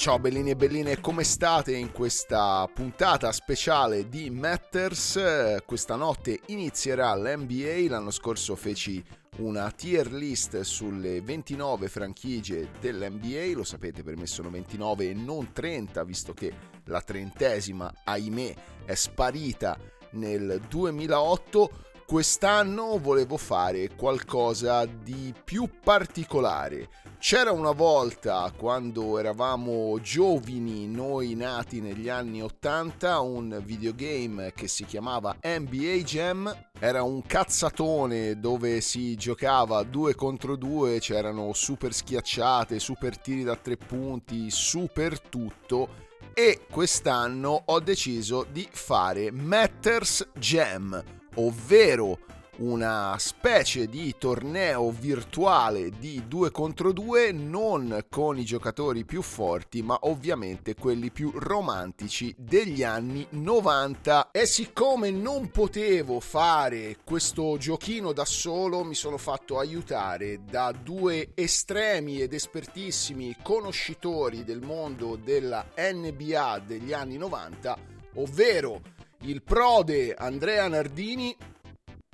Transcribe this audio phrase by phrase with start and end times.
[0.00, 5.58] Ciao bellini e belline, come state in questa puntata speciale di Matters?
[5.66, 9.04] Questa notte inizierà l'NBA, l'anno scorso feci
[9.40, 15.52] una tier list sulle 29 franchigie dell'NBA, lo sapete per me sono 29 e non
[15.52, 16.50] 30, visto che
[16.84, 18.54] la trentesima, ahimè,
[18.86, 19.78] è sparita
[20.12, 21.89] nel 2008.
[22.10, 26.88] Quest'anno volevo fare qualcosa di più particolare
[27.20, 34.84] c'era una volta, quando eravamo giovani, noi nati negli anni 80, un videogame che si
[34.84, 36.66] chiamava NBA Jam.
[36.80, 43.54] Era un cazzatone dove si giocava due contro due, c'erano super schiacciate, super tiri da
[43.54, 46.08] tre punti, super tutto.
[46.34, 52.18] E quest'anno ho deciso di fare Matters Jam, ovvero
[52.60, 59.82] una specie di torneo virtuale di 2 contro 2 non con i giocatori più forti
[59.82, 68.12] ma ovviamente quelli più romantici degli anni 90 e siccome non potevo fare questo giochino
[68.12, 75.64] da solo mi sono fatto aiutare da due estremi ed espertissimi conoscitori del mondo della
[75.76, 77.78] NBA degli anni 90
[78.16, 81.36] ovvero il prode Andrea Nardini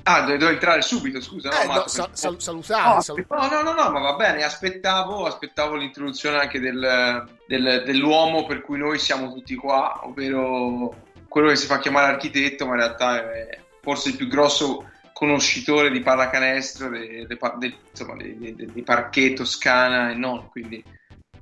[0.08, 1.48] Ah, devo entrare subito, scusa.
[1.48, 2.94] No, eh, no, sal- sal- salutare.
[2.94, 7.82] No, sal- no, no, no, no, ma va bene, aspettavo, aspettavo l'introduzione anche del, del,
[7.84, 12.74] dell'uomo per cui noi siamo tutti qua, ovvero quello che si fa chiamare architetto, ma
[12.74, 18.82] in realtà è forse il più grosso conoscitore di pallacanestro di de, de, de, de,
[18.84, 20.84] parquet toscana e non, quindi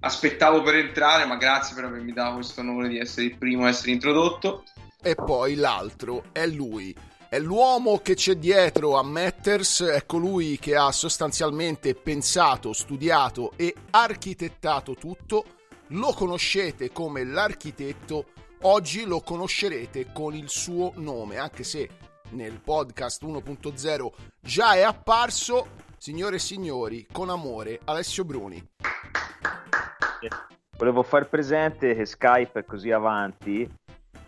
[0.00, 3.68] aspettavo per entrare, ma grazie per avermi dato questo onore di essere il primo a
[3.68, 4.64] essere introdotto.
[5.06, 6.96] E poi l'altro è lui
[7.34, 13.74] è l'uomo che c'è dietro a Matters, è colui che ha sostanzialmente pensato, studiato e
[13.90, 15.44] architettato tutto.
[15.88, 18.26] Lo conoscete come l'architetto,
[18.62, 21.88] oggi lo conoscerete con il suo nome, anche se
[22.30, 25.70] nel podcast 1.0 già è apparso.
[25.98, 28.64] Signore e signori, con amore, Alessio Bruni.
[30.76, 33.68] Volevo far presente che Skype è così avanti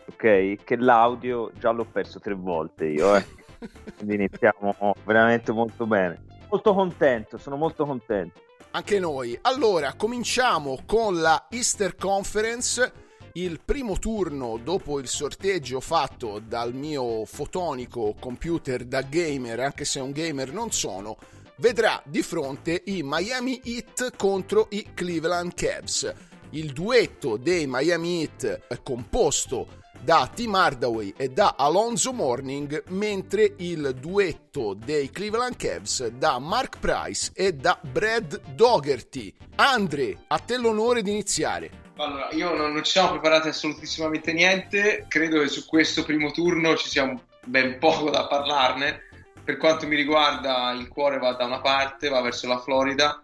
[0.09, 0.65] ok?
[0.65, 3.25] Che l'audio già l'ho perso tre volte io, eh.
[3.97, 6.25] Quindi iniziamo veramente molto bene.
[6.49, 8.41] Molto contento, sono molto contento.
[8.72, 9.39] Anche noi.
[9.43, 13.05] Allora, cominciamo con la Easter Conference.
[13.33, 20.00] Il primo turno dopo il sorteggio fatto dal mio fotonico computer da gamer, anche se
[20.00, 21.19] un gamer non sono,
[21.56, 26.15] vedrà di fronte i Miami Heat contro i Cleveland Cavs.
[26.50, 33.55] Il duetto dei Miami Heat è composto da Tim Hardaway e da Alonso Morning, mentre
[33.59, 39.35] il duetto dei Cleveland Cavs da Mark Price e da Brad Dougherty.
[39.56, 41.71] Andre, a te l'onore di iniziare.
[41.97, 46.77] Allora, io non, non ci siamo preparati assolutissimamente niente, credo che su questo primo turno
[46.77, 49.01] ci sia ben poco da parlarne.
[49.43, 53.21] Per quanto mi riguarda, il cuore va da una parte, va verso la Florida.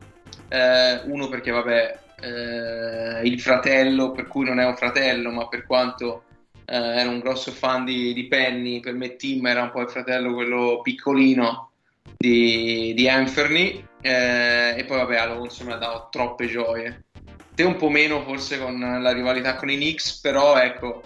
[0.48, 5.66] Eh, uno perché, vabbè, eh, il fratello, per cui non è un fratello, ma per
[5.66, 6.22] quanto
[6.72, 9.90] eh, era un grosso fan di, di, Penny, per me Tim era un po' il
[9.90, 11.72] fratello quello piccolino
[12.16, 17.04] di, di Anferny eh, e poi vabbè Alonso mi ha dato troppe gioie.
[17.54, 21.02] Te un po' meno forse con la rivalità con i Knicks, però ecco,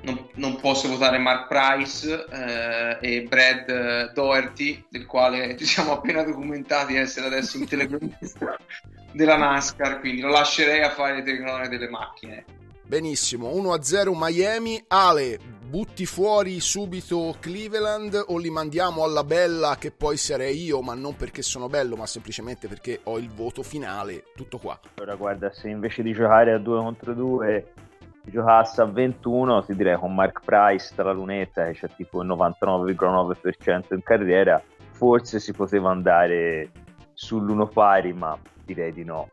[0.00, 6.24] non, non posso votare Mark Price eh, e Brad Doherty, del quale ci siamo appena
[6.24, 8.56] documentati essere adesso un telecronista
[9.14, 12.44] della NASCAR, quindi lo lascerei a fare le telecronache delle macchine.
[12.86, 14.80] Benissimo, 1-0 Miami.
[14.86, 20.94] Ale, butti fuori subito Cleveland o li mandiamo alla bella che poi sarei io, ma
[20.94, 24.26] non perché sono bello, ma semplicemente perché ho il voto finale.
[24.36, 24.78] Tutto qua.
[24.94, 27.72] Allora, guarda, se invece di giocare a 2 contro 2
[28.22, 33.94] giocasse a 21, ti direi con Mark Price dalla lunetta che c'è tipo il 99,9%
[33.94, 34.62] in carriera,
[34.92, 36.70] forse si poteva andare
[37.14, 39.30] sull'uno pari, ma direi di no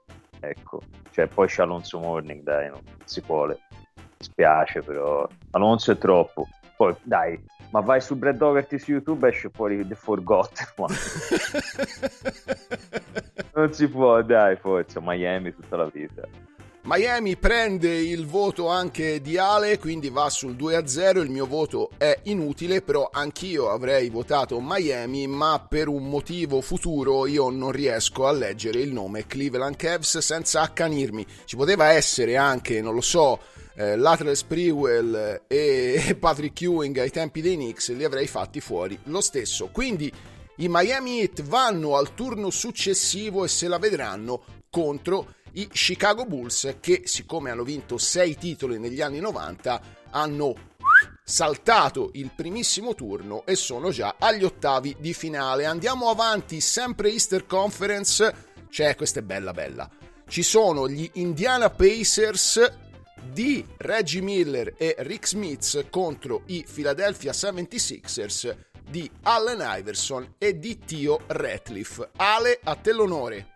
[0.49, 0.81] ecco.
[1.11, 3.59] Cioè, poi c'è Alonso Morning, dai, non si vuole.
[3.95, 6.47] Mi spiace, però Alonso è troppo.
[6.75, 7.39] Poi, dai,
[7.73, 10.67] ma vai su Brad Dougherty su YouTube esce fuori The Forgotten
[13.53, 16.27] non si può dai forza Miami tutta la vita
[16.85, 22.19] Miami prende il voto anche di Ale, quindi va sul 2-0, il mio voto è
[22.23, 28.33] inutile, però anch'io avrei votato Miami, ma per un motivo futuro io non riesco a
[28.33, 31.25] leggere il nome Cleveland Cavs senza accanirmi.
[31.45, 33.39] Ci poteva essere anche, non lo so,
[33.75, 39.21] eh, Latrell Sprewell e Patrick Ewing ai tempi dei Knicks, li avrei fatti fuori lo
[39.21, 39.69] stesso.
[39.71, 40.11] Quindi
[40.57, 46.75] i Miami Heat vanno al turno successivo e se la vedranno contro i Chicago Bulls
[46.79, 50.71] che siccome hanno vinto 6 titoli negli anni 90 hanno
[51.23, 55.65] saltato il primissimo turno e sono già agli ottavi di finale.
[55.65, 58.51] Andiamo avanti, sempre Easter Conference.
[58.69, 59.89] C'è, questa è bella bella.
[60.27, 62.71] Ci sono gli Indiana Pacers
[63.31, 68.55] di Reggie Miller e Rick Smith contro i Philadelphia 76ers
[68.89, 72.09] di Allen Iverson e di Tio Ratliff.
[72.17, 73.52] Ale, a te l'onore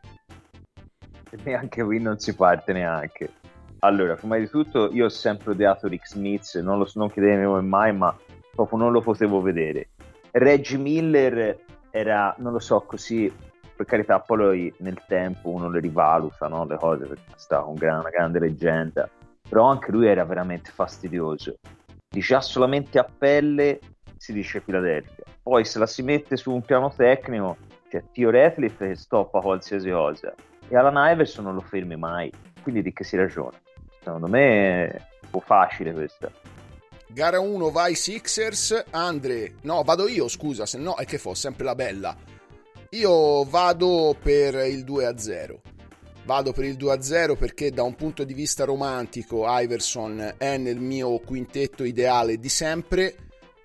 [1.43, 3.31] neanche qui non si parte neanche.
[3.79, 7.61] Allora, prima di tutto, io ho sempre odiato Rick Smith, non, lo, non chiedetemi come
[7.61, 8.15] mai, ma
[8.55, 9.89] proprio non lo potevo vedere.
[10.31, 11.59] Reggie Miller
[11.91, 13.31] era, non lo so, così,
[13.75, 18.09] per carità, poi nel tempo uno le rivaluta, no, le cose, perché sta con una
[18.09, 19.07] grande leggenda,
[19.47, 21.57] però anche lui era veramente fastidioso.
[22.09, 23.79] Dice ah, solamente a pelle
[24.17, 25.23] si dice Philadelphia.
[25.43, 27.57] Poi se la si mette su un piano tecnico,
[27.89, 30.33] c'è Tio Ratliff che stoppa qualsiasi cosa
[30.69, 32.31] e Alan Iverson non lo fermi mai,
[32.61, 33.59] quindi di che si ragiona?
[34.03, 36.31] Secondo me è un po' facile questa.
[37.07, 41.63] Gara 1 vai Sixers, Andre, no vado io scusa, se no è che fa sempre
[41.63, 42.15] la bella.
[42.91, 45.55] Io vado per il 2-0.
[46.25, 51.19] Vado per il 2-0 perché da un punto di vista romantico Iverson è nel mio
[51.19, 53.15] quintetto ideale di sempre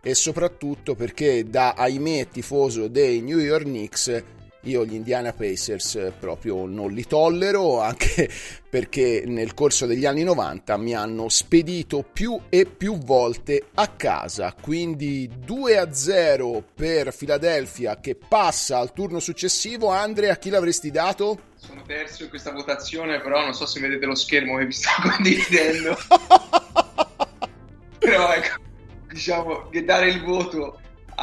[0.00, 4.25] e soprattutto perché da ahimè tifoso dei New York Knicks
[4.64, 8.29] io gli Indiana Pacers proprio non li tollero, anche
[8.69, 14.55] perché nel corso degli anni 90 mi hanno spedito più e più volte a casa.
[14.61, 19.88] Quindi 2 a 0 per Philadelphia che passa al turno successivo.
[19.88, 21.50] Andre, a chi l'avresti dato?
[21.56, 24.91] Sono terzo in questa votazione, però non so se vedete lo schermo che vi sto
[25.03, 25.97] condividendo.
[27.99, 28.61] però ecco,
[29.09, 30.81] diciamo che dare il voto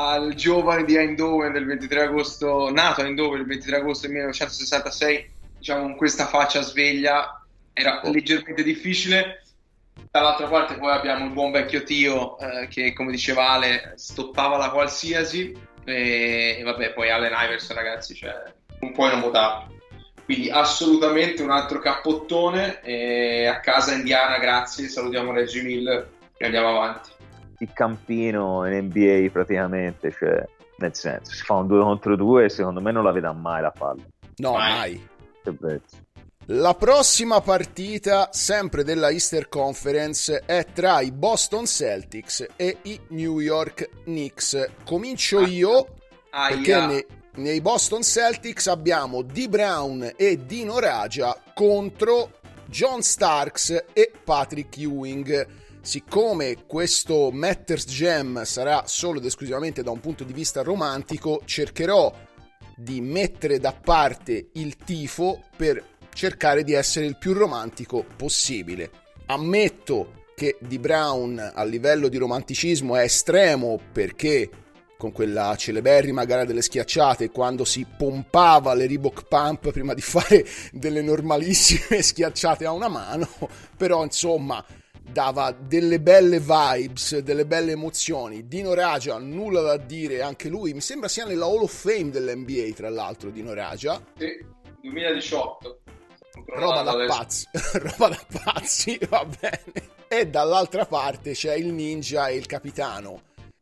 [0.07, 5.31] al giovane di Eindhoven del 23 agosto, nato a Eindhoven il 23 agosto del 1966,
[5.57, 7.43] diciamo con questa faccia sveglia,
[7.73, 8.11] era oh.
[8.11, 9.43] leggermente difficile.
[10.11, 14.69] Dall'altra parte poi abbiamo il buon vecchio Tio eh, che come diceva Ale stoppava la
[14.69, 15.53] qualsiasi
[15.83, 18.33] e, e vabbè poi Allen Iverson ragazzi cioè,
[18.79, 19.75] non puoi non votarlo.
[20.23, 26.69] Quindi assolutamente un altro cappottone e a casa indiana grazie, salutiamo Reggie Miller e andiamo
[26.69, 27.17] avanti
[27.59, 30.43] il campino in NBA praticamente, cioè
[30.77, 33.61] nel senso si fa un 2 contro 2 e secondo me non la vedrà mai
[33.61, 34.01] la palla.
[34.37, 35.01] No, mai.
[35.43, 35.81] mai.
[36.51, 43.39] La prossima partita, sempre della Easter Conference, è tra i Boston Celtics e i New
[43.39, 44.69] York Knicks.
[44.83, 45.47] Comincio ah.
[45.47, 45.87] io
[46.31, 46.87] ah, perché yeah.
[46.87, 47.05] ne,
[47.35, 49.47] nei Boston Celtics abbiamo D.
[49.47, 52.31] Brown e Dino Raja contro
[52.65, 55.47] John Starks e Patrick Ewing
[55.81, 62.13] siccome questo Matters Gem sarà solo ed esclusivamente da un punto di vista romantico, cercherò
[62.75, 68.91] di mettere da parte il tifo per cercare di essere il più romantico possibile.
[69.27, 74.49] Ammetto che di Brown a livello di romanticismo è estremo perché
[74.97, 80.45] con quella celeberrima gara delle schiacciate quando si pompava le Reebok Pump prima di fare
[80.71, 83.27] delle normalissime schiacciate a una mano,
[83.77, 84.63] però insomma
[85.11, 88.47] dava delle belle vibes, delle belle emozioni.
[88.47, 92.73] Dino Raja, nulla da dire, anche lui mi sembra sia nella Hall of Fame dell'NBA,
[92.75, 94.01] tra l'altro, Dino Raja.
[94.17, 94.45] Sì,
[94.81, 95.81] 2018.
[96.45, 99.97] Roba da pazzi, roba da pazzi, va bene.
[100.07, 103.21] E dall'altra parte c'è il ninja e il capitano.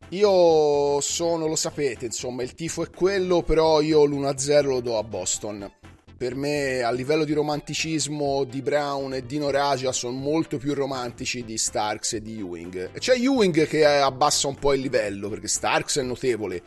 [0.09, 5.03] Io sono, lo sapete, insomma, il tifo è quello, però io l'1-0 lo do a
[5.03, 5.69] Boston
[6.17, 11.45] per me a livello di romanticismo di Brown e Dino Raja sono molto più romantici
[11.45, 12.91] di Starks e di Ewing.
[12.97, 16.63] C'è Ewing che abbassa un po' il livello perché Starks è notevole,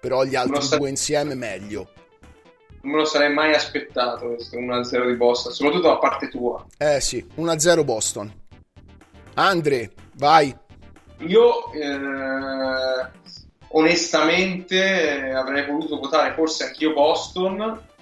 [0.00, 1.90] però gli altri sa- due insieme meglio.
[2.80, 6.64] Non me lo sarei mai aspettato questo 1-0 di Boston, soprattutto da parte tua.
[6.78, 8.32] Eh sì, 1-0 Boston.
[9.34, 10.56] Andre, vai.
[11.18, 13.10] Io eh,
[13.68, 17.94] onestamente avrei voluto votare forse anch'io Boston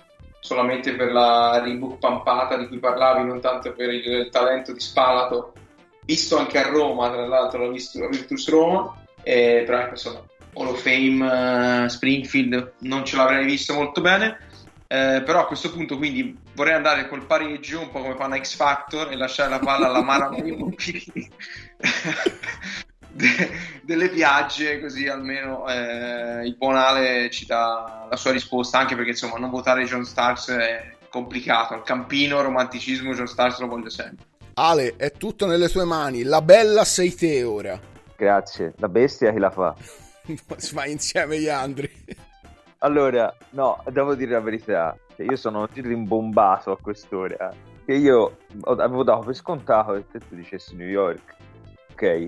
[0.44, 5.54] solamente per la Reebok pampata di cui parlavi, non tanto per il talento di Spalato,
[6.04, 10.22] visto anche a Roma, tra l'altro l'ho visto la Virtus Roma, eh, però ecco, insomma,
[10.52, 14.36] Hall of Fame uh, Springfield non ce l'avrei visto molto bene.
[14.86, 18.54] Eh, però a questo punto quindi vorrei andare col pareggio un po' come fanno X
[18.54, 20.28] Factor e lasciare la palla alla Mara
[23.14, 23.50] de-
[23.82, 29.10] delle piagge così almeno eh, il buon Ale ci dà la sua risposta anche perché
[29.10, 34.24] insomma non votare John Starks è complicato al campino romanticismo John Starks lo voglio sempre
[34.54, 37.78] Ale è tutto nelle tue mani la bella sei te ora
[38.16, 39.74] grazie la bestia chi la fa
[40.72, 41.90] vai insieme gli Andri
[42.84, 44.96] allora, no, devo dire la verità.
[45.16, 47.50] Cioè, io sono rimbombato a quest'ora.
[47.84, 51.34] Che io avevo dato per scontato che tu dicessi New York.
[51.92, 52.26] Ok?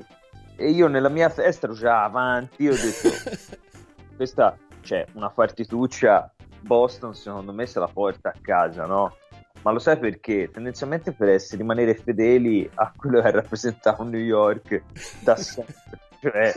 [0.56, 2.62] E io nella mia testa ero già avanti.
[2.62, 3.56] Io ho detto,
[4.16, 6.30] questa c'è cioè, una partituccia.
[6.60, 9.16] Boston, secondo me, se la porta a casa, no?
[9.62, 10.48] Ma lo sai perché?
[10.50, 14.82] Tendenzialmente per essere, rimanere fedeli a quello che rappresentava New York
[15.20, 15.75] da sempre.
[16.20, 16.54] cioè,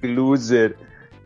[0.00, 0.76] loser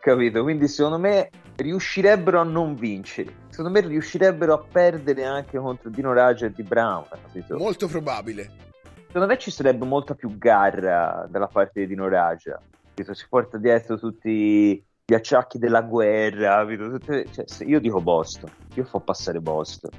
[0.01, 0.43] capito?
[0.43, 3.33] Quindi secondo me riuscirebbero a non vincere.
[3.49, 7.57] Secondo me riuscirebbero a perdere anche contro Dino Raja e Di Brown, capito?
[7.57, 8.69] Molto probabile.
[9.11, 11.97] Secondo me ci sarebbe molta più garra dalla parte di.
[11.97, 13.13] Capito?
[13.13, 16.65] Si porta dietro tutti gli acciacchi della guerra?
[16.65, 17.27] Tutte...
[17.33, 19.91] Cioè, io dico Boston, io fa passare Boston.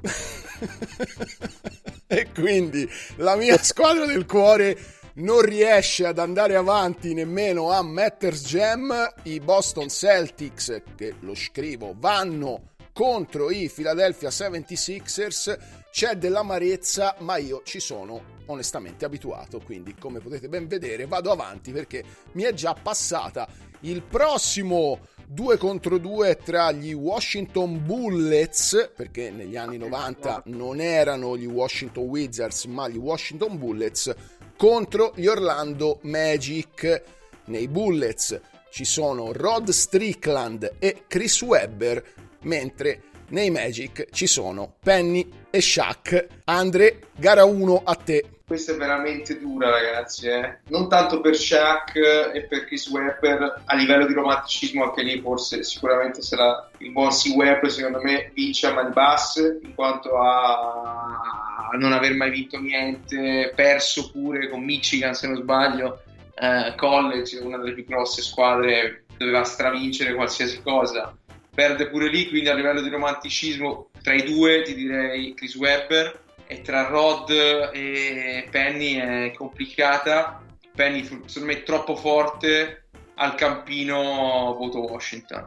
[2.08, 4.78] e quindi la mia squadra del cuore
[5.16, 11.94] non riesce ad andare avanti nemmeno a Matters Jam, i Boston Celtics, che lo scrivo,
[11.98, 15.58] vanno contro i Philadelphia 76ers,
[15.90, 21.72] c'è dell'amarezza, ma io ci sono onestamente abituato, quindi come potete ben vedere vado avanti
[21.72, 23.48] perché mi è già passata
[23.80, 31.36] il prossimo 2 contro 2 tra gli Washington Bullets, perché negli anni 90 non erano
[31.36, 34.14] gli Washington Wizards ma gli Washington Bullets,
[34.56, 37.02] contro gli Orlando Magic.
[37.46, 38.38] Nei Bullets
[38.70, 42.04] ci sono Rod Strickland e Chris Webber,
[42.42, 46.26] mentre nei Magic ci sono Penny e Shaq.
[46.44, 48.26] Andre, gara 1 a te.
[48.46, 50.28] Questa è veramente dura, ragazzi.
[50.28, 50.58] Eh?
[50.68, 51.94] Non tanto per Shaq
[52.34, 57.08] e per Chris Webber, a livello di romanticismo, anche lì forse sicuramente sarà il buon
[57.08, 57.32] C.
[57.34, 63.52] Webber, secondo me, vince a mani basse, in quanto a non aver mai vinto niente,
[63.54, 66.02] perso pure con Michigan, se non sbaglio.
[66.34, 71.14] Eh, college, una delle più grosse squadre, doveva stravincere qualsiasi cosa
[71.54, 76.20] perde pure lì, quindi a livello di romanticismo tra i due ti direi Chris Webber
[76.46, 77.30] e tra Rod
[77.72, 80.42] e Penny è complicata.
[80.74, 82.84] Penny secondo me è troppo forte
[83.16, 85.46] al campino voto Washington.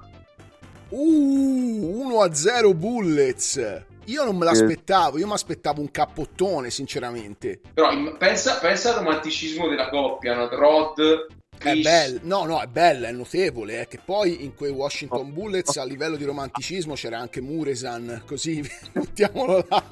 [0.89, 3.83] Uh, 1-0 Bullets.
[4.05, 7.59] Io non me l'aspettavo, io mi aspettavo un cappottone, sinceramente.
[7.73, 10.47] Però pensa, pensa al romanticismo della coppia, no?
[10.49, 11.25] Rod
[11.57, 13.81] è bella, no, no, è bella, è notevole.
[13.81, 18.63] È che poi in quei Washington Bullets a livello di romanticismo c'era anche Muresan, così
[18.93, 19.83] mettiamolo là.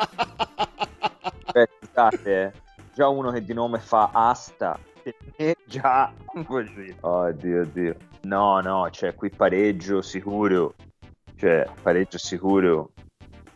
[1.46, 2.54] Aspettate,
[2.94, 4.80] già uno che di nome fa Asta.
[5.36, 6.12] E già
[6.46, 6.96] così.
[7.00, 7.96] Oddio, oddio.
[8.22, 10.76] No, no, cioè qui pareggio sicuro.
[11.36, 12.92] Cioè, pareggio sicuro.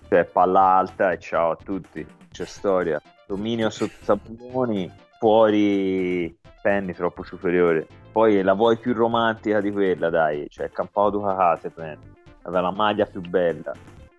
[0.09, 2.05] Cioè, palla alta e ciao a tutti.
[2.31, 3.01] C'è storia.
[3.25, 6.35] Dominio sotto tabelloni, fuori
[6.67, 7.88] Penny troppo superiore.
[8.12, 13.05] Poi la vuoi più romantica di quella, dai, cioè Campao Ducacate Penny, aveva la maglia
[13.05, 13.71] più bella.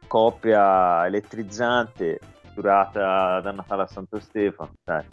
[0.07, 2.19] Coppia elettrizzante,
[2.55, 5.05] durata da Natale a Santo Stefano, dai.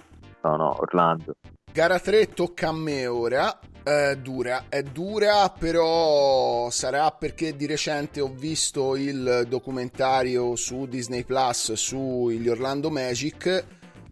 [0.44, 1.36] No, no, Orlando.
[1.74, 3.60] Gara 3 tocca a me ora.
[3.84, 11.26] È dura, è dura, però sarà perché di recente ho visto il documentario su Disney
[11.26, 13.66] Plus sugli Orlando Magic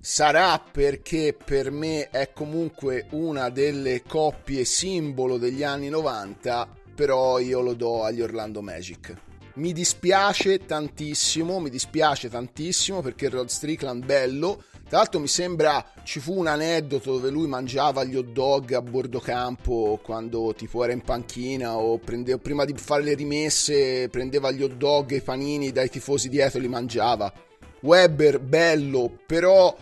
[0.05, 7.62] sarà perché per me è comunque una delle coppie simbolo degli anni 90, però io
[7.62, 9.15] lo do agli Orlando Magic.
[9.55, 14.63] Mi dispiace tantissimo, mi dispiace tantissimo perché Rod Strickland bello.
[14.89, 18.81] Tra l'altro mi sembra ci fu un aneddoto dove lui mangiava gli hot dog a
[18.81, 24.51] bordo campo quando tipo era in panchina o prendeva, prima di fare le rimesse prendeva
[24.51, 27.31] gli hot dog e i panini dai tifosi dietro e li mangiava.
[27.79, 29.75] Weber bello, però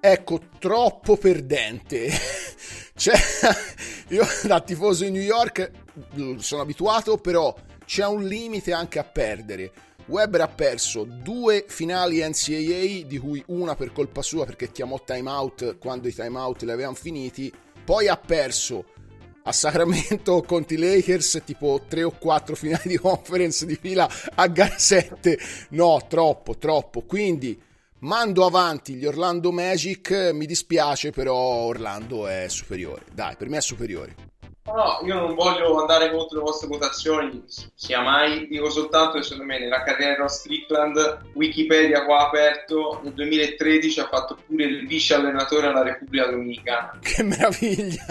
[0.00, 2.10] ecco, troppo perdente.
[2.94, 3.16] cioè,
[4.08, 5.70] io da tifoso di New York
[6.38, 9.72] sono abituato, però c'è un limite anche a perdere.
[10.06, 15.78] Weber ha perso due finali NCAA, di cui una per colpa sua perché chiamò timeout
[15.78, 17.52] quando i timeout li avevano finiti.
[17.84, 18.84] Poi ha perso
[19.42, 24.46] a Sacramento contro i Lakers tipo 3 o 4 finali di conference di fila a
[24.46, 25.38] gara 7.
[25.70, 27.02] No, troppo, troppo.
[27.02, 27.60] Quindi
[28.00, 33.04] Mando avanti gli Orlando Magic, mi dispiace però Orlando è superiore.
[33.10, 34.14] Dai, per me è superiore.
[34.66, 37.42] No, io non voglio andare contro le vostre votazioni,
[37.74, 38.46] sia mai.
[38.48, 44.00] Dico soltanto che secondo me nella carriera di Ross Strickland, Wikipedia qua aperto, nel 2013
[44.00, 46.98] ha fatto pure il vice allenatore alla Repubblica Dominicana.
[47.00, 48.04] Che meraviglia!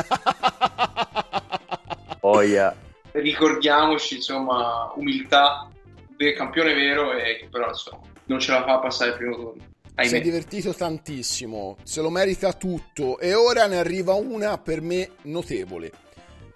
[2.22, 2.76] Oia.
[3.12, 5.70] Ricordiamoci, insomma, umiltà
[6.18, 9.36] del campione vero e che però insomma non ce la fa a passare il primo
[9.36, 9.74] turno.
[9.96, 10.10] Ahimè.
[10.10, 15.12] Si è divertito tantissimo, se lo merita tutto e ora ne arriva una per me
[15.24, 15.92] notevole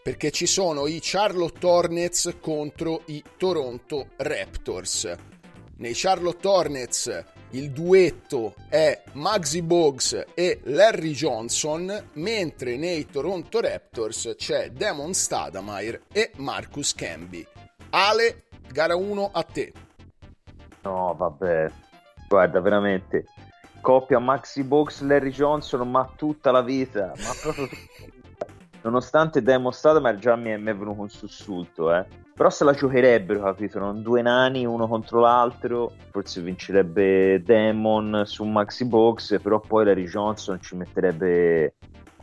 [0.02, 5.16] perché ci sono i Charlotte Hornets contro i Toronto Raptors.
[5.78, 14.34] Nei Charlotte Hornets il duetto è Maxi Boggs e Larry Johnson, mentre nei Toronto Raptors
[14.36, 17.46] c'è Damon Stadameyer e Marcus Camby.
[17.92, 19.74] Ale, gara 1 a te.
[20.82, 21.72] No, vabbè,
[22.30, 23.26] guarda, veramente,
[23.82, 27.68] coppia Maxi Boggs, Larry Johnson, ma tutta la vita, ma proprio
[28.84, 32.06] nonostante Demon Stadamer già mi è, mi è venuto un sussulto, eh.
[32.40, 33.80] Però se la giocherebbero, capito?
[33.80, 40.06] Non due nani uno contro l'altro, forse vincerebbe Demon su Maxi Box, però poi Larry
[40.06, 41.74] Johnson ci metterebbe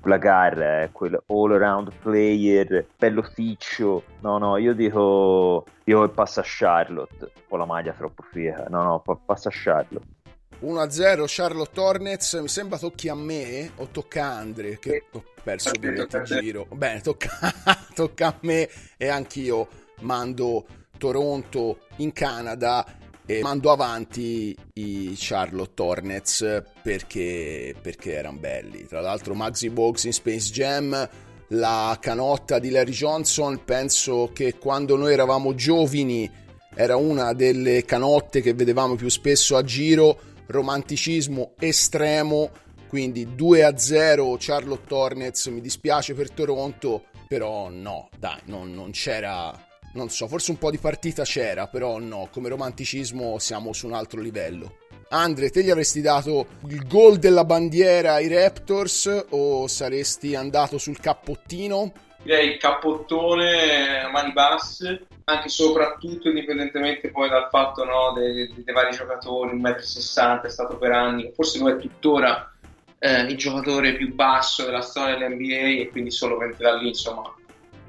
[0.07, 4.05] la gara, eh, quel all around player, bello ficcio.
[4.21, 7.31] No, no, io dico, io che passa a Charlotte.
[7.49, 8.67] Ho la maglia troppo figa.
[8.69, 10.15] No, no, passa a Charlotte.
[10.61, 15.71] 1-0 Charlotte Hornets, mi sembra tocchi a me o tocca a Andre che ho perso
[15.71, 16.67] ovviamente il giro.
[16.71, 17.31] Bene, tocca,
[17.95, 19.69] tocca a me e anch'io
[20.01, 22.87] mando Toronto in Canada
[23.27, 28.87] e mando avanti i Charlotte Hornets perché, perché erano belli.
[28.87, 31.09] Tra l'altro Maxi Box in Space Jam,
[31.49, 36.31] la canotta di Larry Johnson, penso che quando noi eravamo giovani
[36.75, 42.51] era una delle canotte che vedevamo più spesso a giro romanticismo estremo,
[42.89, 48.91] quindi 2 a 0 Charlotte Hornets, mi dispiace per Toronto, però no, dai, non, non
[48.93, 49.53] c'era,
[49.97, 53.95] non so, forse un po' di partita c'era, però no, come romanticismo siamo su un
[53.95, 54.77] altro livello.
[55.09, 60.99] Andre, te gli avresti dato il gol della bandiera ai Raptors o saresti andato sul
[60.99, 61.93] cappottino?
[62.27, 69.57] direi cappottone mani basse, anche soprattutto indipendentemente poi dal fatto no, dei, dei, vari giocatori,
[69.57, 72.53] 1,60 m è stato per anni, forse lo è tuttora
[72.99, 77.33] eh, il giocatore più basso della storia dell'NBA e quindi solo vente da lì, insomma,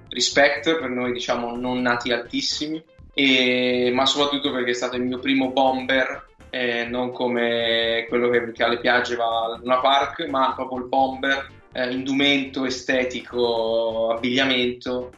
[0.09, 5.19] rispetto per noi diciamo non nati altissimi, e, ma soprattutto perché è stato il mio
[5.19, 10.53] primo bomber eh, non come quello che, che alle piagge va a Luna Park, ma
[10.55, 15.11] proprio il bomber eh, indumento estetico, abbigliamento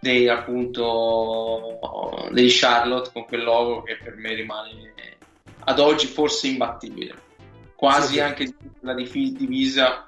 [0.00, 4.92] dei, appunto, dei Charlotte con quel logo che per me rimane
[5.60, 7.22] ad oggi forse imbattibile.
[7.74, 10.04] Quasi sì, anche la divisa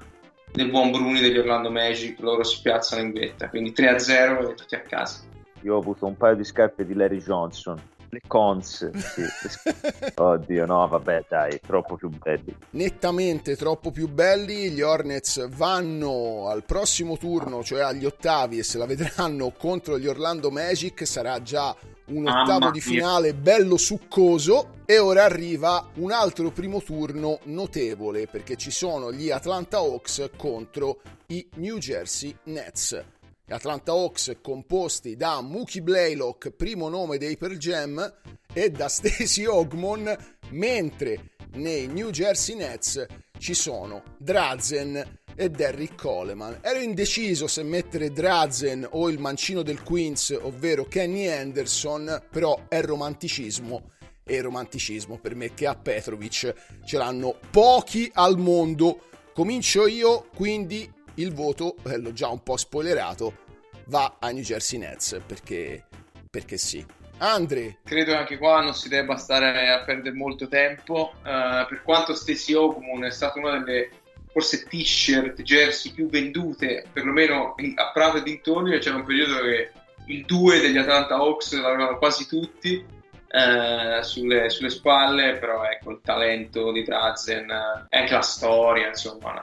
[0.53, 4.75] del buon Bruni degli Orlando Magic, loro si piazzano in vetta, quindi 3-0 e tutti
[4.75, 5.21] a casa.
[5.63, 7.81] Io ho avuto un paio di scarpe di Larry Johnson
[8.17, 8.91] le cons.
[8.91, 9.23] Sì.
[10.15, 12.55] Oddio, no, vabbè, dai, troppo più belli.
[12.71, 14.71] Nettamente troppo più belli.
[14.71, 20.07] Gli Hornets vanno al prossimo turno, cioè agli ottavi, e se la vedranno contro gli
[20.07, 21.07] Orlando Magic.
[21.07, 21.75] Sarà già
[22.07, 24.75] un ottavo di finale bello succoso.
[24.85, 31.01] E ora arriva un altro primo turno notevole perché ci sono gli Atlanta Hawks contro
[31.29, 33.05] i New Jersey Nets.
[33.49, 38.15] Atlanta Hawks composti da Mookie Blaylock, primo nome dei Pearl Jam,
[38.53, 40.17] e da Stacey Ogmon,
[40.51, 43.05] mentre nei New Jersey Nets
[43.39, 46.59] ci sono Drazen e Derrick Coleman.
[46.63, 52.81] Ero indeciso se mettere Drazen o il mancino del Queens, ovvero Kenny Anderson, però è
[52.83, 53.91] romanticismo
[54.25, 59.05] e romanticismo per me che a Petrovic ce l'hanno pochi al mondo.
[59.33, 63.45] Comincio io, quindi il voto, eh, l'ho già un po' spoilerato,
[63.87, 65.85] va ai New Jersey Nets perché,
[66.31, 66.85] perché sì.
[67.19, 67.79] Andre.
[67.85, 71.13] Credo che anche qua non si debba stare a perdere molto tempo.
[71.21, 73.91] Uh, per quanto Stacey Okumon è stata una delle
[74.37, 79.71] forse t-shirt, jersey più vendute, perlomeno a Prato e dintorni, c'era un periodo che
[80.09, 86.01] il 2 degli Atlanta Hawks l'avevano quasi tutti uh, sulle, sulle, spalle, però ecco il
[86.03, 89.41] talento di Drazen, uh, anche la storia, insomma,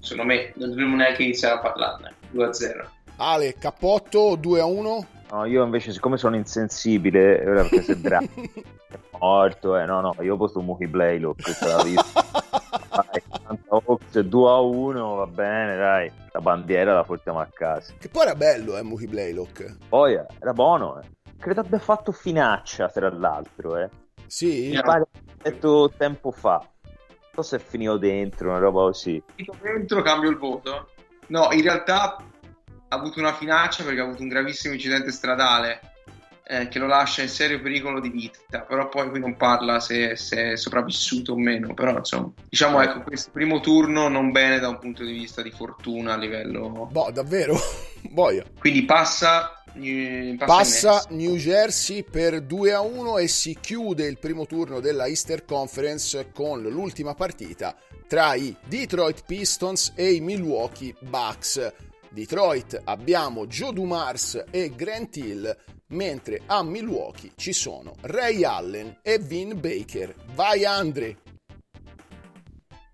[0.00, 2.14] secondo me non dovremmo neanche iniziare a parlarne.
[2.34, 2.86] 2-0.
[3.18, 5.06] Ale, cappotto 2 a 1?
[5.30, 10.16] No, io invece, siccome sono insensibile, ora perché se Bra è morto, eh, no, no,
[10.22, 11.76] io posto Mookie Blaylock, questa
[13.84, 14.22] la vita.
[14.22, 17.94] 2 a 1, va bene, dai, la bandiera la portiamo a casa.
[17.98, 19.76] Che poi era bello, eh, Mookie Blaylock.
[19.88, 21.06] Poi eh, era buono, eh.
[21.38, 23.88] Credo abbia fatto finaccia, tra l'altro, eh.
[24.26, 24.70] Sì?
[24.70, 25.06] Mi pare
[25.42, 26.56] detto tempo fa.
[26.56, 29.22] Non so se è finito dentro, una roba così.
[29.34, 30.88] Finito dentro, cambio il voto.
[31.28, 35.93] No, in realtà ha avuto una finaccia perché ha avuto un gravissimo incidente stradale
[36.46, 40.14] eh, che lo lascia in serio pericolo di vita, però poi qui non parla se,
[40.16, 44.68] se, è sopravvissuto o meno, però insomma, diciamo ecco, questo primo turno non bene da
[44.68, 46.88] un punto di vista di fortuna a livello...
[46.90, 47.56] Boh, davvero?
[48.10, 48.44] Boia.
[48.58, 49.58] Quindi passa...
[49.74, 55.06] Passa, passa New Jersey per 2 a 1 e si chiude il primo turno della
[55.06, 57.74] Easter Conference con l'ultima partita
[58.06, 61.72] tra i Detroit Pistons e i Milwaukee Bucks.
[62.14, 65.56] Detroit abbiamo Joe Dumars e Grant Hill,
[65.88, 70.14] mentre a Milwaukee ci sono Ray Allen e Vin Baker.
[70.32, 71.16] Vai Andre!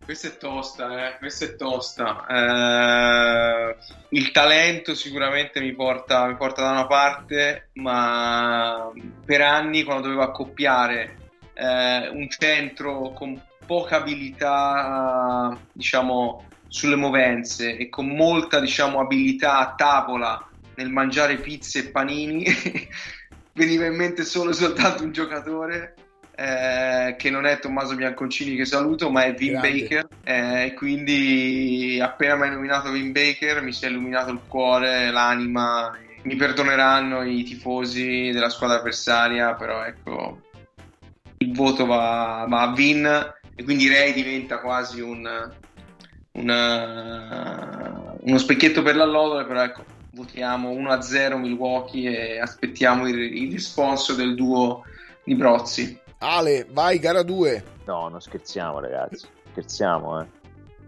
[0.03, 1.19] Questa è tosta, eh?
[1.19, 2.25] questa è tosta.
[2.29, 3.77] Eh,
[4.09, 8.91] il talento sicuramente mi porta, mi porta, da una parte, ma
[9.25, 17.89] per anni quando dovevo accoppiare eh, un centro con poca abilità, diciamo, sulle movenze e
[17.89, 22.45] con molta diciamo, abilità a tavola nel mangiare pizze e panini
[23.53, 25.95] veniva in mente solo e soltanto un giocatore
[26.37, 29.81] eh, che non è Tommaso Bianconcini che saluto ma è Vin Grande.
[29.81, 35.11] Baker eh, quindi appena mi hai nominato Vin Baker mi si è illuminato il cuore,
[35.11, 40.41] l'anima mi perdoneranno i tifosi della squadra avversaria però ecco
[41.39, 45.59] il voto va, va a Vin e quindi Ray diventa quasi un
[46.33, 54.15] una, uno specchietto per l'allodole, però ecco, votiamo 1-0 Milwaukee e aspettiamo il, il risponso
[54.15, 54.85] del duo
[55.25, 55.99] di Brozzi.
[56.19, 57.65] Ale, vai gara 2.
[57.87, 60.39] No, non scherziamo ragazzi, scherziamo eh.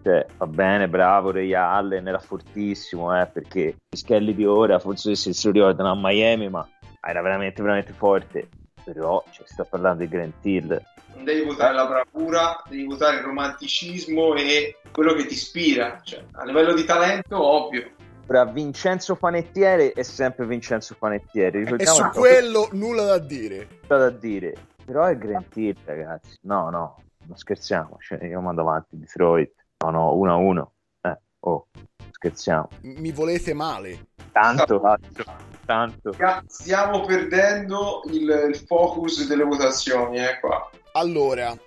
[0.03, 5.15] Cioè, va bene, bravo Ray Allen, era fortissimo, eh, perché gli schelli di ora forse
[5.15, 6.69] se lo ricordano a Miami, ma
[7.01, 8.49] era veramente, veramente forte.
[8.85, 10.83] Però cioè, sta parlando di Grant Hill,
[11.15, 16.01] non devi votare la bravura, devi votare il romanticismo e quello che ti ispira.
[16.03, 17.91] Cioè, a livello di talento, ovvio.
[18.27, 21.61] Tra Vincenzo Panettiere è sempre Vincenzo Panettiere.
[21.61, 23.69] E su quello nulla da dire.
[23.83, 24.55] Nulla da dire.
[24.85, 26.39] Però è Grant Hill, ragazzi.
[26.43, 27.99] No, no, non scherziamo.
[28.01, 29.53] Cioè, io mando avanti Detroit.
[29.79, 30.73] No, no, 1 a 1.
[31.03, 31.67] Eh, oh,
[32.11, 32.69] scherziamo.
[32.83, 34.07] Mi volete male.
[34.33, 35.25] Tanto, tanto.
[35.65, 36.15] tanto.
[36.47, 40.71] Stiamo perdendo il, il focus delle votazioni, eh, qua.
[40.93, 41.59] Allora,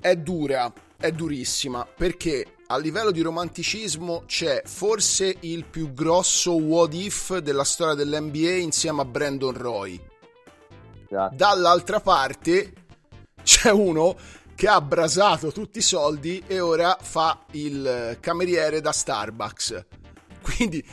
[0.00, 6.92] è dura, è durissima, perché a livello di romanticismo c'è forse il più grosso what
[6.92, 10.00] if della storia dell'NBA insieme a Brandon Roy.
[11.08, 11.34] Esatto.
[11.34, 12.72] Dall'altra parte
[13.42, 14.16] c'è uno
[14.54, 19.84] che ha brasato tutti i soldi e ora fa il cameriere da Starbucks.
[20.42, 20.84] Quindi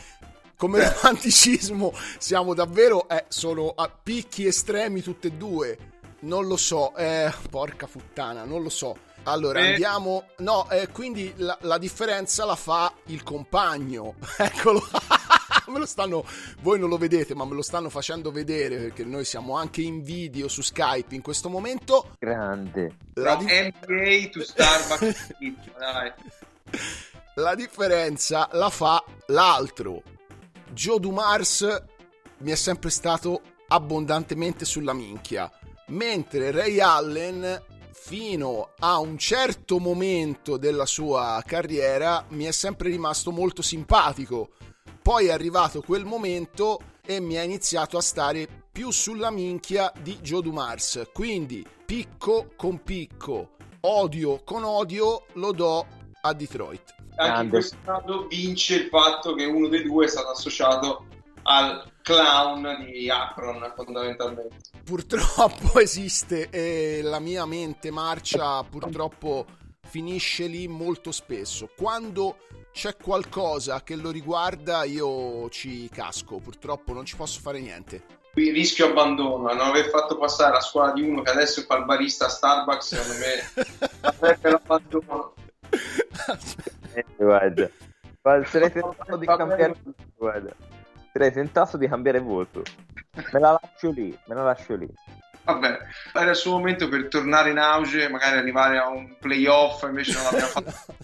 [0.56, 5.78] come romanticismo siamo davvero eh, sono a picchi estremi tutte e due
[6.24, 8.98] non lo so, eh, porca puttana, non lo so.
[9.24, 9.70] Allora eh.
[9.70, 10.26] andiamo.
[10.38, 14.16] No, eh, quindi la, la, differenza la fa il compagno.
[14.38, 14.82] Eccolo.
[15.68, 16.26] me lo stanno.
[16.62, 20.04] Voi non lo vedete, ma me lo stanno facendo vedere perché noi siamo anche in
[20.04, 22.16] video su Skype in questo momento.
[22.20, 22.98] Grande.
[23.14, 23.46] La di...
[23.46, 25.36] NBA to Starbucks.
[25.78, 26.14] Dai.
[27.36, 30.02] La differenza la fa l'altro.
[30.72, 31.84] Joe Dumars
[32.40, 35.52] mi è sempre stato abbondantemente sulla minchia
[35.94, 43.32] mentre Ray Allen fino a un certo momento della sua carriera mi è sempre rimasto
[43.32, 44.50] molto simpatico.
[45.02, 50.18] Poi è arrivato quel momento e mi ha iniziato a stare più sulla minchia di
[50.18, 51.10] Joe Dumars.
[51.14, 53.52] Quindi picco con picco,
[53.82, 55.86] odio con odio lo do
[56.22, 56.96] a Detroit.
[57.16, 61.06] Anche in questo caso vince il fatto che uno dei due è stato associato
[61.44, 64.58] al clown di Akron fondamentalmente.
[64.84, 69.46] Purtroppo esiste e la mia mente marcia purtroppo
[69.88, 71.70] finisce lì molto spesso.
[71.76, 72.38] Quando
[72.72, 78.22] c'è qualcosa che lo riguarda io ci casco, purtroppo non ci posso fare niente.
[78.34, 81.86] Qui rischio abbandono, non aver fatto passare la scuola di uno che adesso fa il
[81.86, 85.34] barista a Starbucks, secondo me sarebbe l'abbandono.
[86.94, 87.70] eh, guarda,
[88.46, 89.76] sarei tentato di cambiare
[90.18, 90.56] guarda
[91.14, 92.64] Sarei tentato di cambiare voto.
[93.14, 94.90] Me la lascio lì, me la lascio lì.
[95.44, 95.78] Vabbè,
[96.12, 100.24] era il suo momento per tornare in auge, magari arrivare a un playoff, invece non
[100.24, 100.96] l'abbiamo fatto.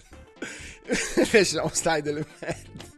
[1.14, 2.88] invece siamo stati delle merde.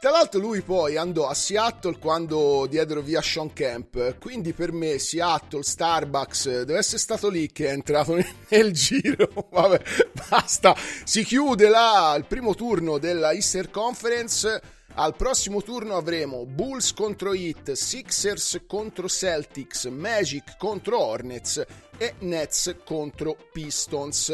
[0.00, 4.98] Tra l'altro lui poi andò a Seattle quando diedero via Sean Camp, quindi per me
[4.98, 9.28] Seattle, Starbucks, deve essere stato lì che è entrato nel, nel giro.
[9.48, 9.80] Vabbè,
[10.28, 10.74] basta.
[11.04, 17.34] Si chiude là il primo turno della Easter Conference al prossimo turno avremo Bulls contro
[17.34, 21.64] Heat, Sixers contro Celtics, Magic contro Hornets
[21.98, 24.32] e Nets contro Pistons.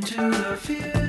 [0.00, 0.99] into the field.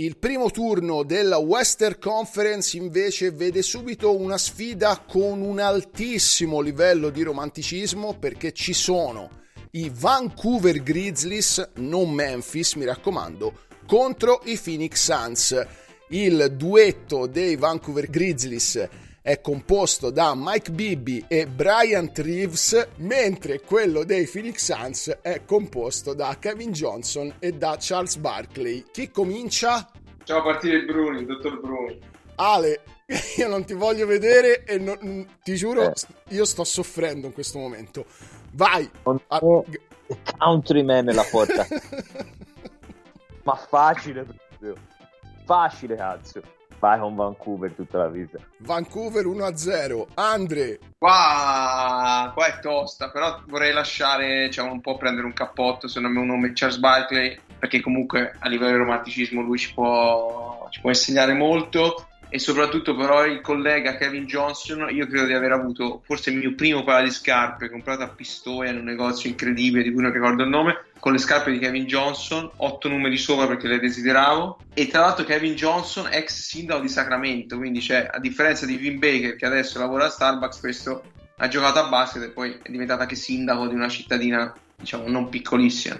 [0.00, 7.10] Il primo turno della Western Conference invece vede subito una sfida con un altissimo livello
[7.10, 9.28] di romanticismo perché ci sono
[9.72, 15.66] i Vancouver Grizzlies, non Memphis mi raccomando, contro i Phoenix Suns.
[16.08, 18.88] Il duetto dei Vancouver Grizzlies
[19.22, 26.14] è composto da Mike Bibby e Brian Reeves, mentre quello dei Phoenix Suns è composto
[26.14, 28.86] da Kevin Johnson e da Charles Barkley.
[28.90, 29.89] Chi comincia?
[30.24, 31.98] Ciao a partire il Bruni, dottor Bruni.
[32.36, 32.82] Ale,
[33.36, 35.92] io non ti voglio vedere e non, ti giuro, eh.
[36.28, 38.04] io sto soffrendo in questo momento.
[38.52, 38.88] Vai!
[39.02, 39.18] A...
[39.28, 39.40] Ah,
[40.38, 41.66] Countryman nella porta.
[43.42, 44.74] Ma facile proprio.
[45.44, 46.42] Facile, cazzo.
[46.80, 48.38] Vai con Vancouver tutta la vita.
[48.56, 50.06] Vancouver 1-0.
[50.14, 50.78] Andre.
[50.98, 56.20] Qua, qua, è tosta, però vorrei lasciare, diciamo, un po' prendere un cappotto, secondo me,
[56.20, 60.88] un nome Charles Barkley, perché comunque a livello di romanticismo lui ci può, ci può
[60.88, 66.30] insegnare molto e soprattutto però il collega Kevin Johnson io credo di aver avuto forse
[66.30, 70.02] il mio primo paio di scarpe comprato a Pistoia in un negozio incredibile di cui
[70.02, 73.80] non ricordo il nome con le scarpe di Kevin Johnson otto numeri sopra perché le
[73.80, 78.76] desideravo e tra l'altro Kevin Johnson ex sindaco di Sacramento quindi c'è a differenza di
[78.76, 81.02] Vin Baker che adesso lavora a Starbucks questo
[81.36, 85.30] ha giocato a basket e poi è diventato anche sindaco di una cittadina diciamo non
[85.30, 85.98] piccolissima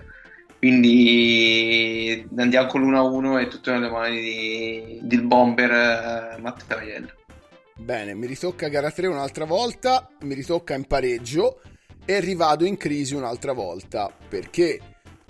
[0.60, 7.12] quindi andiamo con l'1-1 e tutto nelle mani di, del bomber eh, Matteo Aiello.
[7.78, 11.62] Bene, mi ritocca gara 3 un'altra volta, mi ritocca in pareggio
[12.04, 14.80] e rivado in crisi un'altra volta perché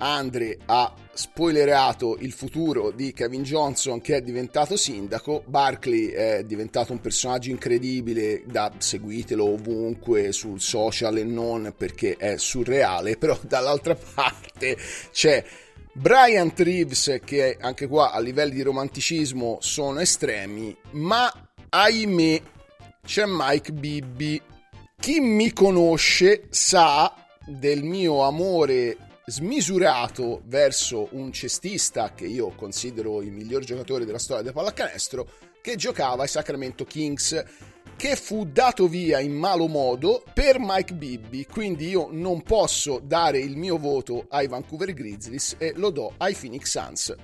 [0.01, 6.93] Andre ha spoilerato il futuro di Kevin Johnson che è diventato sindaco, Barkley è diventato
[6.93, 13.95] un personaggio incredibile, da, seguitelo ovunque sul social e non perché è surreale, però dall'altra
[14.15, 14.79] parte
[15.13, 15.45] c'è
[15.93, 21.31] Brian Reeves che anche qua a livelli di romanticismo sono estremi, ma
[21.69, 22.43] ahimè
[23.05, 24.41] c'è Mike Bibby.
[24.99, 27.15] Chi mi conosce sa
[27.47, 28.97] del mio amore
[29.31, 35.29] smisurato verso un cestista che io considero il miglior giocatore della storia del pallacanestro
[35.63, 37.45] che giocava ai Sacramento Kings
[37.97, 43.39] che fu dato via in malo modo per Mike Bibby quindi io non posso dare
[43.39, 47.15] il mio voto ai Vancouver Grizzlies e lo do ai Phoenix Suns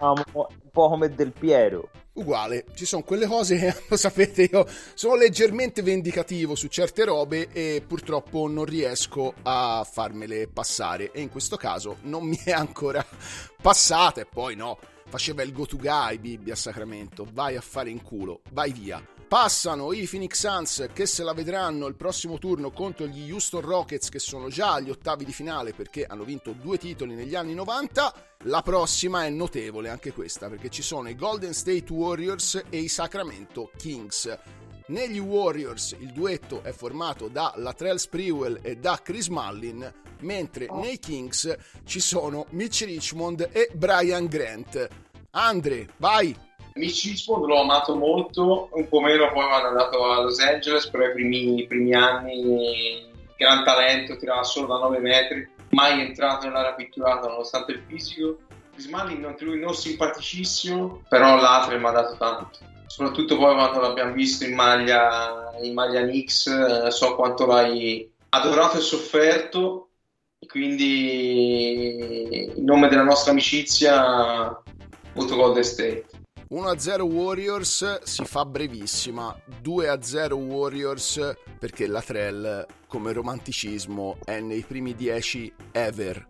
[0.00, 0.22] un
[0.70, 1.90] po' come Del Piero.
[2.18, 7.48] Uguale, ci sono quelle cose che lo sapete io sono leggermente vendicativo su certe robe
[7.52, 13.04] e purtroppo non riesco a farmele passare e in questo caso non mi è ancora
[13.60, 14.78] passata e poi no,
[15.08, 19.02] faceva il go to guy Bibbia Sacramento, vai a fare in culo, vai via.
[19.28, 24.08] Passano i Phoenix Suns che se la vedranno il prossimo turno contro gli Houston Rockets
[24.08, 28.14] che sono già agli ottavi di finale perché hanno vinto due titoli negli anni 90.
[28.44, 32.88] La prossima è notevole anche questa perché ci sono i Golden State Warriors e i
[32.88, 34.34] Sacramento Kings.
[34.86, 40.98] Negli Warriors il duetto è formato da Latrell Sprewell e da Chris Mullin, mentre nei
[40.98, 44.88] Kings ci sono Mitch Richmond e Brian Grant.
[45.32, 46.47] Andre, vai!
[46.78, 50.88] Mitch Richmond l'ho amato molto, un po' meno poi quando è andato a Los Angeles,
[50.88, 56.46] però i primi, i primi anni gran talento, tirava solo da 9 metri, mai entrato
[56.46, 58.38] nell'area pitturata nonostante il fisico.
[58.88, 62.58] Mullin anche lui non simpaticissimo, però l'altro mi ha dato tanto.
[62.86, 68.76] Soprattutto poi quando l'abbiamo visto in maglia, in maglia Knicks, eh, so quanto l'hai adorato
[68.76, 69.88] e sofferto,
[70.46, 74.62] quindi in nome della nostra amicizia
[75.12, 76.06] voto Golden State.
[76.50, 84.94] 1-0 Warriors si fa brevissima, 2-0 Warriors perché la Trell come romanticismo è nei primi
[84.94, 86.26] 10 ever.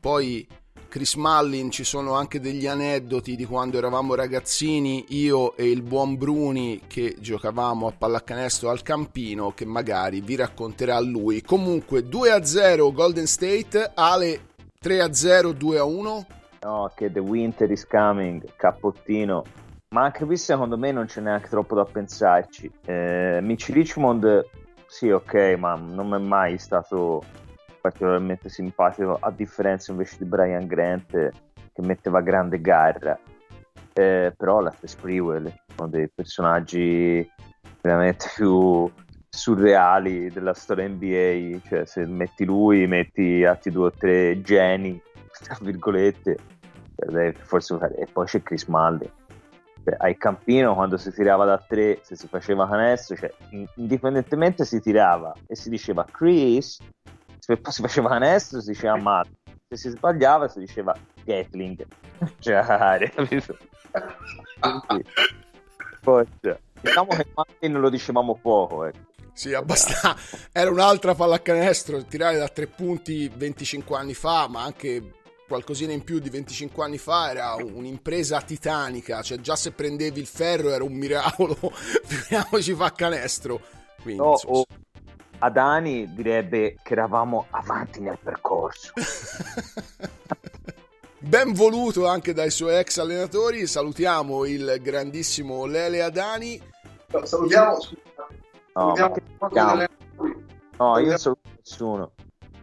[0.00, 0.44] Poi
[0.88, 6.16] Chris Mullin ci sono anche degli aneddoti di quando eravamo ragazzini, io e il buon
[6.16, 11.42] Bruni che giocavamo a pallacanestro al Campino che magari vi racconterà lui.
[11.42, 14.48] Comunque 2-0 Golden State, Ale
[14.82, 16.38] 3-0 2-1.
[16.62, 19.44] No, che The Winter is Coming, cappottino.
[19.94, 22.70] Ma anche qui secondo me non c'è neanche troppo da pensarci.
[22.84, 24.44] Eh, Mitch Richmond,
[24.86, 27.22] sì, ok, ma non mi è mai stato
[27.80, 33.18] particolarmente simpatico, a differenza invece di Brian Grant che metteva grande garra.
[33.94, 37.26] Eh, però la Sprewell, uno dei personaggi
[37.80, 38.90] veramente più
[39.30, 45.00] surreali della storia NBA, cioè se metti lui, metti altri due o tre geni,
[45.42, 46.36] tra virgolette,
[47.44, 49.10] forse e poi c'è Chris Mullin.
[49.82, 53.32] Cioè, ai Campino quando si tirava da tre, se si faceva canestro, cioè,
[53.76, 56.78] indipendentemente si tirava e si diceva Chris,
[57.38, 59.28] se poi si faceva canestro si diceva Matt,
[59.68, 61.86] se si sbagliava si diceva Gatling.
[62.40, 63.10] Cioè?
[63.14, 63.44] Quindi,
[66.02, 66.60] forse.
[66.82, 69.08] Diciamo che Martin lo dicevamo poco, ecco.
[69.32, 70.14] Sì, abbastanza.
[70.52, 75.19] Era un'altra pallacanestro, tirare da tre punti 25 anni fa, ma anche
[75.50, 80.26] qualcosina in più di 25 anni fa era un'impresa titanica, cioè già se prendevi il
[80.28, 81.56] ferro era un miracolo,
[82.06, 83.60] figuriamoci fa canestro.
[84.00, 84.64] Quindi, No, insomma, o
[85.40, 88.92] Adani direbbe che eravamo avanti nel percorso.
[91.22, 96.58] Ben voluto anche dai suoi ex allenatori, salutiamo il grandissimo Lele Adani.
[97.24, 97.76] Salutiamo,
[98.74, 100.44] No, salutiamo, allenatori.
[100.78, 102.12] No, io non saluto nessuno.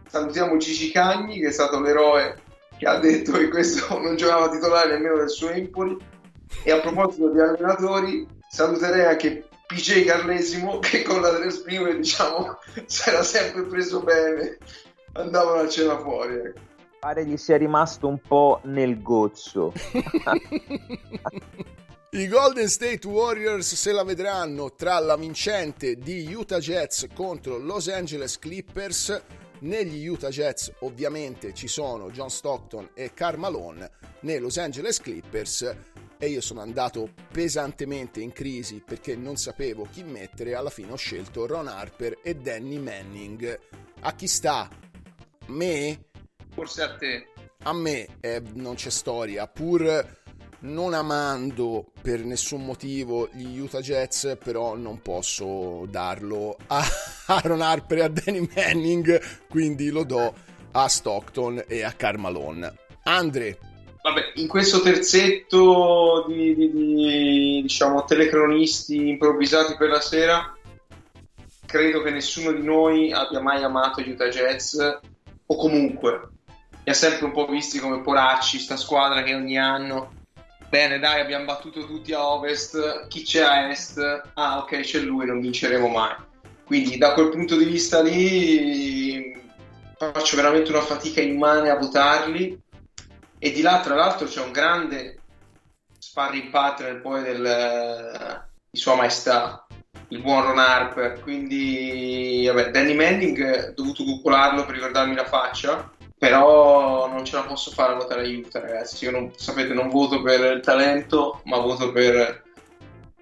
[0.08, 2.46] salutiamo Gigi Cagni che è stato l'eroe
[2.78, 5.96] che ha detto che questo non giocava titolare nemmeno del suo Empoli
[6.62, 12.58] e a proposito di allenatori saluterei anche PJ Carlesimo che con la Tres Prime diciamo
[12.86, 14.56] si era sempre preso bene
[15.12, 16.66] andavano a cena fuori ecco.
[17.00, 19.72] Pare gli sia rimasto un po' nel gozzo.
[22.10, 27.86] I Golden State Warriors se la vedranno tra la vincente di Utah Jazz contro Los
[27.88, 29.22] Angeles Clippers.
[29.60, 33.90] Negli Utah Jazz ovviamente ci sono John Stockton e Karl Malone,
[34.20, 35.76] nei Los Angeles Clippers
[36.16, 40.96] e io sono andato pesantemente in crisi perché non sapevo chi mettere, alla fine ho
[40.96, 43.58] scelto Ron Harper e Danny Manning.
[44.00, 44.68] A chi sta?
[45.46, 46.06] Me?
[46.52, 47.26] Forse a te.
[47.62, 50.16] A me eh, non c'è storia, pur
[50.60, 56.82] non amando per nessun motivo gli Utah Jets, però non posso darlo a
[57.26, 60.34] Aaron Harper e a Danny Manning, quindi lo do
[60.72, 62.74] a Stockton e a Carmalone.
[63.04, 63.58] Andre,
[64.00, 70.56] Vabbè, in questo terzetto di, di- di, diciamo telecronisti improvvisati per la sera,
[71.66, 74.78] credo che nessuno di noi abbia mai amato gli Utah Jazz
[75.46, 76.28] o comunque
[76.84, 80.17] li ha sempre un po' visti come poracci, sta squadra che ogni anno
[80.68, 83.98] bene dai abbiamo battuto tutti a ovest, chi c'è a est?
[84.34, 86.14] Ah ok c'è lui, non vinceremo mai.
[86.64, 89.36] Quindi da quel punto di vista lì
[89.98, 92.60] faccio veramente una fatica immane a votarli
[93.38, 95.18] e di là tra l'altro c'è un grande
[95.98, 99.66] sparring partner poi del, di sua maestà
[100.08, 105.90] il buon Ron Harper quindi vabbè, Danny Manning ho dovuto coccolarlo per ricordarmi la faccia
[106.18, 110.20] però non ce la posso fare a votare aiuto ragazzi io non, sapete non voto
[110.20, 112.42] per il talento ma voto per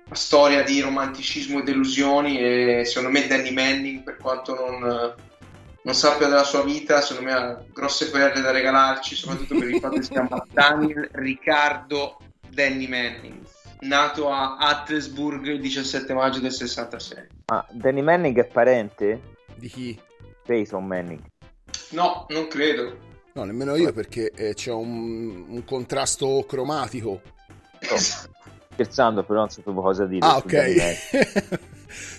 [0.08, 5.14] la storia di romanticismo e delusioni e secondo me Danny Manning per quanto non
[5.82, 9.78] non sappia della sua vita, secondo me ha grosse perle da regalarci, soprattutto per il
[9.78, 12.18] fatto che si chiama Daniel Riccardo
[12.48, 13.38] Danny Manning,
[13.82, 17.26] nato a Attlesburg il 17 maggio del 66.
[17.46, 19.34] Ma Danny Manning è parente?
[19.56, 20.00] di chi?
[20.44, 21.20] Peyton Manning.
[21.90, 23.04] No, non credo.
[23.34, 27.20] No, nemmeno io perché eh, c'è un, un contrasto cromatico.
[28.72, 30.26] Scherzando, però non sapevo cosa dire.
[30.26, 31.58] Ah, ok.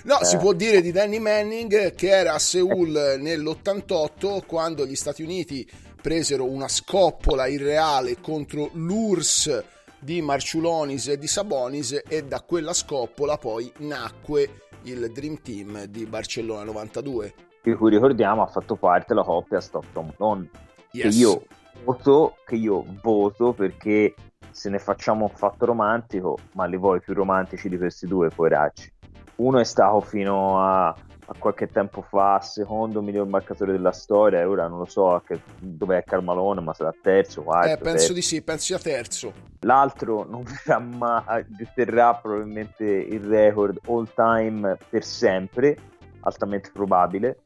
[0.06, 0.26] no, Eh.
[0.26, 5.68] si può dire di Danny Manning che era a Seoul nell'88 quando gli Stati Uniti
[6.02, 9.64] presero una scoppola irreale contro l'URSS
[10.00, 16.06] di Marciulonis e di Sabonis e da quella scoppola poi nacque il Dream Team di
[16.06, 17.34] Barcellona 92.
[17.68, 20.50] Di cui ricordiamo ha fatto parte la coppia Stockton Malone.
[20.92, 21.14] Yes.
[21.14, 21.44] Che io
[21.84, 24.14] voto, che io voto perché
[24.52, 28.90] se ne facciamo un fatto romantico, ma li vuoi più romantici di questi due, poveracci.
[29.36, 34.46] Uno è stato fino a, a qualche tempo fa secondo miglior marcatore della storia, e
[34.46, 37.68] ora non lo so che, dov'è Carmalone, ma sarà terzo, quarto.
[37.68, 38.14] Eh, penso terzo.
[38.14, 39.34] di sì, penso sia terzo.
[39.60, 45.78] L'altro non verrà mai, deterrà probabilmente il record all time per sempre,
[46.22, 47.42] altamente probabile,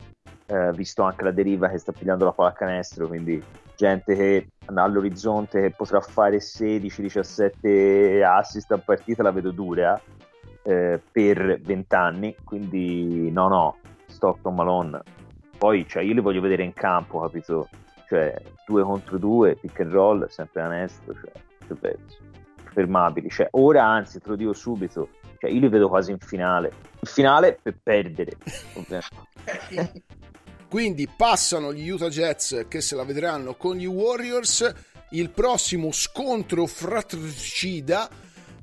[0.51, 3.41] eh, visto anche la deriva che sta pigliando la pallacanestro, quindi
[3.77, 9.99] gente che all'orizzonte che potrà fare 16-17 assist a partita la vedo dura
[10.63, 13.77] eh, per 20 anni, quindi no no,
[14.07, 15.01] Stockton Malone.
[15.57, 17.69] Poi cioè, io li voglio vedere in campo, capito?
[18.07, 18.35] Cioè,
[18.65, 21.31] due contro due, pick and roll, sempre onesto, cioè,
[21.79, 21.97] che.
[22.73, 26.71] Fermabili, cioè, ora anzi, te lo dico subito, cioè, io li vedo quasi in finale.
[26.99, 28.37] In finale per perdere,
[28.75, 30.03] ovviamente.
[30.71, 34.73] Quindi passano gli Utah Jets che se la vedranno con gli Warriors.
[35.09, 38.09] Il prossimo scontro fratricida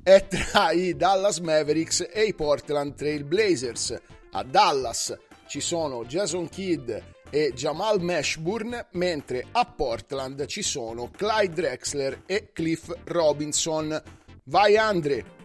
[0.01, 3.95] è tra i Dallas Mavericks e i Portland Trail Blazers.
[4.31, 6.89] A Dallas ci sono Jason Kidd
[7.29, 14.01] e Jamal Mashburn, mentre a Portland ci sono Clyde Drexler e Cliff Robinson.
[14.45, 15.38] Vai Andre!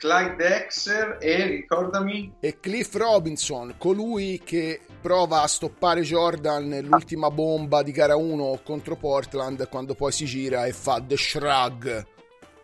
[0.00, 7.82] Clyde Dexter e ricordami e Cliff Robinson, colui che prova a stoppare Jordan nell'ultima bomba
[7.82, 12.06] di gara 1 contro Portland quando poi si gira e fa The Shrug.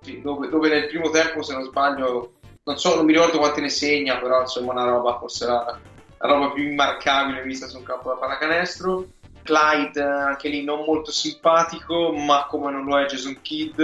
[0.01, 2.33] sì, dove, dove nel primo tempo se non sbaglio
[2.65, 5.79] non so, non mi ricordo quanti ne segna però insomma una roba forse la,
[6.17, 9.09] la roba più immarcabile vista su un campo da pallacanestro
[9.43, 13.79] Clyde anche lì non molto simpatico ma come non lo è Jason Kidd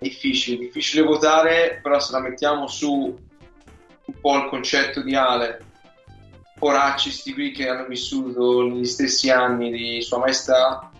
[0.00, 3.16] difficile, difficile votare però se la mettiamo su
[4.04, 5.64] un po' il concetto di Ale
[6.58, 10.90] poracci sti qui che hanno vissuto negli stessi anni di sua maestà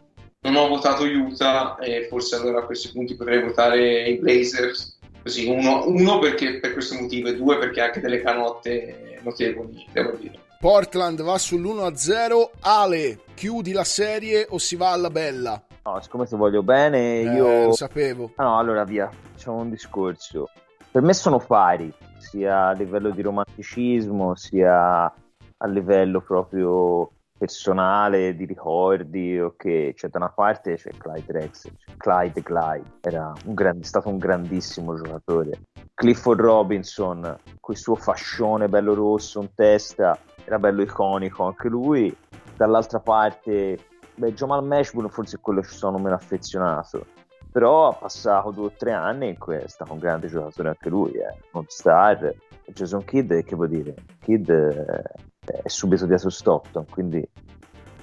[0.42, 5.46] non ho votato Utah e forse allora a questi punti potrei votare i Blazers così
[5.46, 10.48] uno, uno perché per questo motivo e due perché anche delle canotte notevoli devo dire
[10.60, 12.50] Portland va sull'1-0.
[12.60, 15.64] Ale, chiudi la serie o si va alla bella?
[15.84, 17.64] No, siccome ti voglio bene, Eh, io...
[17.66, 18.32] lo sapevo.
[18.36, 20.48] Ah, no, allora via, facciamo un discorso.
[20.90, 28.44] Per me sono pari, sia a livello di romanticismo, sia a livello proprio personale, di
[28.44, 33.80] ricordi, ok, cioè da una parte c'è Clyde Drexler, cioè Clyde Clyde, era un gran-
[33.80, 35.60] è stato un grandissimo giocatore.
[35.94, 42.14] Clifford Robinson, quel suo fascione bello rosso in testa, era bello iconico anche lui.
[42.56, 43.78] Dall'altra parte,
[44.20, 47.06] beh, Jamal Mashburn forse è quello che ci sono meno affezionato,
[47.50, 50.88] però ha passato due o tre anni in cui è stato un grande giocatore anche
[50.88, 51.36] lui, eh.
[51.52, 52.34] non star.
[52.66, 53.94] Jason Kidd, che vuol dire?
[54.20, 55.02] Kidd eh,
[55.44, 57.26] è subito dietro Stockton, quindi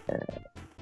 [0.05, 0.25] eh,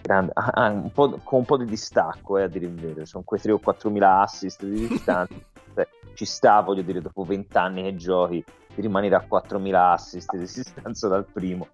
[0.02, 3.24] grande- ah, un po', con un po' di distacco, eh, a dire il vero, sono
[3.24, 5.36] quei 3 o 4 mila assist di distanza,
[5.76, 10.32] Cioè, ci sta, voglio dire, dopo 20 anni che giochi, di rimanere a 4.000 assist
[10.32, 11.68] di distanza dal primo.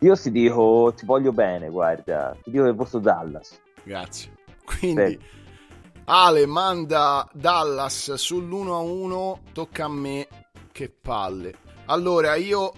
[0.00, 3.60] Io ti dico, ti voglio bene, guarda, ti dico che voto Dallas.
[3.82, 4.36] Grazie.
[4.64, 5.18] Quindi
[6.10, 10.26] Ale manda Dallas sull'1-1, tocca a me,
[10.72, 11.54] che palle.
[11.86, 12.72] Allora, io,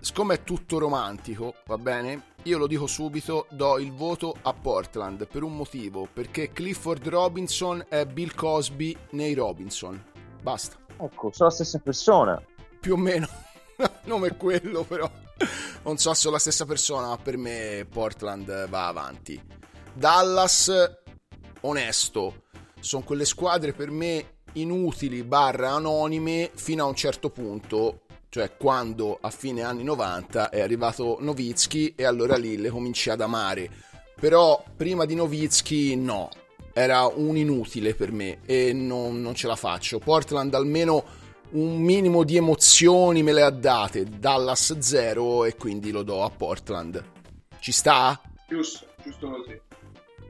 [0.00, 2.30] siccome è tutto romantico, va bene?
[2.44, 7.84] Io lo dico subito, do il voto a Portland per un motivo, perché Clifford Robinson
[7.88, 10.02] è Bill Cosby nei Robinson.
[10.42, 10.76] Basta.
[10.98, 12.42] Ecco, sono la stessa persona.
[12.80, 13.28] Più o meno.
[14.04, 15.10] Nome è quello, però.
[15.84, 19.40] Non so se sono la stessa persona, ma per me Portland va avanti.
[19.92, 20.72] Dallas,
[21.60, 22.44] onesto,
[22.80, 29.18] sono quelle squadre per me inutili barra anonime fino a un certo punto, cioè quando
[29.20, 33.70] a fine anni 90 è arrivato Novitsky e allora lì le cominci ad amare.
[34.20, 36.30] Però prima di Novitsky no,
[36.72, 39.98] era un inutile per me e non, non ce la faccio.
[39.98, 41.04] Portland almeno
[41.52, 46.30] un minimo di emozioni me le ha date, Dallas 0 e quindi lo do a
[46.30, 47.02] Portland.
[47.58, 48.20] Ci sta?
[48.48, 49.60] Giusto, giusto così.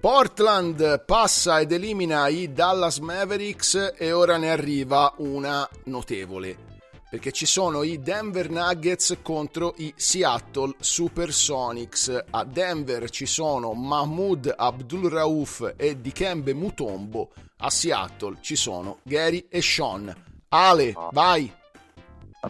[0.01, 6.71] Portland passa ed elimina i Dallas Mavericks e ora ne arriva una notevole.
[7.09, 12.25] Perché ci sono i Denver Nuggets contro i Seattle Supersonics.
[12.31, 17.31] A Denver ci sono Mahmoud Abdul Rauf e Dikembe Mutombo.
[17.59, 20.32] A Seattle ci sono Gary e Sean.
[20.55, 21.51] Ale, vai!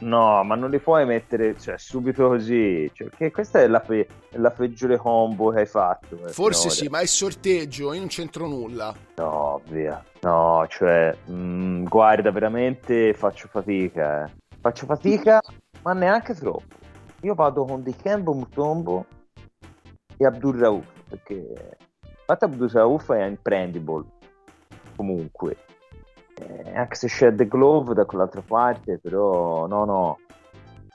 [0.00, 2.90] No, ma non li puoi mettere cioè, subito così.
[2.92, 6.16] Cioè, che questa è la, pe- la peggiore combo che hai fatto.
[6.28, 8.92] Forse sì, ma è sorteggio, io non c'entro nulla.
[9.16, 10.02] No, via.
[10.22, 14.24] No, cioè, mm, guarda, veramente faccio fatica.
[14.24, 14.30] eh.
[14.60, 15.40] Faccio fatica,
[15.82, 16.74] ma neanche troppo.
[17.20, 19.06] Io vado con Dikembe Mutombo
[20.16, 21.76] e Abdul Rauf, perché
[22.18, 24.04] infatti Abdul Rauf è imprendibile
[24.96, 25.56] comunque.
[26.46, 30.18] Eh, anche se c'è The Glove da quell'altra parte, però no, no.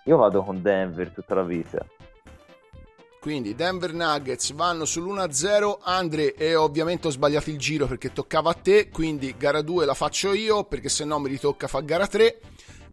[0.06, 1.86] Io vado con Denver tutta la vita.
[3.20, 5.80] Quindi Denver Nuggets vanno sull'1-0.
[5.82, 9.94] Andre, e ovviamente ho sbagliato il giro perché toccava a te, quindi gara 2 la
[9.94, 12.40] faccio io perché se no mi ritocca fare gara 3.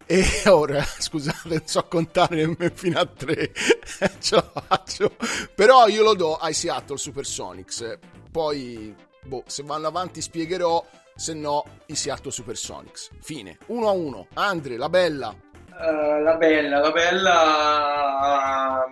[0.05, 3.51] E ora, scusate, non so contare nemmeno fino a 3,
[4.19, 5.11] ce la faccio.
[5.55, 7.97] Però io lo do ai Seattle Supersonics.
[8.29, 8.93] Poi,
[9.23, 10.83] boh, se vanno avanti spiegherò,
[11.15, 13.11] se no i Seattle Supersonics.
[13.21, 13.57] Fine.
[13.67, 14.25] 1-1.
[14.33, 15.33] Andre, la bella.
[15.79, 18.89] Eh, la bella, la bella.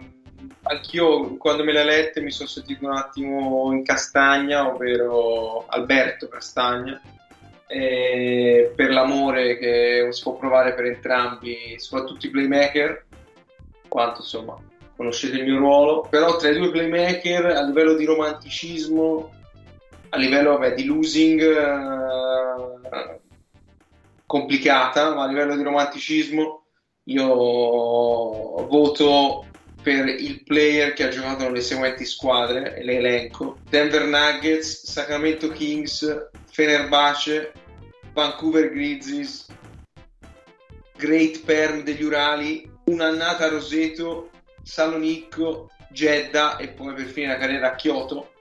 [0.64, 7.02] Anch'io quando me l'hai lette mi sono sentito un attimo in castagna, ovvero Alberto Castagna,
[7.68, 13.06] per l'amore che si può provare per entrambi, soprattutto i playmaker,
[13.88, 14.58] quanto insomma
[14.96, 19.32] conoscete il mio ruolo, però tra i due playmaker a livello di romanticismo,
[20.14, 23.20] a livello vabbè, di losing eh,
[24.28, 26.66] complicata, ma a livello di romanticismo
[27.06, 29.46] io voto
[29.82, 35.50] per il player che ha giocato nelle seguenti squadre e le elenco Denver Nuggets, Sacramento
[35.50, 37.52] Kings, Fenerbahce,
[38.14, 39.48] Vancouver Grizzlies,
[40.96, 44.30] Great Perm degli Urali, un'annata a Roseto,
[44.62, 48.34] Salonicco, Jeddah e poi per finire la carriera a Kyoto,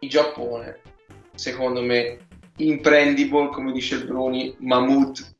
[0.00, 0.89] in Giappone.
[1.40, 2.18] Secondo me
[2.58, 5.36] imprendibile, come dice il Bruni, Mahmood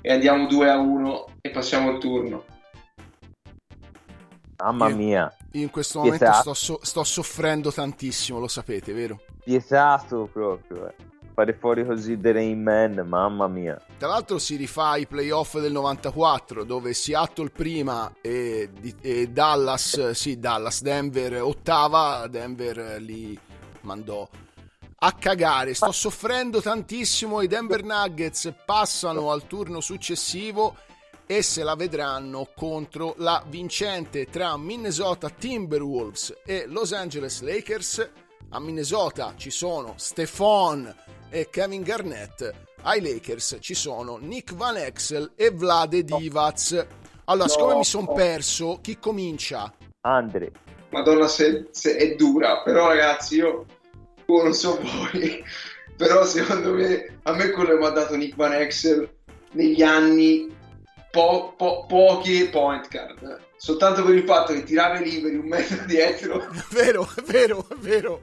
[0.00, 2.44] e andiamo 2 a 1 e passiamo il turno.
[4.62, 9.20] Mamma Io- mia, Io in questo momento sto, so- sto soffrendo tantissimo, lo sapete, vero?
[9.44, 10.88] vietato proprio.
[10.88, 10.94] eh.
[11.34, 13.78] Fare fuori così The Rain Man, mamma mia.
[13.98, 18.70] Tra l'altro si rifà ai playoff del 94 dove Seattle prima e,
[19.02, 23.38] e Dallas, sì Dallas, Denver ottava, Denver eh, li
[23.82, 24.26] mandò
[25.04, 25.74] a cagare.
[25.74, 30.76] Sto soffrendo tantissimo, i Denver Nuggets passano al turno successivo
[31.26, 38.10] e se la vedranno contro la vincente tra Minnesota Timberwolves e Los Angeles Lakers.
[38.50, 40.94] A Minnesota ci sono Stephon
[41.30, 42.52] e Kevin Garnett.
[42.82, 46.86] Ai Lakers ci sono Nick Van Exel e Vlade Divac.
[47.24, 49.72] Allora, siccome mi sono perso, chi comincia?
[50.02, 50.52] Andre,
[50.90, 53.66] Madonna se, se è dura, però ragazzi io
[54.38, 55.44] oh, non so voi,
[55.96, 59.08] però secondo me a me quello che mi ha dato Nick Van Exel
[59.52, 60.48] negli anni
[61.10, 65.84] po- po- pochi point card, soltanto per il fatto che tirava i liberi un metro
[65.86, 68.22] dietro, È vero, è vero, è vero.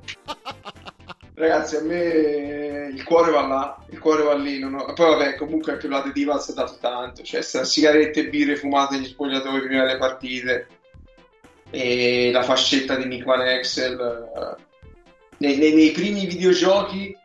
[1.35, 5.73] ragazzi a me il cuore va là, il cuore va lì, ho- poi vabbè comunque
[5.73, 9.85] anche la The Divas ha dato tanto, cioè sigarette e birre fumate negli spogliatoi prima
[9.85, 10.67] delle partite
[11.69, 13.99] e la fascetta di Nick Van Exel
[14.35, 14.63] eh,
[15.39, 17.17] nei, nei- nei primi videogiochi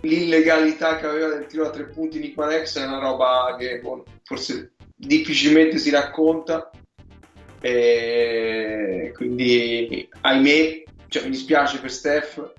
[0.00, 4.04] l'illegalità che aveva del tiro a tre punti Van Exel è una roba che boh,
[4.24, 6.70] forse difficilmente si racconta
[7.60, 12.52] e quindi ahimè cioè, mi dispiace per Steph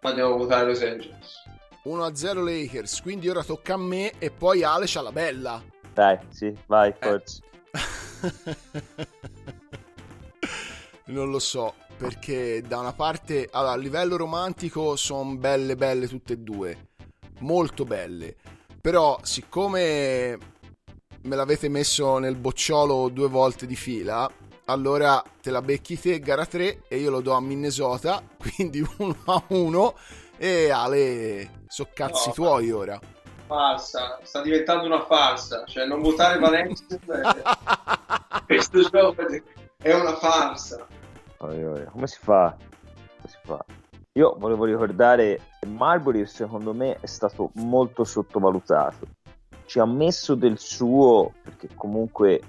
[0.00, 1.44] ma devo votare Los Angeles
[1.86, 5.62] 1-0 Lakers, quindi ora tocca a me e poi Ale c'ha la bella.
[5.94, 7.38] Dai, sì, vai, forza.
[11.06, 16.34] non lo so, perché da una parte, allora, a livello romantico sono belle belle tutte
[16.34, 16.88] e due,
[17.40, 18.36] molto belle,
[18.80, 20.38] però siccome
[21.22, 24.30] me l'avete messo nel bocciolo due volte di fila,
[24.66, 29.16] allora te la becchi te gara 3 e io lo do a Minnesota, quindi 1
[29.24, 29.94] a 1
[30.36, 33.00] e Ale, so cazzi No, tuoi ora.
[33.46, 36.84] falsa sta diventando una falsa cioè non votare Valencia
[38.44, 39.24] questo gioco
[39.78, 40.84] è una farsa
[41.36, 42.56] Come si fa?
[42.56, 43.64] Come si fa?
[44.12, 49.06] Io volevo ricordare che Marbury secondo me è stato molto sottovalutato.
[49.66, 52.40] Ci ha messo del suo perché comunque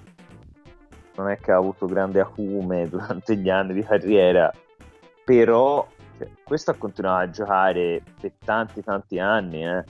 [1.15, 4.51] non è che ha avuto grande acume durante gli anni di carriera,
[5.25, 5.85] però
[6.17, 9.83] cioè, questo ha continuato a giocare per tanti tanti anni, eh.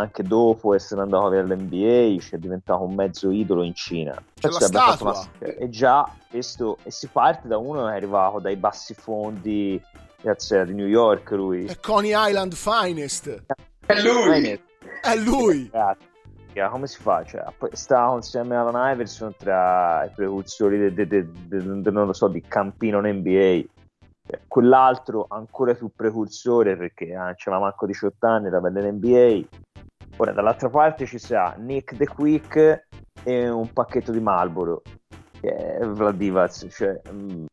[0.00, 4.14] Anche dopo essere andato via all'NBA, ci è diventato un mezzo idolo in Cina.
[4.34, 5.30] C'è la abbia fatto statua.
[5.40, 9.80] una- E già questo, e si parte da uno che è arrivato dai bassi fondi,
[10.22, 11.64] era di New York lui.
[11.66, 13.42] È Coney Island Finest,
[13.86, 14.60] è lui
[15.02, 15.70] è lui!
[16.70, 17.24] Come si fa?
[17.24, 22.06] Cioè, stava insieme a Allen Iverson tra i precursori de- de- de- de- de- non
[22.06, 23.64] lo so, di Campino in NBA.
[24.26, 29.46] Cioè, Quell'altro ancora più precursore perché eh, c'aveva manco 18 anni, era per l'NBA.
[30.20, 32.86] Ora, dall'altra parte ci sta Nick The Quick
[33.22, 34.82] e un pacchetto di Marlboro.
[35.40, 37.46] Che è Vlad Divac, cioè, mm,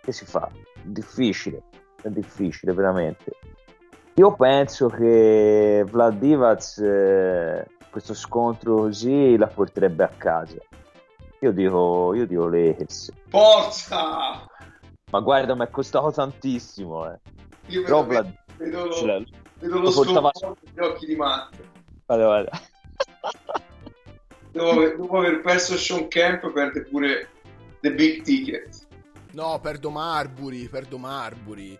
[0.00, 0.48] che si fa?
[0.84, 1.62] Difficile,
[2.00, 3.32] è difficile veramente.
[4.14, 10.58] Io penso che Vlad Divac eh, questo scontro così la porterebbe a casa.
[11.40, 13.10] Io dico, io dico Lakers.
[13.30, 14.46] forza
[15.10, 17.10] Ma guarda, mi è costato tantissimo.
[17.12, 17.18] Eh.
[17.66, 19.22] io Però vedo, Vlad, vedo, ce l'ha-
[19.58, 20.30] vedo lo lo portava-
[20.62, 22.62] negli occhi di Matte guarda, guarda.
[24.52, 27.28] dopo aver, dopo aver perso Sean Kemp perde pure
[27.80, 28.90] The Big Ticket
[29.32, 31.78] No, perdo Marbury, perdo Marbury.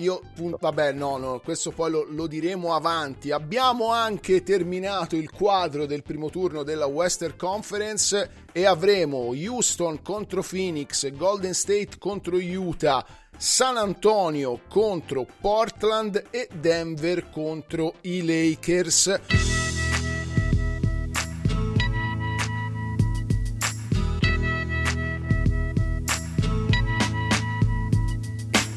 [0.00, 0.22] Io,
[0.58, 3.30] vabbè, no, no, questo poi lo, lo diremo avanti.
[3.32, 10.42] Abbiamo anche terminato il quadro del primo turno della Western Conference e avremo Houston contro
[10.42, 13.04] Phoenix, Golden State contro Utah,
[13.36, 19.20] San Antonio contro Portland e Denver contro i Lakers.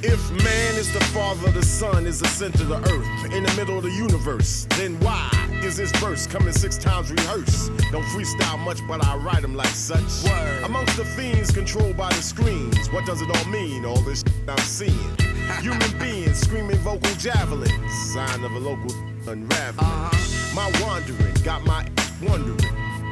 [0.05, 3.53] If man is the father, the sun is the center of the earth, in the
[3.55, 5.29] middle of the universe, then why
[5.63, 7.71] is this verse coming six times rehearsed?
[7.89, 10.25] Don't freestyle much, but I write them like such.
[10.65, 13.85] Amongst the fiends controlled by the screens, what does it all mean?
[13.85, 15.15] All this I'm seeing.
[15.61, 18.91] Human beings screaming vocal javelins, sign of a local
[19.27, 19.79] unraveling.
[19.79, 20.55] Uh-huh.
[20.55, 21.87] My wandering got my
[22.21, 22.59] wondering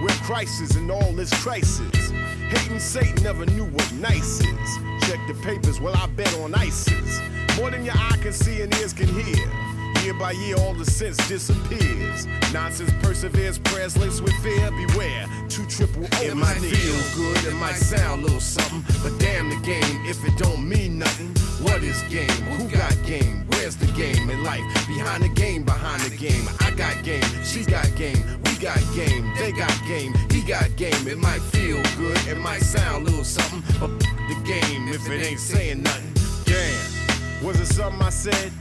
[0.03, 2.11] where Christ is in all this crisis.
[2.49, 4.91] Hating Satan never knew what nice is.
[5.02, 7.20] Check the papers, well, I bet on ISIS.
[7.58, 9.70] More than your eye can see and ears can hear.
[10.04, 12.28] Year by year, all the sense disappears.
[12.54, 14.72] Nonsense perseveres, prayers laced with fear.
[14.72, 19.18] Beware, two triple O's It might feel good, it might sound a little something, but
[19.20, 21.36] damn the game if it don't mean nothing.
[21.64, 22.28] What is game?
[22.58, 23.46] Who got game?
[23.52, 24.64] Where's the game in life?
[24.88, 26.48] Behind the game, behind the game.
[26.60, 31.08] I got game, she got game, we got game, they got game, he got game.
[31.08, 35.24] It might feel good, it might sound a little something, but the game if it
[35.24, 36.14] ain't saying nothing.
[36.46, 38.52] Damn, was it something I said?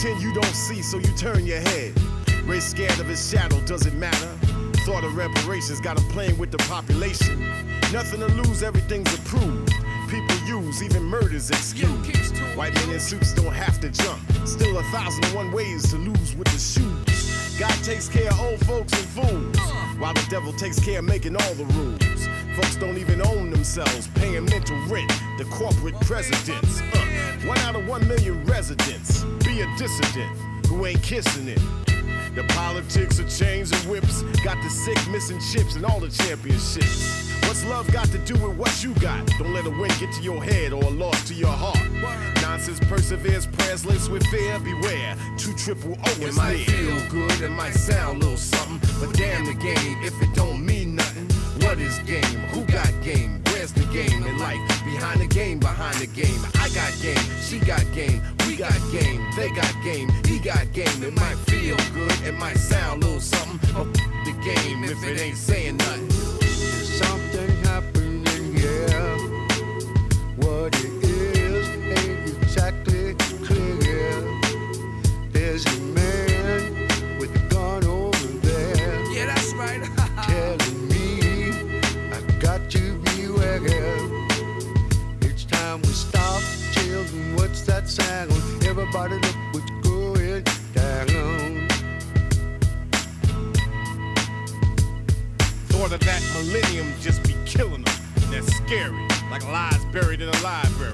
[0.00, 1.92] Pretend you don't see, so you turn your head.
[2.44, 4.28] Ray scared of his shadow, does it matter?
[4.86, 7.40] Thought of reparations, got him plan with the population.
[7.92, 9.74] Nothing to lose, everything's approved.
[10.08, 12.30] People use, even murders excuse.
[12.54, 14.20] White men in suits don't have to jump.
[14.46, 17.58] Still a thousand and one ways to lose with the shoes.
[17.58, 19.58] God takes care of old folks and fools,
[19.98, 22.17] while the devil takes care of making all the rules.
[22.58, 26.80] Folks don't even own themselves, paying mental rent to corporate presidents.
[26.80, 29.22] Uh, One out of one million residents.
[29.44, 30.36] Be a dissident
[30.66, 31.60] who ain't kissing it.
[32.34, 37.30] The politics of chains and whips got the sick missing chips and all the championships.
[37.46, 39.24] What's love got to do with what you got?
[39.38, 41.78] Don't let a win get to your head or a loss to your heart.
[42.42, 44.58] Nonsense perseveres, prayers laced with fear.
[44.58, 46.66] Beware, two triple O It is might near.
[46.66, 50.64] feel good, it might sound a little something, but damn the game if it don't
[50.66, 51.27] mean nothing.
[51.68, 52.22] What is game?
[52.54, 53.42] Who got game?
[53.48, 54.58] Where's the game in life?
[54.86, 56.40] Behind the game, behind the game.
[56.54, 61.02] I got game, she got game, we got game, they got game, he got game.
[61.02, 63.92] It might feel good, it might sound a little something, but
[64.24, 66.10] the game if it ain't saying nothing.
[67.02, 69.18] Something happening here.
[70.36, 73.14] What it is ain't exactly
[73.44, 74.40] clear.
[75.32, 75.97] There's a
[88.00, 88.32] sound?
[88.64, 90.44] Everybody look what's going
[90.74, 91.68] down.
[95.68, 97.94] Thought of that millennium just be killing them.
[98.30, 100.92] That's scary, like lies buried in a library.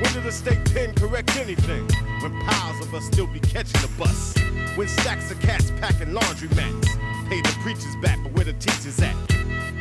[0.00, 1.88] When did the state pen correct anything?
[2.20, 4.34] When piles of us still be catching the bus.
[4.76, 6.88] When stacks of cats packing laundry mats.
[7.28, 9.16] Pay the preachers back, but where the teachers at?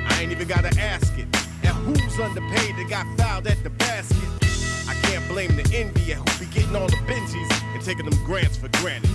[0.08, 1.28] I ain't even gotta ask it.
[1.64, 4.45] And who's underpaid that got fouled at the basket?
[4.88, 8.58] I can't blame the India who be getting all the Benjis and taking them grants
[8.58, 9.10] for granted.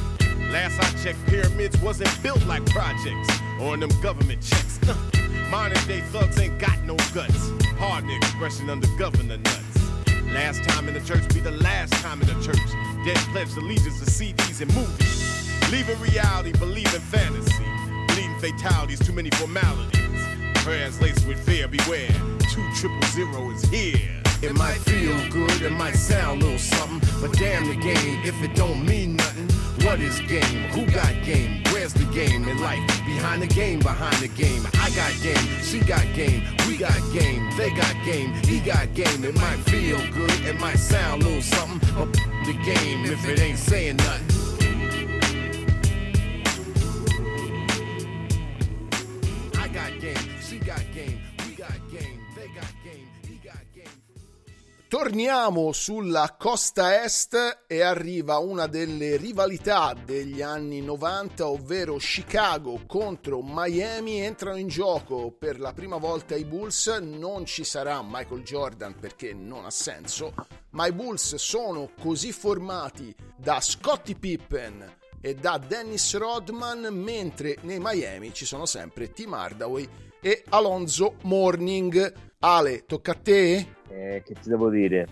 [0.51, 4.81] Last I checked, pyramids wasn't built like projects or on them government checks.
[5.51, 7.51] Modern day thugs ain't got no guts.
[7.79, 9.93] Pardon the expression under governor nuts.
[10.33, 12.59] Last time in the church be the last time in the church.
[13.05, 15.51] Dead pledged allegiance to CDs and movies.
[15.71, 17.64] Leaving reality, believing fantasy.
[18.09, 20.01] Bleeding fatalities, too many formalities.
[20.55, 22.11] Prayers laced with fear, beware.
[22.51, 24.21] Two triple zero is here.
[24.43, 28.43] It might feel good, it might sound a little something, but damn the game if
[28.43, 29.49] it don't mean nothing.
[29.84, 30.70] What is game?
[30.70, 31.62] Who got game?
[31.72, 32.80] Where's the game in life?
[33.05, 34.66] Behind the game, behind the game.
[34.80, 39.24] I got game, she got game, we got game, they got game, he got game.
[39.24, 42.11] It might feel good, it might sound a little something, but
[42.47, 44.39] the game if it ain't saying nothing.
[54.91, 63.41] Torniamo sulla costa est e arriva una delle rivalità degli anni 90, ovvero Chicago contro
[63.41, 64.20] Miami.
[64.20, 66.88] Entrano in gioco per la prima volta i Bulls.
[67.03, 70.34] Non ci sarà Michael Jordan perché non ha senso,
[70.70, 77.78] ma i Bulls sono così formati da Scottie Pippen e da Dennis Rodman, mentre nei
[77.78, 79.88] Miami ci sono sempre Tim Hardaway
[80.20, 82.30] e Alonzo Morning.
[82.43, 83.66] Ale, tocca a te?
[83.88, 85.07] Eh, che ti devo dire?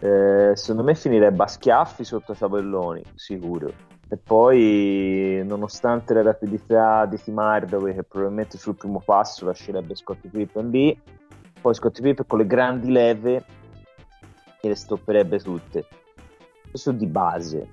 [0.00, 3.72] Eh, secondo me finirebbe a schiaffi sotto i tabelloni, sicuro.
[4.08, 10.30] E poi, nonostante la rapidità di Tim Hardaway, che probabilmente sul primo passo lascerebbe Scottie
[10.30, 11.00] Pippen lì,
[11.60, 13.44] poi Scottie Pippen con le grandi leve
[14.60, 15.86] le stopperebbe tutte.
[16.68, 17.68] Questo di base.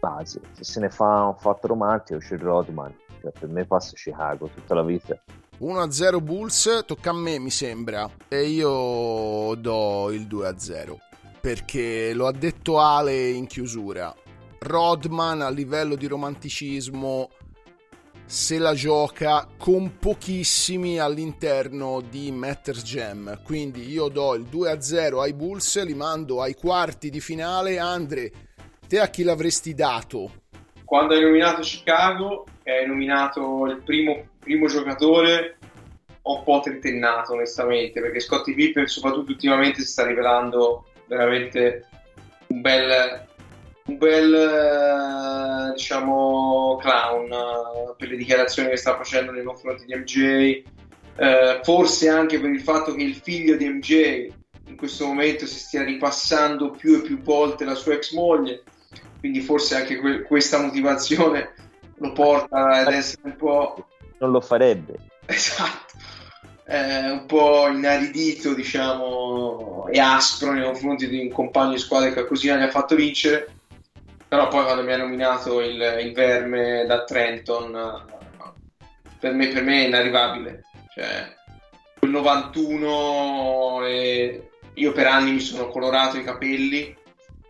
[0.00, 0.40] Base.
[0.52, 2.92] Se se ne fa un fatto romantico, c'è Rodman.
[3.20, 5.16] Cioè, per me passa Chicago tutta la vita.
[5.60, 10.96] 1-0 Bulls, tocca a me mi sembra, e io do il 2-0,
[11.38, 14.14] perché lo ha detto Ale in chiusura.
[14.60, 17.28] Rodman a livello di romanticismo
[18.24, 25.34] se la gioca con pochissimi all'interno di Matters Jam, quindi io do il 2-0 ai
[25.34, 27.78] Bulls, li mando ai quarti di finale.
[27.78, 28.32] Andre,
[28.86, 30.38] te a chi l'avresti dato?
[30.84, 35.58] Quando hai nominato Chicago hai nominato il primo, primo giocatore,
[36.22, 41.86] ho un po' tentennato onestamente, perché Scottie Pippen soprattutto ultimamente si sta rivelando veramente
[42.48, 43.26] un bel,
[43.86, 49.94] un bel eh, diciamo clown eh, per le dichiarazioni che sta facendo nei confronti di
[49.94, 50.62] MJ,
[51.16, 54.28] eh, forse anche per il fatto che il figlio di MJ
[54.66, 58.62] in questo momento si stia ripassando più e più volte la sua ex moglie,
[59.18, 61.54] quindi forse anche que- questa motivazione
[62.00, 63.86] lo porta ad essere un po'
[64.18, 64.94] Non lo farebbe.
[65.26, 65.94] esatto,
[66.66, 72.26] eh, un po' inaridito, diciamo, e aspro nei confronti di un compagno di squadra che
[72.26, 73.54] così ne ha fatto vincere.
[74.28, 78.04] Però poi quando mi ha nominato il, il verme da Trenton,
[79.18, 80.62] per me, per me è inarrivabile.
[80.94, 81.34] Cioè,
[81.98, 86.96] quel 91 e io per anni mi sono colorato i capelli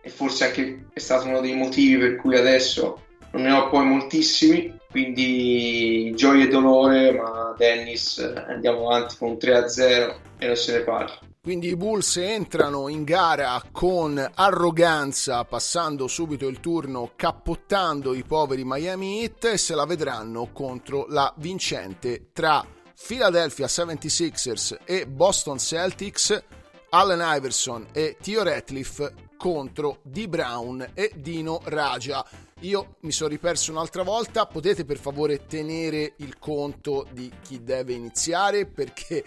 [0.01, 3.85] e forse anche è stato uno dei motivi per cui adesso non ne ho poi
[3.85, 10.73] moltissimi, quindi gioia e dolore, ma Dennis andiamo avanti con un 3-0 e non se
[10.73, 11.19] ne parla.
[11.41, 18.63] Quindi i Bulls entrano in gara con arroganza, passando subito il turno, cappottando i poveri
[18.63, 22.63] Miami Heat e se la vedranno contro la vincente tra
[23.07, 26.43] Philadelphia 76ers e Boston Celtics,
[26.89, 30.27] Allen Iverson e Tio Ratliff contro D.
[30.27, 32.23] Brown e Dino Raja.
[32.61, 37.93] Io mi sono riperso un'altra volta, potete per favore tenere il conto di chi deve
[37.93, 39.23] iniziare perché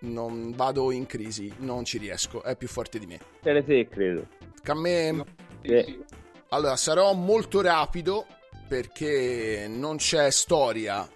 [0.00, 3.20] non vado in crisi, non ci riesco, è più forte di me.
[3.42, 4.26] Te te, credo.
[4.64, 5.24] A me...
[5.62, 5.82] Sì.
[5.84, 6.04] Sì.
[6.48, 8.26] Allora, sarò molto rapido
[8.66, 11.08] perché non c'è storia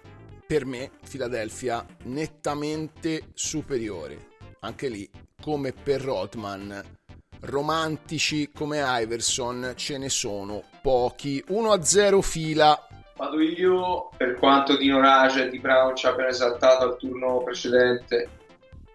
[0.45, 4.27] per me, Philadelphia, nettamente superiore.
[4.59, 5.09] Anche lì,
[5.41, 6.81] come per Rodman,
[7.41, 11.43] romantici come Iverson ce ne sono pochi.
[11.49, 12.87] 1-0 fila.
[13.17, 18.27] Vado io, per quanto Dino Raja e Di Brown ci abbiano esaltato al turno precedente,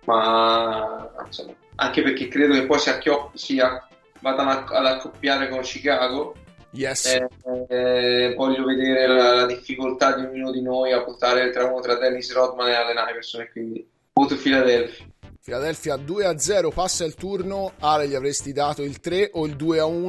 [0.05, 3.87] ma insomma, anche perché credo che poi si, acchiop- si a-
[4.21, 6.35] vadano a- ad accoppiare con Chicago.
[6.73, 7.07] Yes.
[7.07, 7.27] Eh,
[7.69, 11.97] eh, voglio vedere la, la difficoltà di ognuno di noi a votare tra uno tra
[11.97, 15.07] Dennis Rodman e Allen Iverson e quindi voto Philadelphia.
[15.51, 17.73] Philadelphia 2-0, passa il turno.
[17.81, 20.09] Ale, gli avresti dato il 3 o il 2-1?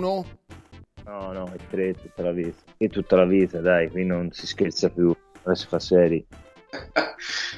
[1.03, 2.61] No, no, è tre tutta la vita.
[2.77, 5.11] E tutta la vita, dai, qui non si scherza più.
[5.41, 6.23] Adesso fa seri.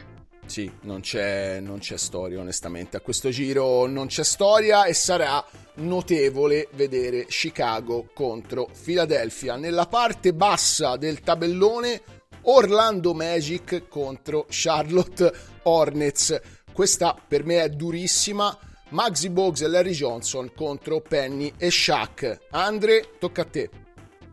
[0.46, 2.98] Sì, non c'è, non c'è storia onestamente.
[2.98, 5.44] A questo giro non c'è storia e sarà
[5.76, 9.56] notevole vedere Chicago contro Philadelphia.
[9.56, 12.02] Nella parte bassa del tabellone
[12.44, 16.40] Orlando Magic contro Charlotte Hornets.
[16.74, 18.58] Questa per me è durissima.
[18.90, 22.40] Maxi Bogues e Larry Johnson contro Penny e Shaq.
[22.50, 23.70] Andre, tocca a te.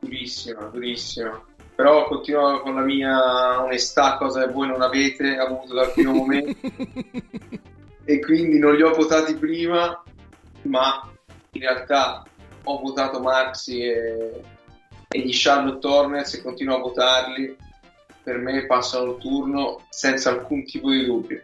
[0.00, 1.44] Durissima, durissima.
[1.74, 6.58] Però continuo con la mia onestà, cosa che voi non avete avuto dal primo momento.
[8.04, 10.02] e quindi non li ho votati prima,
[10.62, 11.10] ma
[11.52, 12.24] in realtà
[12.64, 14.42] ho votato Maxi e,
[15.08, 17.56] e gli Charlotte Hornets e continuo a votarli.
[18.22, 21.42] Per me passano il turno senza alcun tipo di dubbio.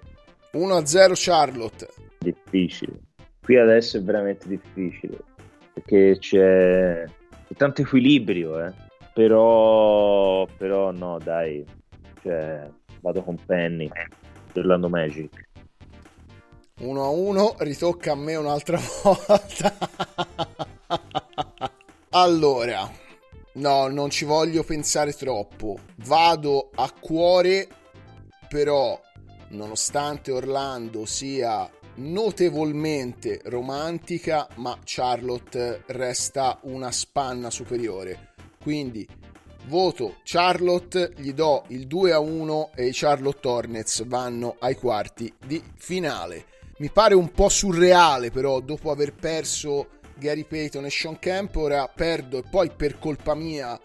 [0.52, 1.88] 1-0 Charlotte.
[2.18, 3.00] Difficile.
[3.42, 5.18] Qui adesso è veramente difficile.
[5.72, 8.72] Perché c'è, c'è tanto equilibrio, eh.
[9.12, 11.64] Però, però no, dai.
[12.22, 12.68] Cioè,
[13.00, 13.90] vado con Penny.
[14.54, 15.44] Orlando Magic.
[16.78, 19.74] 1 a 1, ritocca a me un'altra volta.
[22.10, 22.90] allora,
[23.54, 25.78] no, non ci voglio pensare troppo.
[26.04, 27.66] Vado a cuore,
[28.48, 29.00] però,
[29.50, 38.34] nonostante Orlando sia notevolmente romantica, ma Charlotte resta una spanna superiore.
[38.60, 39.06] Quindi
[39.66, 45.32] voto Charlotte, gli do il 2 a 1 e i Charlotte Hornets vanno ai quarti
[45.44, 46.46] di finale.
[46.78, 49.88] Mi pare un po' surreale però dopo aver perso
[50.18, 53.78] Gary Payton e Sean Kemp, ora perdo e poi per colpa mia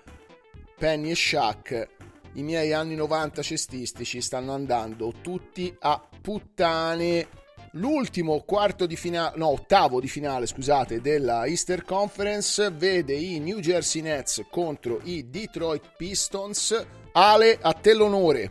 [0.78, 1.88] Penny e Shaq,
[2.34, 7.28] i miei anni 90 cestistici stanno andando tutti a puttane.
[7.76, 13.60] L'ultimo quarto di finale, no, ottavo di finale, scusate, della Easter Conference vede i New
[13.60, 16.86] Jersey Nets contro i Detroit Pistons.
[17.14, 18.50] Ale, a te l'onore.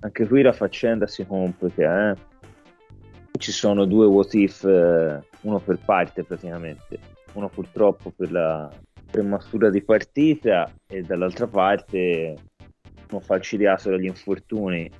[0.00, 2.16] Anche qui la faccenda si complica, eh.
[3.38, 6.98] Ci sono due what if, eh, uno per parte praticamente.
[7.34, 8.70] Uno purtroppo per la
[9.10, 12.34] prematura di partita e dall'altra parte
[13.14, 14.90] uno falcidiato dagli infortuni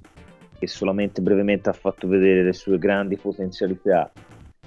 [0.59, 4.13] che solamente brevemente ha fatto vedere le sue grandi potenzialità.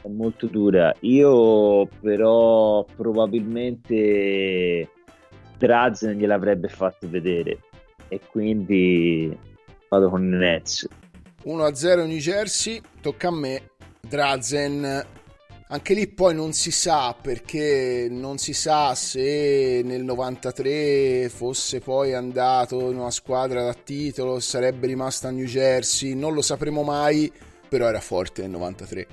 [0.02, 0.94] È molto dura.
[1.02, 4.90] Io però probabilmente
[5.58, 7.60] Drazen gliel'avrebbe fatto vedere
[8.10, 9.36] e quindi
[9.88, 10.88] vado con Nets.
[11.46, 13.70] 1-0 New Jersey, tocca a me.
[14.02, 15.06] Drazen.
[15.68, 22.14] Anche lì poi non si sa perché non si sa se nel 93 fosse poi
[22.14, 27.32] andato in una squadra da titolo, sarebbe rimasto a New Jersey, non lo sapremo mai,
[27.68, 29.08] però era forte nel 93.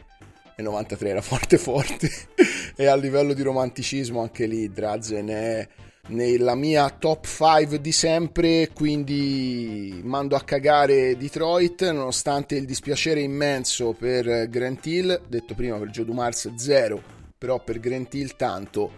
[0.57, 2.11] Nel 93 era forte forte
[2.77, 5.69] e a livello di romanticismo anche lì Drazen è
[6.09, 13.93] nella mia top 5 di sempre, quindi mando a cagare Detroit, nonostante il dispiacere immenso
[13.93, 17.01] per Grant Hill, detto prima per Joe Dumars 0,
[17.39, 18.91] però per Grant Hill tanto,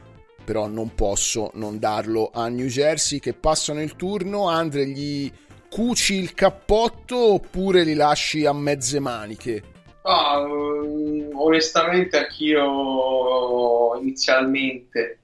[0.45, 5.31] però non posso non darlo a New Jersey che passano il turno, Andre gli
[5.69, 9.63] cuci il cappotto oppure li lasci a mezze maniche?
[10.03, 15.19] Ah, ehm, onestamente anch'io inizialmente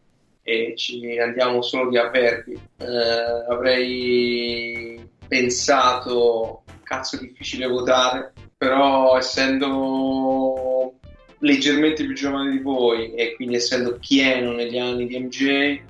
[0.51, 2.59] e ci andiamo solo di avverbi.
[2.79, 10.95] Eh, avrei pensato, cazzo, difficile votare, però essendo
[11.39, 15.81] leggermente più giovane di voi e quindi essendo pieno negli anni di MJ,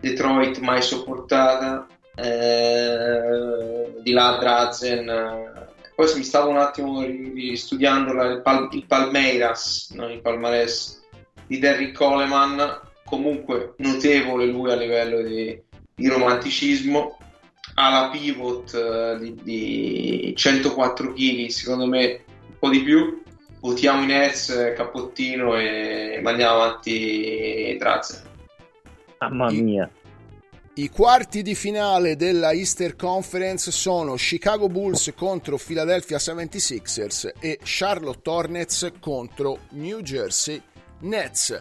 [0.00, 7.02] Detroit mai sopportata, eh, di là Drazen, eh, poi mi stavo un attimo
[8.12, 11.02] la- il, Pal- il Palmeiras, non il Palmares
[11.46, 15.60] di Derrick Coleman, comunque notevole lui a livello di,
[15.94, 17.18] di romanticismo,
[17.74, 23.22] ha la pivot eh, di, di 104 kg, secondo me un po' di più,
[23.60, 28.22] votiamo i Nets, cappottino e mandiamo avanti Drazen.
[29.18, 29.90] Mamma I- mia.
[30.76, 38.28] I quarti di finale della Easter Conference sono Chicago Bulls contro Philadelphia 76ers e Charlotte
[38.28, 40.60] Hornets contro New Jersey
[41.02, 41.58] Nets.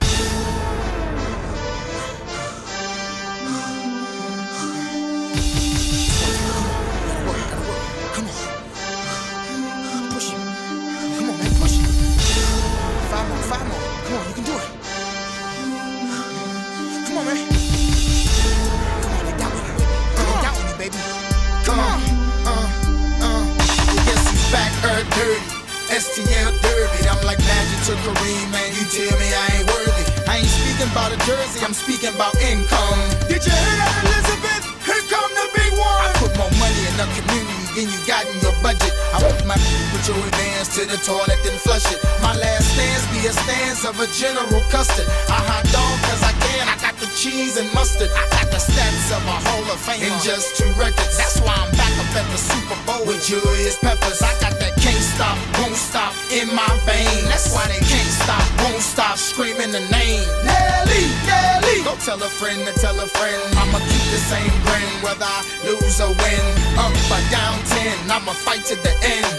[25.93, 28.65] STL Derby, I'm like Magic to Kareem, man.
[28.73, 30.05] You tell me I ain't worthy.
[30.25, 32.97] I ain't speaking about a jersey, I'm speaking about income.
[33.29, 34.73] Did you hear that, Elizabeth?
[34.89, 36.01] Here come the big one.
[36.01, 38.89] I put more money in the community than you got in your budget.
[39.13, 39.53] I put my
[39.93, 42.01] put your advance to the toilet, then flush it.
[42.25, 45.05] My last stance be a stance of a General Custard.
[45.29, 46.73] I hot dog cause I can.
[46.73, 48.09] I got the cheese and mustard.
[48.09, 51.21] I got the stats of a Hall of Fame in just two records.
[51.21, 51.82] That's why I'm back
[52.15, 54.21] at the Super Bowl with Julius Peppers.
[54.21, 57.25] I got that can't stop, won't stop in my vein.
[57.25, 60.21] That's why they can't stop, won't stop screaming the name.
[60.45, 61.81] Nelly, Nelly.
[61.81, 63.41] Go tell a friend to tell a friend.
[63.57, 66.45] I'ma keep the same grin whether I lose or win.
[66.77, 69.33] Up or down 10, I'ma fight to the end.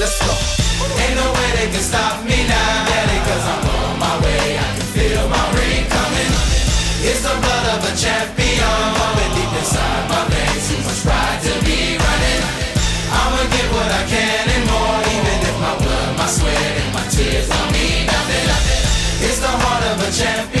[0.00, 0.32] Let's go.
[0.96, 4.56] Ain't no way they can stop me now, daddy, cause I'm on my way.
[4.56, 6.32] I can feel my ring coming.
[7.04, 9.17] It's the blood of a champion
[11.08, 12.42] pride to be running.
[13.20, 17.04] I'ma get what I can and more, even if my blood, my sweat, and my
[17.14, 18.46] tears don't mean nothing.
[19.26, 20.57] It's the heart of a champion.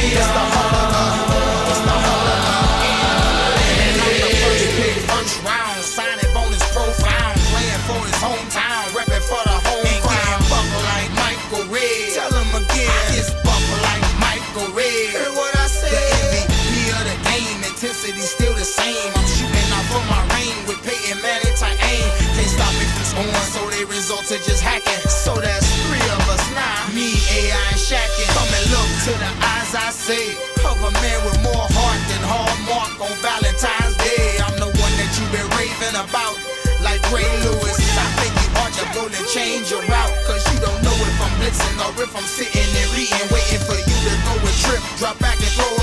[29.98, 30.38] Say.
[30.62, 34.38] Of a man with more heart than Hallmark on Valentine's Day.
[34.46, 36.38] I'm the one that you've been raving about.
[36.78, 40.14] Like Ray Lewis, I think you ought to go and change your route.
[40.30, 43.74] Cause you don't know if I'm blitzing or if I'm sitting and reading, waiting for
[43.74, 44.82] you to go and trip.
[45.02, 45.77] Drop back and throw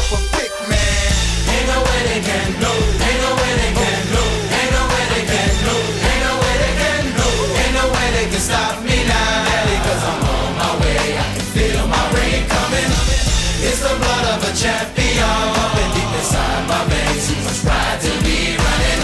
[14.65, 17.29] champion pumping deep inside my veins.
[17.29, 19.01] Too much pride to be running.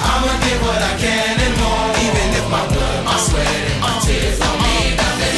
[0.00, 3.92] I'ma get what I can and more, even if my blood, my sweat, and my
[4.04, 5.36] tears don't mean nothing.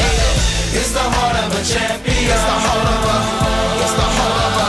[0.79, 2.31] It's the heart of a champion.
[2.31, 3.19] It's the heart of a.
[3.83, 4.69] It's the heart of a.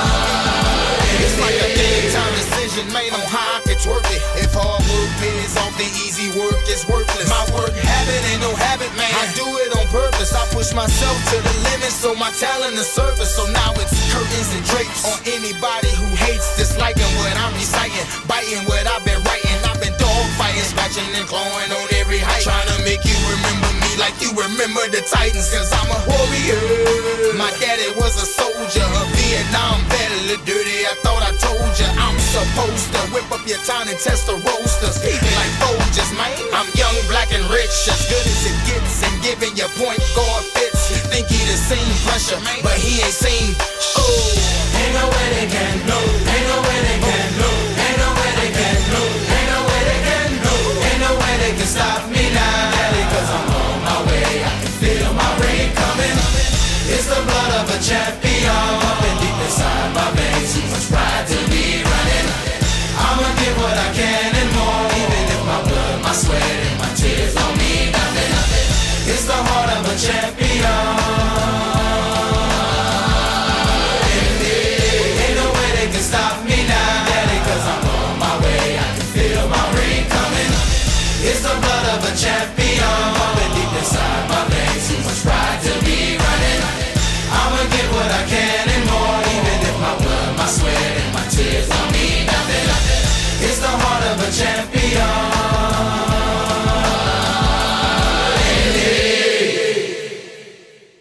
[1.21, 4.21] It's like a big time decision made on how it's worth it.
[4.41, 7.29] If hard work pays off, then easy work is worthless.
[7.29, 9.13] My work habit ain't no habit, man.
[9.13, 9.68] I do it
[10.59, 13.33] push myself to the limit, so my talent is surface.
[13.33, 18.67] So now it's curtains and drapes on anybody who hates, disliking what I'm reciting, biting
[18.67, 19.55] what I've been writing.
[19.63, 23.67] I've been dog fighting, scratching and clawing on every height, trying to make you remember
[23.67, 23.68] me
[23.99, 26.57] like you remember the Titans, cause I'm a warrior.
[27.35, 30.87] My daddy was a soldier, a Vietnam vet, a little dirty.
[30.87, 34.39] I thought I told ya I'm supposed to whip up your town and test the
[34.39, 35.03] roasters.
[35.03, 36.31] Like Folgers, man.
[36.55, 40.43] I'm young, black, and rich, as good as it gets, and giving your point guard
[40.55, 40.95] fits.
[41.11, 43.51] Think he the same pressure, man, but he ain't seen.
[43.99, 46.18] Oh, Ain't no way they can know.
[56.89, 60.49] It's the blood of a champion pumping deep inside my veins.
[60.57, 62.27] Too much pride to be running.
[62.97, 66.89] I'ma get what I can and more, even if my blood, my sweat, and my
[66.97, 68.31] tears don't mean nothing.
[69.13, 70.48] It's the heart of a champion.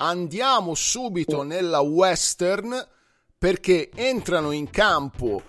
[0.08, 2.86] Andiamo subito nella Western
[3.36, 5.42] perché entrano in campo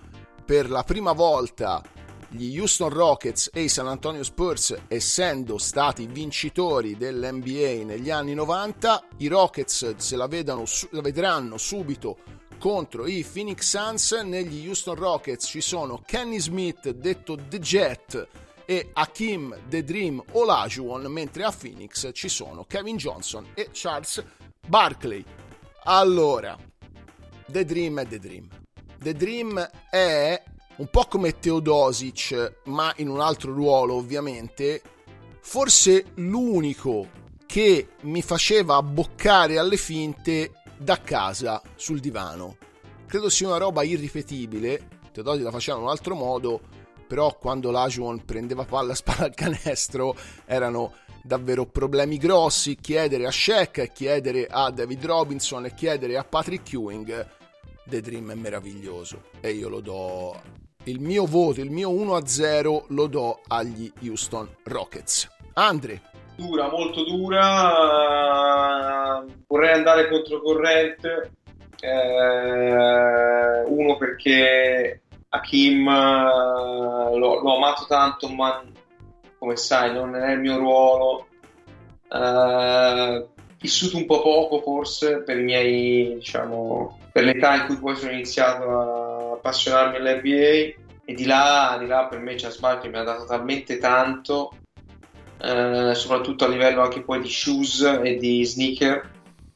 [0.45, 1.81] per la prima volta
[2.27, 9.03] gli Houston Rockets e i San Antonio Spurs, essendo stati vincitori dell'NBA negli anni 90,
[9.17, 12.17] i Rockets se la, vedano, la vedranno subito
[12.59, 14.11] contro i Phoenix Suns.
[14.11, 18.27] Negli Houston Rockets ci sono Kenny Smith, detto The Jet,
[18.69, 24.23] e Hakim The Dream Olajuwon, mentre a Phoenix ci sono Kevin Johnson e Charles
[24.69, 25.25] Barkley.
[25.85, 26.55] Allora,
[27.47, 28.47] The Dream è The Dream.
[28.99, 30.43] The Dream è
[30.75, 34.81] un po' come Teodosic, ma in un altro ruolo ovviamente,
[35.41, 37.09] forse l'unico
[37.47, 42.57] che mi faceva abboccare alle finte da casa sul divano.
[43.07, 44.87] Credo sia una roba irripetibile.
[45.11, 46.61] Teodosic la faceva in un altro modo,
[47.07, 50.15] però quando l'Ajuon prendeva palla a spalla al canestro
[50.45, 50.93] erano
[51.23, 52.75] davvero problemi grossi.
[52.75, 57.27] Chiedere a Shaq, chiedere a David Robinson e chiedere a Patrick Ewing.
[57.85, 60.39] The Dream è meraviglioso e io lo do
[60.83, 65.27] il mio voto, il mio 1-0 lo do agli Houston Rockets.
[65.53, 66.01] Andre.
[66.35, 67.65] Dura, molto dura.
[69.45, 71.31] Vorrei andare controcorrente.
[71.81, 78.63] Eh, uno perché Hakim eh, l'ho, l'ho amato tanto, ma
[79.39, 81.27] come sai non è il mio ruolo.
[82.11, 83.27] Eh,
[83.59, 88.69] vissuto un po' poco forse per miei, diciamo, per l'età in cui poi sono iniziato
[88.69, 93.25] a appassionarmi all'NBA e di là, di là per me Charles Barkley mi ha dato
[93.25, 94.51] talmente tanto
[95.41, 99.09] eh, soprattutto a livello anche poi di shoes e di sneaker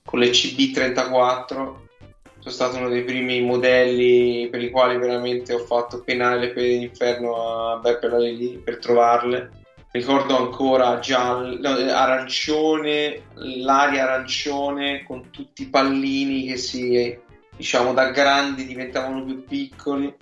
[0.04, 6.02] con le CB34 sono stato uno dei primi modelli per i quali veramente ho fatto
[6.02, 9.62] penare le pedine d'inferno a Beppe Lalili per trovarle
[9.94, 17.18] ricordo ancora giallo, no, arancione, l'aria arancione con tutti i pallini che si,
[17.56, 20.14] diciamo, da grandi diventavano più piccoli.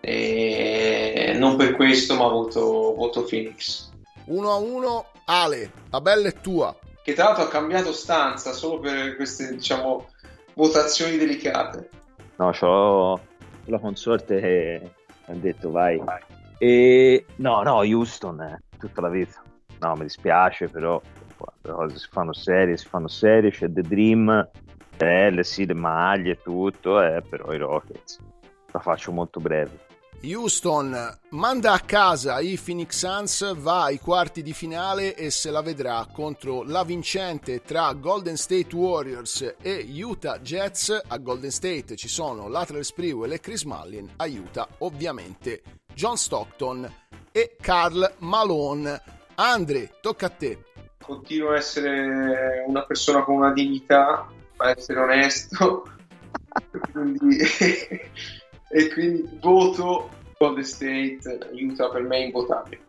[0.00, 3.90] E non per questo, ma voto, voto Phoenix.
[4.24, 6.74] 1 a 1, Ale, la bella è tua.
[7.02, 10.08] Che tra l'altro ha cambiato stanza solo per queste, diciamo,
[10.54, 11.90] votazioni delicate.
[12.36, 13.20] No, c'ho
[13.66, 14.90] la consorte che
[15.26, 16.00] ha detto vai.
[16.56, 19.42] E no, no, Houston, eh, tutta la vita.
[19.78, 21.00] No, mi dispiace, però
[21.62, 24.48] le cose si fanno serie, si fanno serie, c'è The Dream,
[24.96, 28.18] belle, sì, le maglie tutto, eh, però i Rockets.
[28.72, 29.88] La faccio molto breve.
[30.22, 35.62] Houston manda a casa i Phoenix Suns, va ai quarti di finale e se la
[35.62, 41.04] vedrà contro la vincente tra Golden State Warriors e Utah Jets.
[41.08, 45.62] A Golden State ci sono Latrell Sprewell e Chris Mullin, a Utah ovviamente
[45.94, 46.86] John Stockton
[47.40, 49.00] e Carl Malone.
[49.36, 50.58] Andre, tocca a te.
[51.02, 54.26] Continuo a essere una persona con una dignità,
[54.56, 55.84] a essere onesto,
[56.92, 57.38] quindi,
[58.68, 62.80] e quindi voto Golden State, Utah per me è invotabile.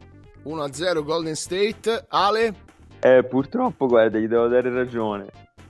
[0.43, 2.05] 1-0 Golden State.
[2.09, 2.53] Ale?
[2.99, 5.27] Eh, purtroppo, guarda, gli devo dare ragione.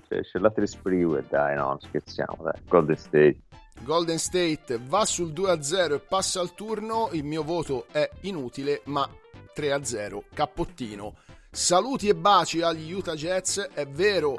[0.08, 2.60] Cioè, c'è la Sprewell, dai, no, scherziamo, dai.
[2.68, 3.38] Golden State.
[3.84, 7.10] Golden State va sul 2-0 e passa al turno.
[7.14, 9.10] Il mio voto è inutile, ma
[9.56, 11.16] 3-0, cappottino.
[11.50, 13.70] Saluti e baci agli Utah Jets.
[13.74, 14.36] È vero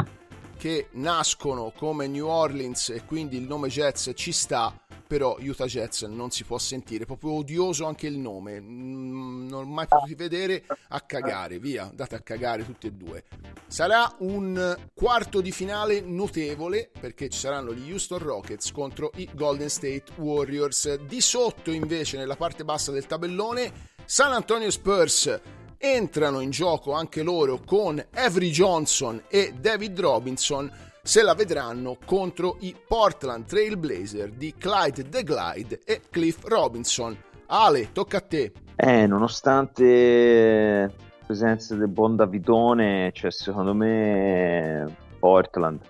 [0.57, 4.73] che nascono come New Orleans e quindi il nome Jets ci sta,
[5.13, 9.67] però Utah Jets non si può sentire, proprio odioso anche il nome, Mm, non ho
[9.67, 13.25] mai potuto vedere a cagare, via, andate a cagare tutti e due.
[13.67, 19.69] Sarà un quarto di finale notevole perché ci saranno gli Houston Rockets contro i Golden
[19.69, 20.95] State Warriors.
[21.01, 25.41] Di sotto invece nella parte bassa del tabellone San Antonio Spurs
[25.77, 30.73] entrano in gioco anche loro con Avery Johnson e David Robinson
[31.03, 37.17] se la vedranno contro i Portland Trail Blazer di Clyde The Glide e Cliff Robinson.
[37.47, 38.53] Ale, tocca a te.
[38.77, 45.81] Eh, nonostante la presenza del buon Davidone, cioè secondo me Portland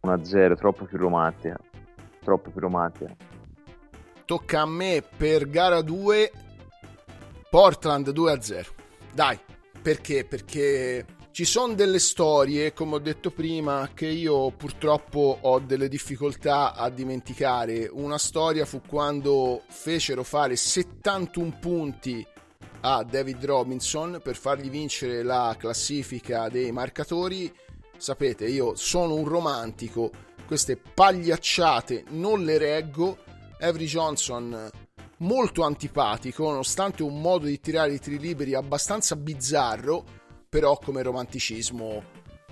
[0.00, 1.58] 1-0, troppo più romantica.
[2.24, 3.14] Troppo più romantica.
[4.24, 6.32] Tocca a me per gara 2
[7.50, 8.66] Portland 2-0.
[9.12, 9.38] Dai,
[9.82, 10.24] perché?
[10.24, 16.74] Perché ci sono delle storie, come ho detto prima, che io purtroppo ho delle difficoltà
[16.74, 17.88] a dimenticare.
[17.90, 22.26] Una storia fu quando fecero fare 71 punti
[22.82, 27.50] a David Robinson per fargli vincere la classifica dei marcatori.
[27.96, 30.10] Sapete, io sono un romantico,
[30.46, 33.16] queste pagliacciate non le reggo.
[33.58, 34.70] Avery Johnson
[35.18, 40.20] molto antipatico, nonostante un modo di tirare i tiri liberi abbastanza bizzarro,
[40.52, 42.04] però come romanticismo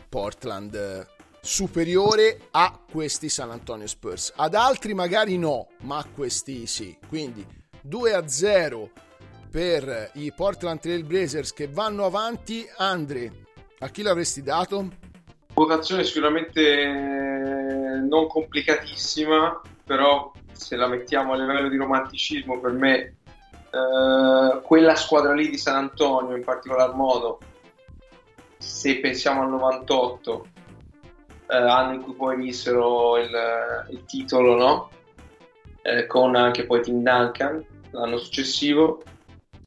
[0.09, 1.06] Portland eh,
[1.43, 4.32] superiore a questi San Antonio Spurs.
[4.36, 6.97] Ad altri magari no, ma a questi sì.
[7.06, 7.47] Quindi
[7.82, 8.89] 2 a 0
[9.51, 12.66] per i Portland Trail Blazers che vanno avanti.
[12.78, 13.32] Andre,
[13.81, 14.89] a chi l'avresti dato?
[15.52, 23.16] Votazione sicuramente eh, non complicatissima, però se la mettiamo a livello di romanticismo, per me
[23.70, 27.40] eh, quella squadra lì di San Antonio in particolar modo,
[28.61, 30.47] se pensiamo al 98,
[31.49, 33.31] eh, anno in cui poi vissero il,
[33.89, 34.91] il titolo, no?
[35.82, 39.03] Eh, con anche poi Tim Duncan l'anno successivo.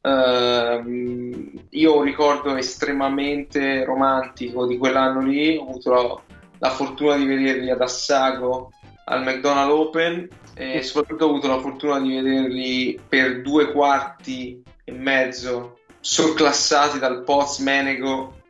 [0.02, 6.22] Ehm, io ho un ricordo estremamente romantico di quell'anno lì, ho avuto la,
[6.60, 8.72] la fortuna di vederli ad Assago
[9.06, 14.92] al McDonald Open e soprattutto ho avuto la fortuna di vederli per due quarti e
[14.92, 18.42] mezzo surclassati dal Poz Menego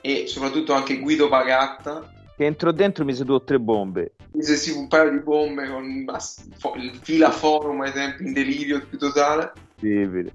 [0.00, 4.12] e soprattutto anche Guido Pagatta Che entrò dentro mi seduto tre bombe.
[4.32, 8.32] mise sì un paio di bombe con bas- fo- il fila forum ai tempi in
[8.32, 10.32] delirio più totale Terribile.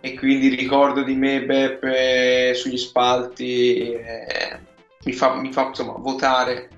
[0.00, 4.58] e quindi ricordo di me Beppe sugli spalti eh,
[5.04, 6.68] mi, fa, mi fa insomma votare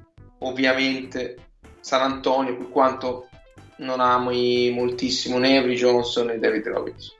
[0.41, 1.37] ovviamente
[1.81, 3.29] San Antonio per quanto
[3.79, 7.15] non ami moltissimo né Avery Johnson né David Robinson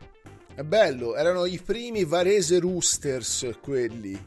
[0.55, 4.19] È bello, erano i primi Varese Roosters quelli.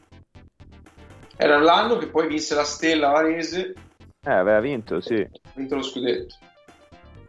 [1.40, 3.74] Era l'anno che poi vinse la Stella Varese
[4.22, 5.14] Eh, aveva vinto, sì.
[5.14, 6.34] ha vinto lo scudetto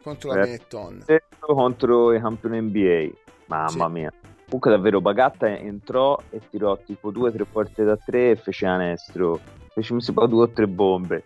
[0.04, 0.42] contro la.
[0.42, 1.06] Benetton.
[1.40, 3.10] Contro i campioni NBA.
[3.46, 3.92] Mamma Sì.
[3.92, 4.12] mia.
[4.46, 8.66] Comunque davvero Bagatta entrò e tirò tipo due o tre porte da tre e fece
[8.66, 9.40] canestro.
[9.74, 11.24] Fece mi sembra due o tre bombe.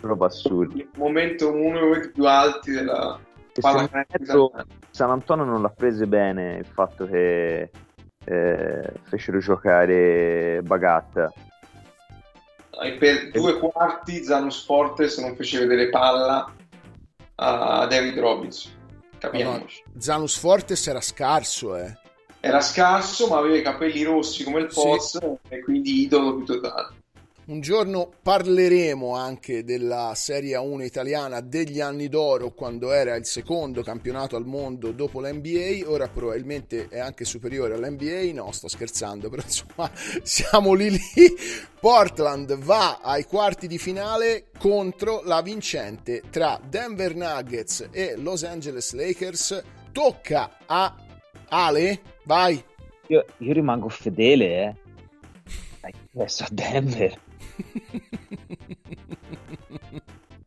[0.00, 0.76] Proprio assurdo.
[0.76, 3.18] il momento uno dei più alti della
[3.60, 4.52] pallacanestro
[4.90, 7.70] San Antonio non l'ha prese bene il fatto che
[8.24, 11.32] eh, fecero giocare Bagatta.
[12.80, 16.52] E per due quarti Zanus Fortes non fece vedere palla
[17.36, 18.72] a David Robinson
[19.18, 21.96] capiamoci Zanus Fortes era scarso, eh.
[22.40, 24.80] era scarso ma aveva i capelli rossi come il Sì.
[24.80, 25.18] Poz
[25.48, 26.94] e quindi idolo più totale
[27.48, 33.82] Un giorno parleremo anche della Serie 1 italiana degli anni d'oro quando era il secondo
[33.82, 39.40] campionato al mondo dopo l'NBA, ora probabilmente è anche superiore all'NBA, no sto scherzando, però
[39.42, 39.90] insomma
[40.22, 41.00] siamo lì lì.
[41.80, 48.92] Portland va ai quarti di finale contro la vincente tra Denver Nuggets e Los Angeles
[48.92, 49.64] Lakers.
[49.90, 50.94] Tocca a
[51.48, 52.62] Ale, vai.
[53.06, 54.76] Io, io rimango fedele,
[55.80, 55.90] eh.
[56.12, 57.26] Adesso a Denver.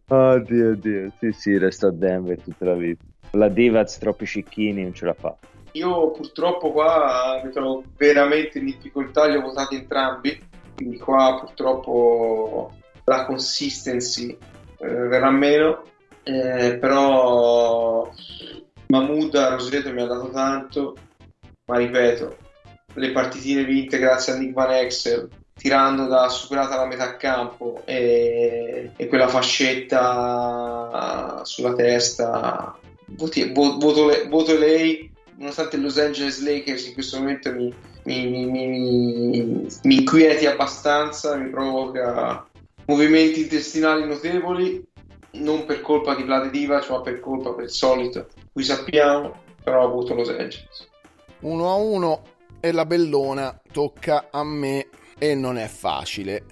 [0.08, 1.12] Oddio, oddio.
[1.20, 3.04] Sì, sì, resto a Denver tutta la vita.
[3.32, 5.38] La Divaz troppi cicchini non ce la fa.
[5.74, 10.38] io purtroppo qua mi trovo veramente in difficoltà li ho votati entrambi
[10.76, 12.74] quindi qua purtroppo
[13.06, 14.38] la consistency
[14.80, 15.84] eh, verrà meno
[16.24, 18.12] eh, però
[18.88, 20.96] Mahmood a Roseto mi ha dato tanto
[21.68, 22.38] ma ripeto
[22.96, 25.30] le partitine vinte grazie a Nick Van Exel
[25.62, 29.82] tirando da superata la metà campo e, e quella fascetta
[31.44, 32.76] sulla testa.
[33.10, 37.72] Voti- vo- voto, voto lei nonostante Los Angeles Lakers in questo momento mi,
[38.06, 42.48] mi, mi- mi inquieti abbastanza mi provoca
[42.86, 44.84] movimenti intestinali notevoli
[45.34, 49.84] non per colpa di Vlade Divac ma per colpa per il solito qui sappiamo però
[49.84, 50.88] ho avuto Los Angeles.
[51.42, 52.22] 1 a 1
[52.60, 54.88] e la bellona tocca a me
[55.23, 56.43] e non è facile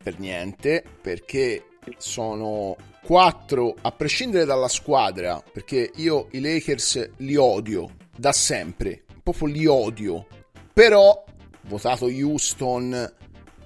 [0.00, 1.64] per niente perché
[1.96, 9.48] sono 4 a prescindere dalla squadra perché io i Lakers li odio da sempre proprio
[9.48, 10.24] li odio.
[10.72, 11.24] Però
[11.62, 13.12] votato Houston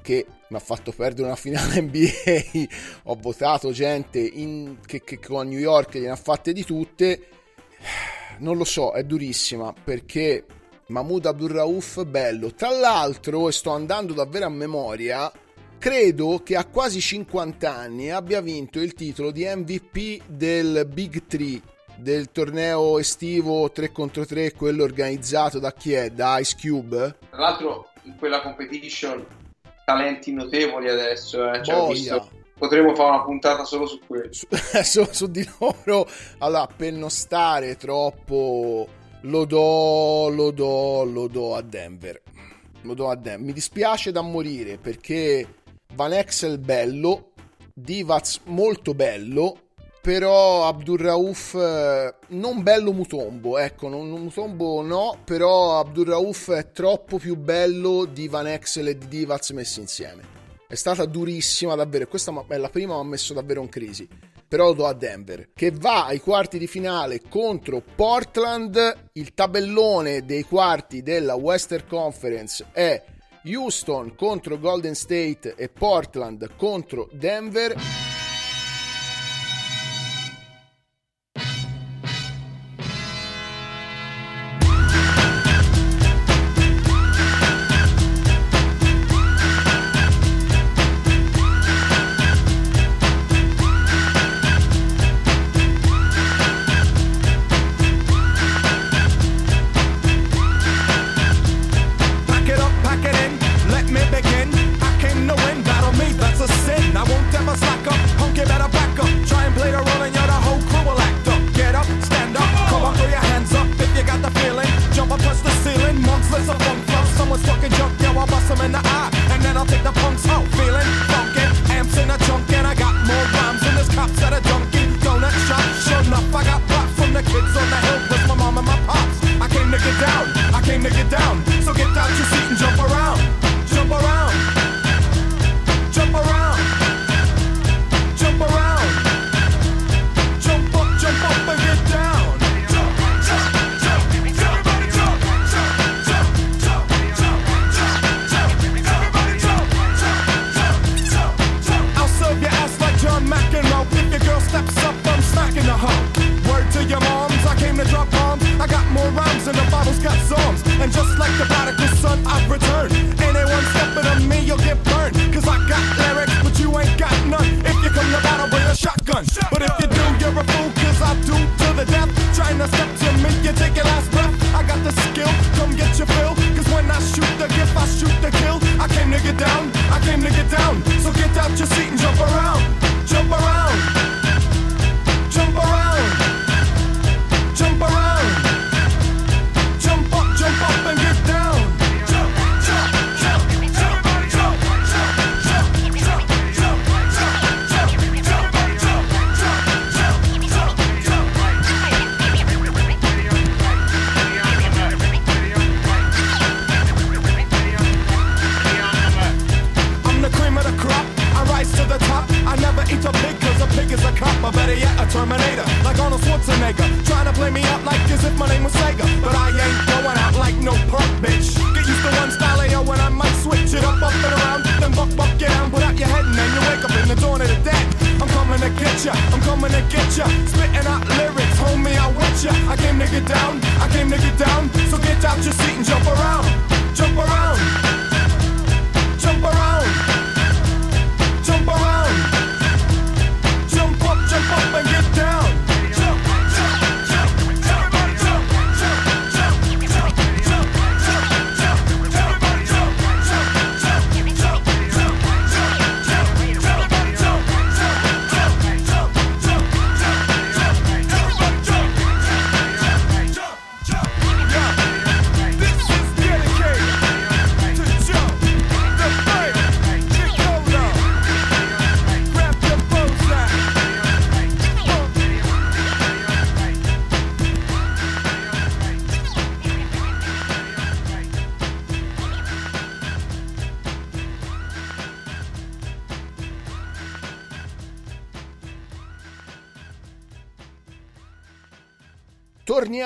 [0.01, 2.67] che mi ha fatto perdere una finale NBA
[3.05, 7.29] ho votato gente in- che, che con New York gliene ha fatte di tutte
[8.39, 10.45] non lo so, è durissima perché
[10.89, 12.55] Mahmoud Abdurrauf bello.
[12.55, 15.31] Tra l'altro, e sto andando davvero a memoria,
[15.79, 21.75] credo che a quasi 50 anni abbia vinto il titolo di MVP del Big 3
[21.97, 26.11] del torneo estivo 3 contro 3, quello organizzato da chi è?
[26.11, 27.17] Da Ice Cube?
[27.31, 29.25] tra l'altro in quella competition
[29.85, 31.63] talenti notevoli adesso eh.
[31.65, 34.47] Cioè, visto- potremmo fare una puntata solo su quello su,
[34.83, 36.07] su- su di loro
[36.39, 38.87] allora per non stare troppo
[39.27, 42.21] lo do, lo do, lo do a Denver.
[42.83, 43.47] Lo do a Denver.
[43.47, 45.47] Mi dispiace da morire perché
[45.95, 47.33] Van Exel bello,
[47.75, 49.61] Divaz molto bello,
[50.01, 57.37] però Abdurrauf eh, non bello Mutombo, ecco, non, Mutombo no, però Abdurrauf è troppo più
[57.37, 60.35] bello di Van Exel e di Divaz messi insieme.
[60.69, 64.09] È stata durissima davvero, questa è la prima, ma ha messo davvero in crisi
[64.49, 69.09] però lo do a Denver, che va ai quarti di finale contro Portland.
[69.13, 73.03] Il tabellone dei quarti della Western Conference è
[73.45, 78.16] Houston contro Golden State e Portland contro Denver.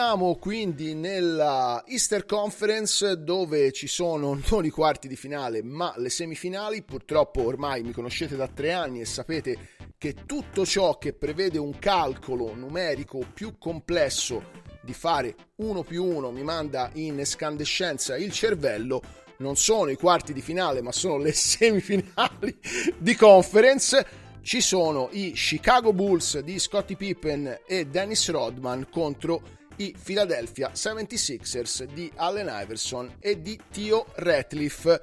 [0.00, 6.08] Entriamo quindi nella Easter Conference dove ci sono non i quarti di finale ma le
[6.08, 6.80] semifinali.
[6.80, 9.58] Purtroppo ormai mi conoscete da tre anni e sapete
[9.98, 14.42] che tutto ciò che prevede un calcolo numerico più complesso
[14.80, 19.02] di fare 1 più 1 mi manda in escandescenza il cervello.
[19.36, 22.58] Non sono i quarti di finale ma sono le semifinali
[22.96, 24.06] di conference
[24.40, 31.84] ci sono i Chicago Bulls di Scottie Pippen e Dennis Rodman contro i Philadelphia 76ers
[31.84, 35.00] di Allen Iverson e di Tio Ratliff.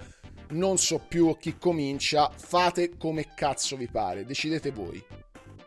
[0.49, 5.03] Non so più chi comincia, fate come cazzo vi pare, decidete voi.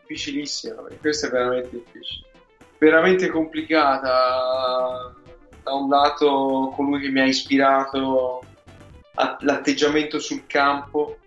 [0.07, 2.27] Difficilissima, questa è veramente difficile.
[2.77, 5.13] Veramente complicata.
[5.61, 8.43] Da un lato colui che mi ha ispirato
[9.13, 11.19] all'atteggiamento sul campo,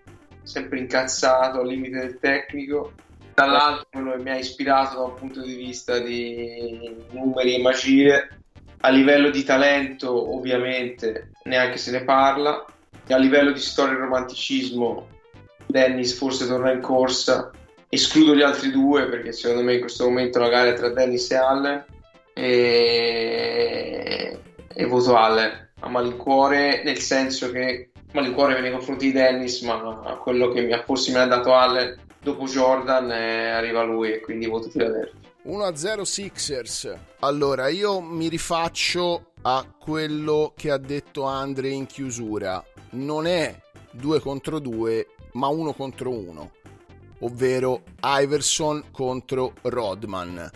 [0.42, 2.94] sempre incazzato al limite del tecnico,
[3.34, 8.28] dall'altro quello che mi ha ispirato dal punto di vista di numeri e magie.
[8.80, 12.64] A livello di talento, ovviamente, neanche se ne parla.
[13.08, 15.08] A livello di storia e romanticismo,
[15.66, 17.50] Dennis forse torna in corsa.
[17.88, 21.30] Escludo gli altri due perché secondo me in questo momento la gara è tra Dennis
[21.30, 21.84] e Allen.
[22.34, 23.08] E,
[24.74, 30.48] e voto Allen a malincuore, nel senso che malincuore nei confronti di Dennis, ma quello
[30.48, 34.46] che mi ha, forse mi ha dato Allen dopo Jordan eh, arriva lui e quindi
[34.46, 35.20] voto Philadelphia.
[35.46, 36.96] 1-0 Sixers.
[37.20, 42.64] Allora, io mi rifaccio a quello che ha detto Andre in chiusura.
[42.92, 43.54] Non è
[43.92, 46.50] 2 contro 2, ma 1 contro 1,
[47.20, 50.50] ovvero Iverson contro Rodman.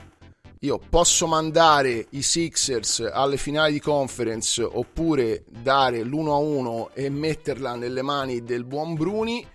[0.60, 8.02] Io posso mandare i Sixers alle finali di conference oppure dare l'1-1 e metterla nelle
[8.02, 9.46] mani del buon Bruni,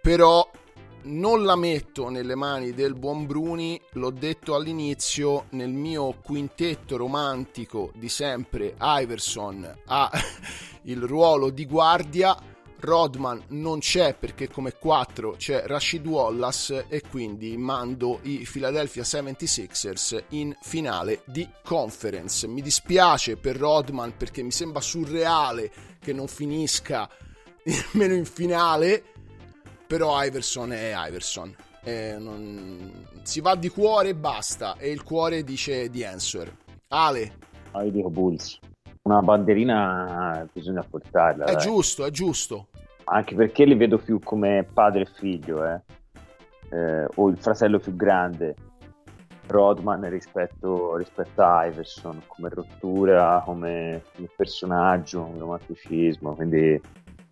[0.00, 0.48] però
[1.06, 7.92] non la metto nelle mani del buon Bruni, l'ho detto all'inizio, nel mio quintetto romantico
[7.94, 10.10] di sempre Iverson ha
[10.82, 12.36] il ruolo di guardia,
[12.78, 20.24] Rodman non c'è perché come 4 c'è Rashid Wallace e quindi mando i Philadelphia 76ers
[20.30, 22.46] in finale di conference.
[22.46, 27.08] Mi dispiace per Rodman perché mi sembra surreale che non finisca
[27.92, 29.14] nemmeno in finale
[29.86, 31.54] però Iverson è Iverson.
[31.82, 34.76] Eh, non- Si va di cuore e basta.
[34.78, 36.52] E il cuore dice The Answer.
[36.88, 37.32] Ale,
[37.72, 38.58] Ah, io dico Bulls.
[39.02, 41.44] Una banderina bisogna portarla.
[41.44, 41.62] è dai.
[41.62, 42.68] giusto, è giusto.
[43.04, 45.80] Anche perché li vedo più come padre e figlio, eh.
[46.70, 48.54] Eh, o il fratello più grande,
[49.48, 56.34] Rodman, rispetto, rispetto a Iverson, come rottura, come, come personaggio, come romanticismo.
[56.34, 56.80] Quindi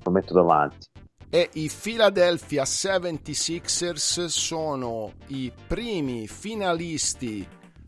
[0.05, 0.87] lo metto davanti.
[1.35, 7.45] E i Philadelphia 76ers sono i primi finalisti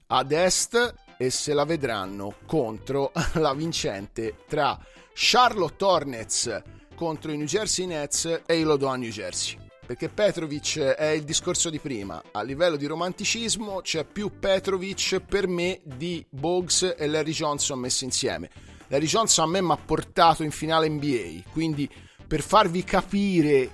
[0.09, 4.77] ad est e se la vedranno contro la vincente tra
[5.15, 6.63] Charlotte Hornets
[6.97, 9.57] contro i New Jersey Nets e i lo do a New Jersey.
[9.87, 15.47] Perché Petrovic è il discorso di prima, a livello di romanticismo c'è più Petrovic per
[15.47, 18.51] me di Bogues e Larry Johnson messi insieme.
[18.89, 21.89] Larry Johnson a me mi ha portato in finale NBA, quindi
[22.27, 23.71] per farvi capire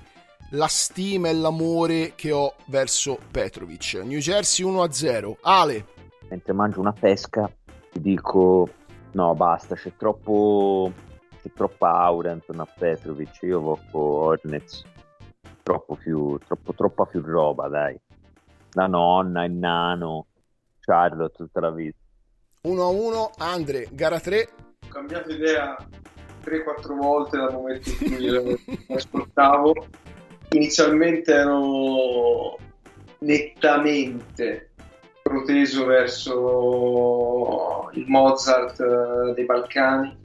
[0.51, 3.95] la stima e l'amore che ho verso Petrovic.
[4.05, 5.37] New Jersey 1-0.
[5.41, 5.87] Ale,
[6.33, 7.51] Mentre mangio una pesca,
[7.91, 8.67] ti dico:
[9.13, 10.91] no, basta, c'è troppo.
[11.43, 13.43] C'è troppa aura intorno a Petrovic.
[13.43, 14.83] Io voto Hornets.
[15.63, 18.01] Troppo più, troppo, troppa più roba, dai.
[18.73, 20.27] La nonna, il nano,
[20.81, 21.99] Charlotte tutta la vita.
[22.63, 23.33] 1-1.
[23.37, 24.49] Andre, gara 3.
[24.85, 25.77] Ho cambiato idea
[26.45, 29.87] 3-4 volte dal momento in cui ascoltavo.
[30.51, 32.59] Inizialmente ero
[33.19, 34.71] nettamente
[35.23, 40.17] proteso verso il Mozart eh, dei Balcani.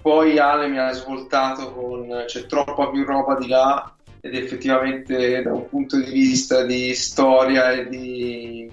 [0.00, 5.52] Poi Ale mi ha svoltato con c'è troppa più roba di là ed effettivamente da
[5.52, 8.68] un punto di vista di storia e di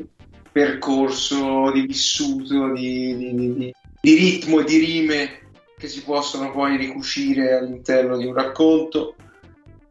[0.51, 5.39] percorso, di vissuto, di, di- di- di ritmo e di rime
[5.79, 9.15] che si possono poi ricucire all'interno di un racconto,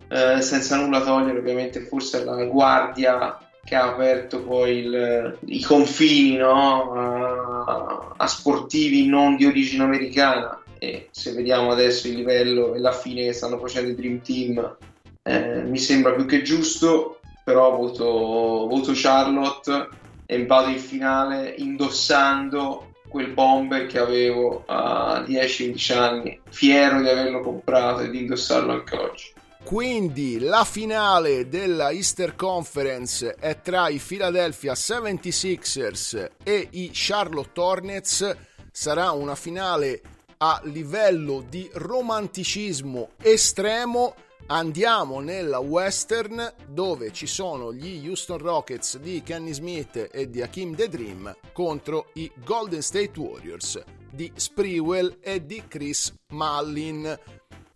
[0.09, 6.37] eh, senza nulla togliere ovviamente forse alla guardia che ha aperto poi il- i confini
[6.37, 6.93] no?
[6.93, 12.93] a, a sportivi non di origine americana e se vediamo adesso il livello e la
[12.93, 14.77] fine che stanno facendo i Dream Team
[15.23, 19.89] eh, mi sembra più che giusto però voto, voto Charlotte
[20.25, 27.41] e vado in finale indossando quel bomber che avevo a 10-11 anni fiero di averlo
[27.41, 29.33] comprato e di indossarlo anche oggi
[29.65, 38.37] Quindi la finale della Easter Conference è tra i Philadelphia 76ers e i Charlotte Hornets.
[38.71, 40.01] Sarà una finale
[40.39, 44.15] a livello di romanticismo estremo.
[44.51, 50.75] Andiamo nella Western dove ci sono gli Houston Rockets di Kenny Smith e di Hakim
[50.75, 57.15] The Dream contro i Golden State Warriors di Sprewell e di Chris Mullin.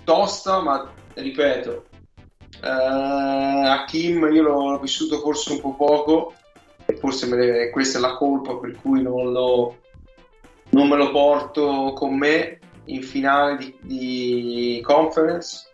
[0.03, 1.85] tosta, ma ripeto,
[2.63, 6.33] eh, Hakim io l'ho, vissuto forse un po' poco
[6.87, 9.77] e forse me ne- questa è la colpa per cui non, lo-
[10.71, 15.71] non me lo porto con me in finale di, di conference.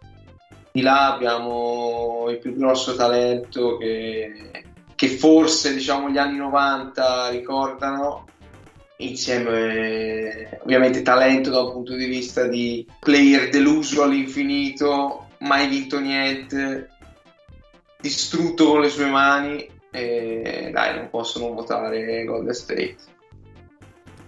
[0.78, 4.62] Di là abbiamo il più grosso talento che,
[4.94, 8.26] che forse diciamo gli anni 90 ricordano
[8.98, 16.90] insieme ovviamente talento da un punto di vista di player deluso all'infinito, mai vinto niente,
[18.00, 22.96] distrutto con le sue mani e dai non posso non votare Golden State.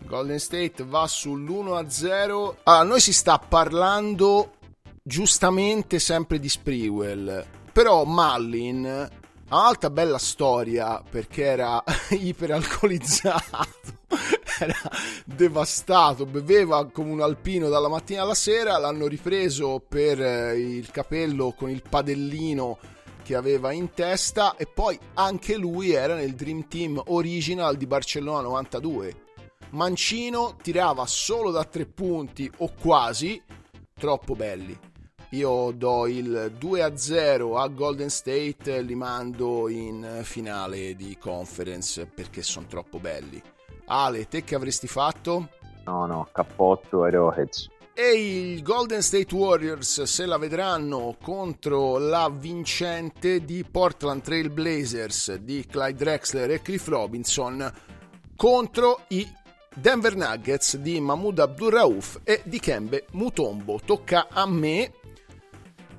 [0.04, 2.54] Golden State va sull'1-0.
[2.64, 4.54] Ah, noi si sta parlando
[5.02, 9.08] giustamente sempre di Sprewell, però Mullin
[9.52, 13.98] ha un'altra bella storia perché era iperalcolizzato,
[14.60, 14.90] era
[15.24, 21.52] devastato, beveva come un alpino dalla mattina alla sera, l'hanno ripreso per eh, il capello
[21.52, 22.78] con il padellino
[23.22, 28.40] che aveva in testa e poi anche lui era nel Dream Team original di Barcellona
[28.40, 29.28] 92.
[29.70, 33.40] Mancino tirava solo da tre punti o quasi,
[33.94, 34.76] troppo belli.
[35.30, 42.66] Io do il 2-0 a Golden State, li mando in finale di conference perché sono
[42.66, 43.40] troppo belli.
[43.86, 45.50] Ale, te che avresti fatto?
[45.84, 47.68] No, no, cappotto Arrowheads.
[47.92, 55.34] E i Golden State Warriors se la vedranno contro la vincente di Portland Trail Blazers
[55.36, 57.72] di Clyde Drexler e Cliff Robinson
[58.34, 59.28] contro i
[59.72, 63.80] Denver Nuggets di Mahmoud Abdul Rauf e di Kembe Mutombo.
[63.84, 64.92] Tocca a me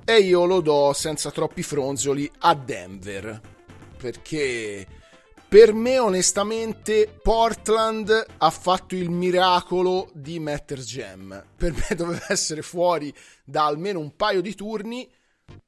[0.04, 3.40] e io lo do senza troppi fronzoli a Denver.
[3.96, 4.86] Perché
[5.48, 11.44] per me onestamente Portland ha fatto il miracolo di Matters Jam.
[11.56, 13.14] Per me doveva essere fuori
[13.44, 15.08] da almeno un paio di turni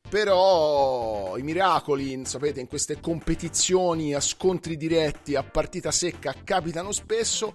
[0.09, 7.55] però i miracoli sapete in queste competizioni a scontri diretti a partita secca capitano spesso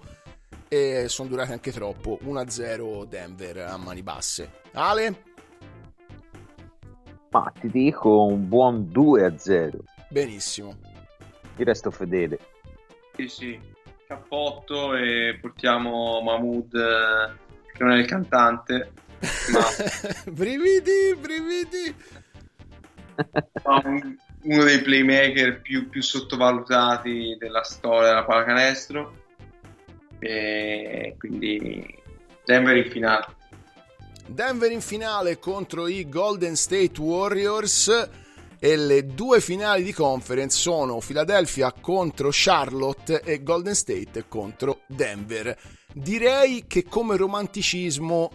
[0.68, 2.18] e sono durati anche troppo.
[2.22, 4.60] 1-0 Denver a mani basse.
[4.72, 5.29] Ale?
[7.30, 9.78] Ma ti dico un buon 2 a 0.
[10.08, 10.76] benissimo
[11.56, 12.38] Ti resto fedele.
[13.16, 13.60] Sì, sì,
[14.06, 18.92] cappotto e portiamo Mahmood, eh, che non è il cantante,
[19.52, 19.60] ma
[20.32, 21.94] brividi, brividi.
[23.64, 29.18] ma un- uno dei playmaker più, più sottovalutati della storia della pallacanestro.
[30.18, 31.94] E quindi
[32.44, 33.26] Denver in finale.
[34.30, 38.08] Denver in finale contro i Golden State Warriors
[38.60, 45.58] e le due finali di conference sono Philadelphia contro Charlotte e Golden State contro Denver.
[45.92, 48.30] Direi che come romanticismo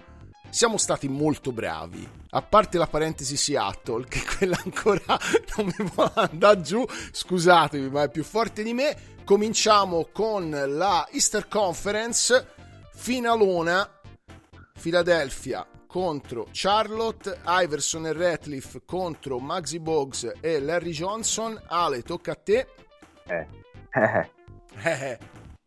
[0.49, 2.05] siamo stati molto bravi.
[2.31, 5.17] A parte la parentesi Seattle, che quella ancora
[5.55, 9.13] non mi può andare giù, scusatemi, ma è più forte di me.
[9.23, 12.47] Cominciamo con la Easter Conference,
[12.93, 13.89] finalona,
[14.77, 15.65] Philadelphia
[15.95, 21.57] contro Charlotte, Iverson e Ratliff contro Maxi Boggs e Larry Johnson.
[21.67, 22.67] Ale, tocca a te.
[23.25, 23.47] Eh,
[23.91, 24.29] eh,
[24.83, 25.17] Eh,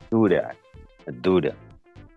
[0.06, 0.55] dura,
[1.02, 1.56] è dura.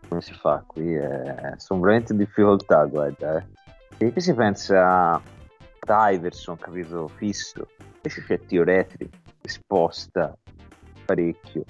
[0.09, 0.93] Come si fa qui?
[0.93, 3.37] Eh, sono veramente in difficoltà, guarda.
[3.37, 4.05] Eh.
[4.05, 7.65] E qui si pensa ad Iverson, capito, fisso.
[7.95, 9.09] Invece c'è Tio Retri,
[9.39, 10.37] che sposta
[11.05, 11.63] parecchio.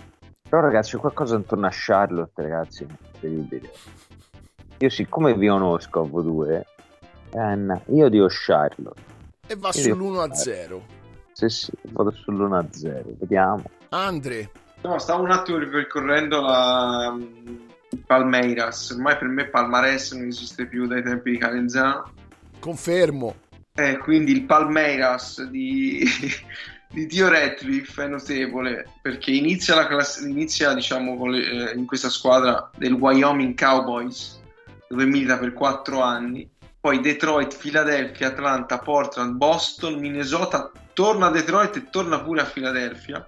[0.50, 3.70] Però ragazzi, c'è qualcosa intorno a Charlotte, ragazzi, incredibile.
[4.82, 6.66] Io siccome vi conosco a voi due,
[7.34, 9.02] eh, io dico Charlotte.
[9.48, 10.82] e va Io- sull'1-0.
[11.34, 13.64] Sì, sì, vado sull'1-0, vediamo.
[13.90, 14.50] Andre,
[14.84, 18.90] No, stavo un attimo ripercorrendo la il Palmeiras.
[18.90, 22.12] Ormai per me Palmares non esiste più dai tempi di Calenzano.
[22.60, 23.36] confermo.
[23.76, 26.04] Eh, quindi il Palmeiras di,
[26.92, 31.86] di Dio Ratcliffe è notevole perché inizia, la class- inizia diciamo, con le- eh, in
[31.86, 34.41] questa squadra del Wyoming Cowboys
[34.92, 36.48] dove milita per 4 anni.
[36.80, 43.26] Poi Detroit, Philadelphia, Atlanta, Portland, Boston, Minnesota, torna a Detroit e torna pure a Philadelphia.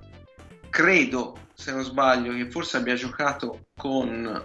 [0.70, 4.44] Credo, se non sbaglio, che forse abbia giocato con,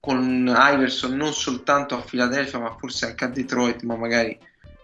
[0.00, 4.38] con Iverson non soltanto a Philadelphia, ma forse anche a Detroit, ma magari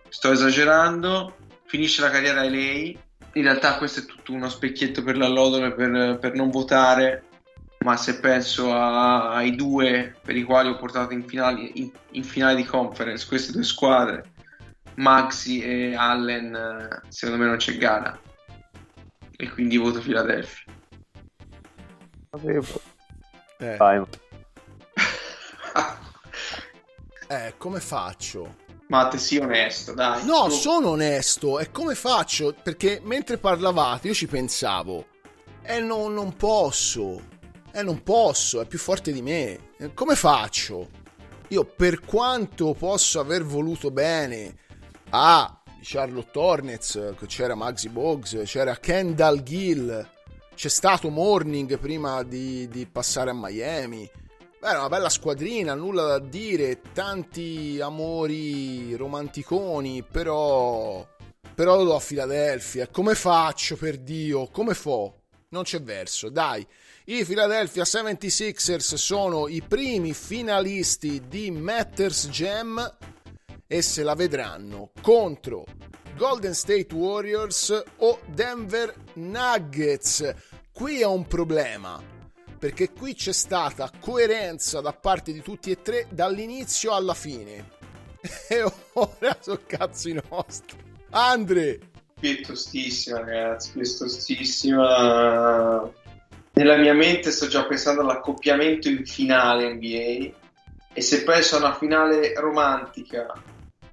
[0.08, 1.36] sto esagerando.
[1.66, 2.92] Finisce la carriera a LA.
[3.36, 7.23] In realtà questo è tutto uno specchietto per l'allodole per, per non votare,
[7.84, 12.24] ma se penso a- ai due per i quali ho portato in finale, in, in
[12.24, 14.32] finale di conference, queste due squadre,
[14.94, 18.18] Maxi e Allen, eh, secondo me non c'è gara.
[19.36, 20.72] E quindi voto Philadelphia.
[22.30, 22.80] Sapevo.
[23.58, 24.02] Eh, Vai,
[27.28, 28.62] eh, come faccio?
[28.88, 30.24] Matte, sii onesto, dai.
[30.24, 31.58] No, Tu- sono onesto.
[31.58, 32.54] E come faccio?
[32.62, 35.06] Perché mentre parlavate io ci pensavo.
[35.62, 37.32] E non, non posso.
[37.76, 39.70] E non posso, è più forte di me.
[39.76, 40.88] E Come faccio?
[41.48, 44.58] Io per quanto posso aver voluto bene
[45.10, 50.08] a Charlotte Hornets, c'era Maxi Boggs, c'era Kendall Gill,
[50.54, 54.08] c'è stato Morning prima di, di passare a Miami.
[54.62, 61.04] Era una bella squadrina, nulla da dire, tanti amori romanticoni, però...
[61.54, 62.86] Però lo do a Philadelphia.
[62.86, 64.46] Come faccio, per Dio?
[64.46, 65.22] Come fo?
[65.50, 66.66] Non c'è verso, dai.
[67.06, 72.96] I Philadelphia 76ers sono i primi finalisti di Matters Jam
[73.66, 75.66] e se la vedranno contro
[76.16, 80.34] Golden State Warriors o Denver Nuggets.
[80.72, 82.02] Qui è un problema
[82.58, 87.72] perché qui c'è stata coerenza da parte di tutti e tre dall'inizio alla fine.
[88.48, 88.62] E
[88.94, 90.78] ora sono cazzi nostri.
[91.10, 91.80] Andre,
[92.16, 95.92] Qui è tostissima, ragazzi, qui è tostissima.
[96.54, 100.32] Nella mia mente sto già pensando all'accoppiamento in finale NBA
[100.92, 103.26] e se penso a una finale romantica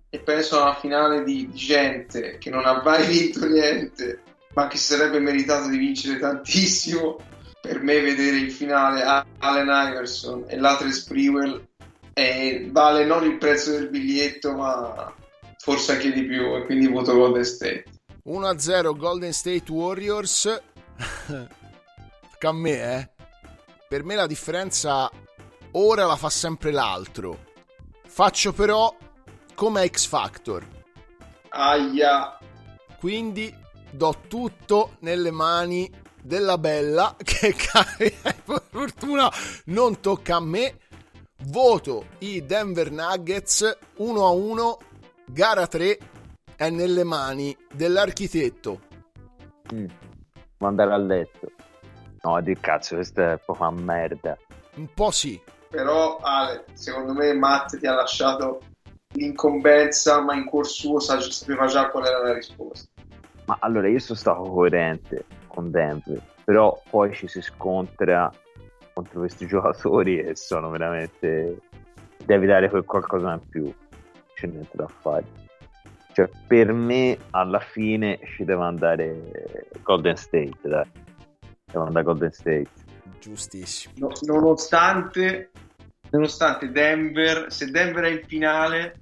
[0.08, 4.22] e penso a una finale di gente che non ha mai vinto niente
[4.54, 7.18] ma che sarebbe meritato di vincere tantissimo,
[7.60, 9.02] per me vedere in finale
[9.40, 11.66] Allen Iverson e Latrell Sprewell
[12.14, 15.12] eh, vale non il prezzo del biglietto ma
[15.58, 17.86] forse anche di più e quindi voto Golden State.
[18.28, 20.62] 1-0 Golden State Warriors.
[22.42, 23.10] Che a me, eh.
[23.88, 25.12] Per me la differenza
[25.74, 27.38] ora la fa sempre l'altro.
[28.04, 28.92] Faccio però
[29.54, 30.66] come X Factor.
[31.50, 32.40] Aia,
[32.98, 33.56] Quindi
[33.92, 35.88] do tutto nelle mani
[36.20, 37.54] della bella che
[38.44, 39.32] per fortuna
[39.66, 40.80] non tocca a me.
[41.44, 44.78] Voto i Denver Nuggets 1 a 1,
[45.28, 45.98] gara 3
[46.56, 48.82] è nelle mani dell'architetto.
[49.72, 49.86] Mm.
[49.86, 51.52] Devo andare a letto.
[52.24, 54.38] No, di cazzo, questa è proprio una merda.
[54.76, 55.42] Un po' sì.
[55.70, 58.62] però Ale, secondo me Matt ti ha lasciato
[59.14, 62.90] l'incombenza ma in cuor suo sa- sapeva già qual era la risposta.
[63.46, 68.32] Ma allora io sono stato coerente con Denver, però poi ci si scontra
[68.94, 71.60] contro questi giocatori e sono veramente.
[72.24, 73.74] Devi dare quel qualcosa in più,
[74.36, 75.26] c'è niente da fare.
[76.14, 80.86] Cioè, per me alla fine ci deve andare Golden State, dai.
[81.72, 82.70] Deve andare Golden State.
[83.20, 83.94] Giustissimo.
[83.98, 85.52] No- nonostante,
[86.10, 89.00] nonostante Denver, se Denver è in finale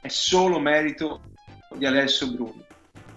[0.00, 1.22] è solo merito
[1.74, 2.64] di Alessio Bruni.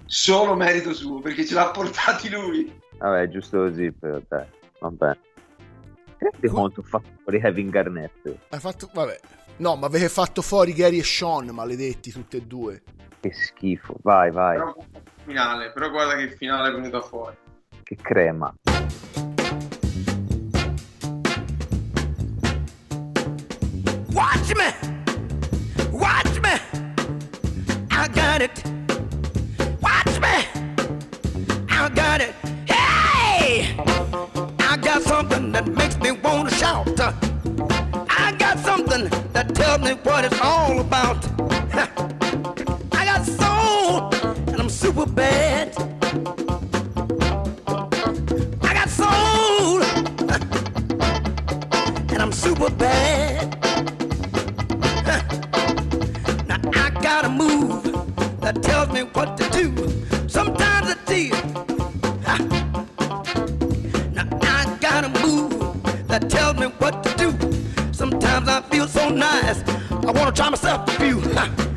[0.05, 2.75] Solo merito suo perché ce l'ha portati lui.
[2.97, 4.45] Vabbè, giusto così, però dai,
[4.79, 5.17] vabbè.
[6.17, 8.35] Rendi conto, ho fatto fuori Kevin Garnett.
[8.49, 8.89] Hai fatto.
[8.91, 9.19] Vabbè.
[9.57, 12.81] No, ma avete fatto fuori Gary e Sean, maledetti tutti e due.
[13.19, 14.75] Che schifo, vai, vai, Però,
[15.25, 17.35] finale, però guarda che il finale è venuto fuori.
[17.89, 18.53] Che crema.
[24.13, 24.69] Watch me!
[25.91, 26.53] Watch me!
[27.89, 28.63] I got it!
[29.81, 30.45] Watch me!
[31.69, 32.35] I got it!
[32.67, 33.75] Hey!
[34.59, 36.87] I got something that makes me want to shout.
[38.07, 41.25] I got something that tells me what it's all about.
[42.91, 44.13] I got soul,
[44.47, 45.88] and I'm super bad.
[52.49, 53.47] Super bad.
[56.47, 57.83] Now I got a move
[58.41, 59.65] that tells me what to do.
[60.27, 61.43] Sometimes it's tears.
[64.15, 65.51] Now I got a move
[66.07, 67.29] that tells me what to do.
[67.93, 69.61] Sometimes I feel so nice,
[70.07, 71.21] I wanna try myself a few.
[71.37, 71.68] I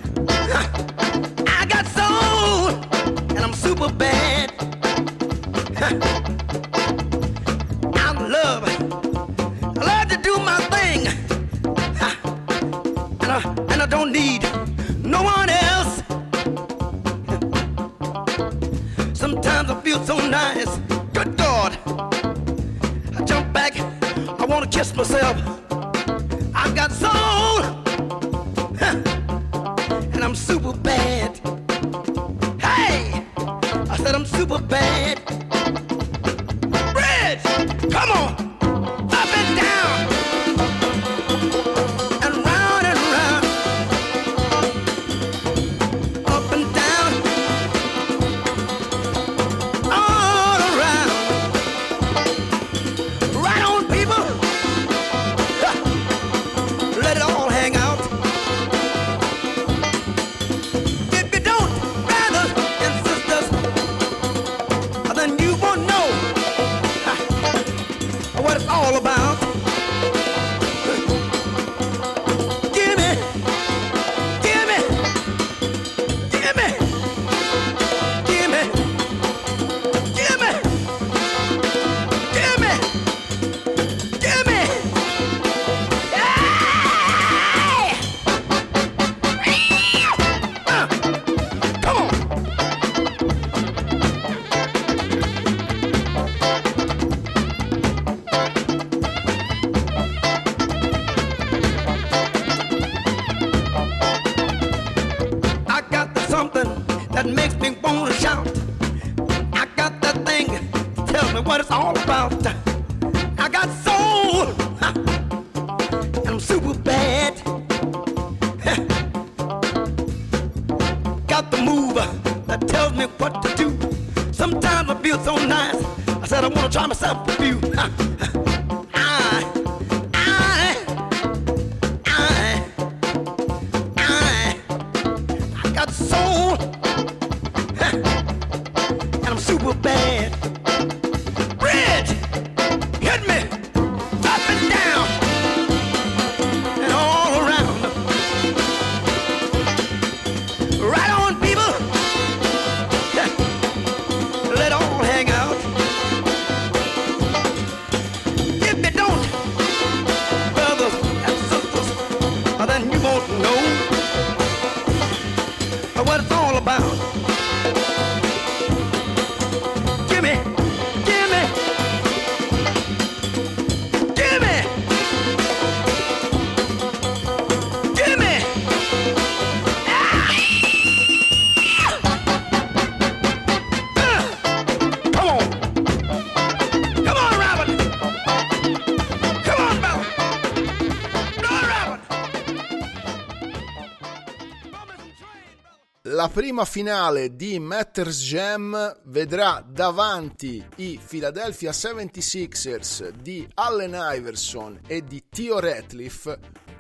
[196.32, 205.24] prima finale di Matters Jam vedrà davanti i Philadelphia 76ers di Allen Iverson e di
[205.28, 206.34] Theo Ratliff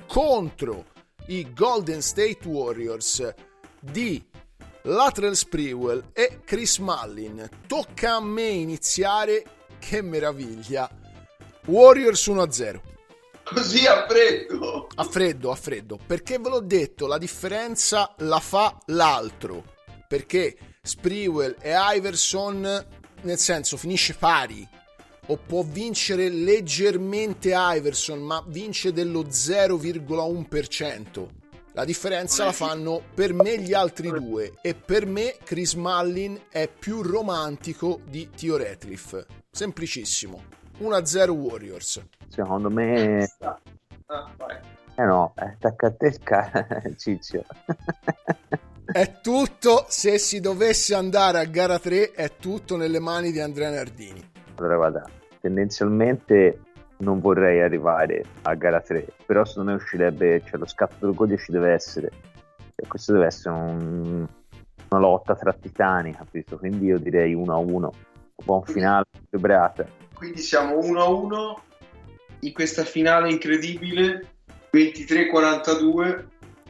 [0.06, 0.86] contro
[1.26, 3.30] i Golden State Warriors
[3.78, 4.24] di
[4.84, 7.46] Latrell Sprewell e Chris Mullin.
[7.66, 9.44] Tocca a me iniziare,
[9.78, 10.88] che meraviglia.
[11.66, 12.80] Warriors 1-0.
[13.44, 14.71] Così a freddo.
[15.02, 19.64] A freddo, a freddo, perché ve l'ho detto, la differenza la fa l'altro.
[20.06, 22.86] Perché Sprewell e Iverson,
[23.22, 24.64] nel senso, finisce pari.
[25.26, 31.26] O può vincere leggermente Iverson, ma vince dello 0,1%.
[31.72, 36.68] La differenza la fanno per me gli altri due e per me Chris Mullin è
[36.68, 39.20] più romantico di Tio Ratliff.
[39.50, 40.44] Semplicissimo.
[40.80, 42.00] 1-0 Warriors.
[42.28, 43.28] Secondo me...
[44.94, 46.16] Eh no, eh, tacca a te
[46.96, 47.44] Ciccio.
[48.84, 53.70] È tutto, se si dovesse andare a gara 3, è tutto nelle mani di Andrea
[53.70, 54.20] Nardini.
[54.56, 55.08] Allora guarda,
[55.40, 56.60] tendenzialmente
[56.98, 61.52] non vorrei arrivare a gara 3, però secondo me uscirebbe, cioè lo scatto d'orgoglio ci
[61.52, 62.10] deve essere.
[62.74, 64.26] E questo deve essere un-
[64.90, 66.58] una lotta tra titani, capito?
[66.58, 67.92] Quindi io direi 1-1,
[68.34, 69.86] un buon finale, celebrata.
[70.12, 71.62] Quindi siamo 1-1
[72.40, 74.31] in questa finale incredibile.
[74.72, 76.24] 23-42.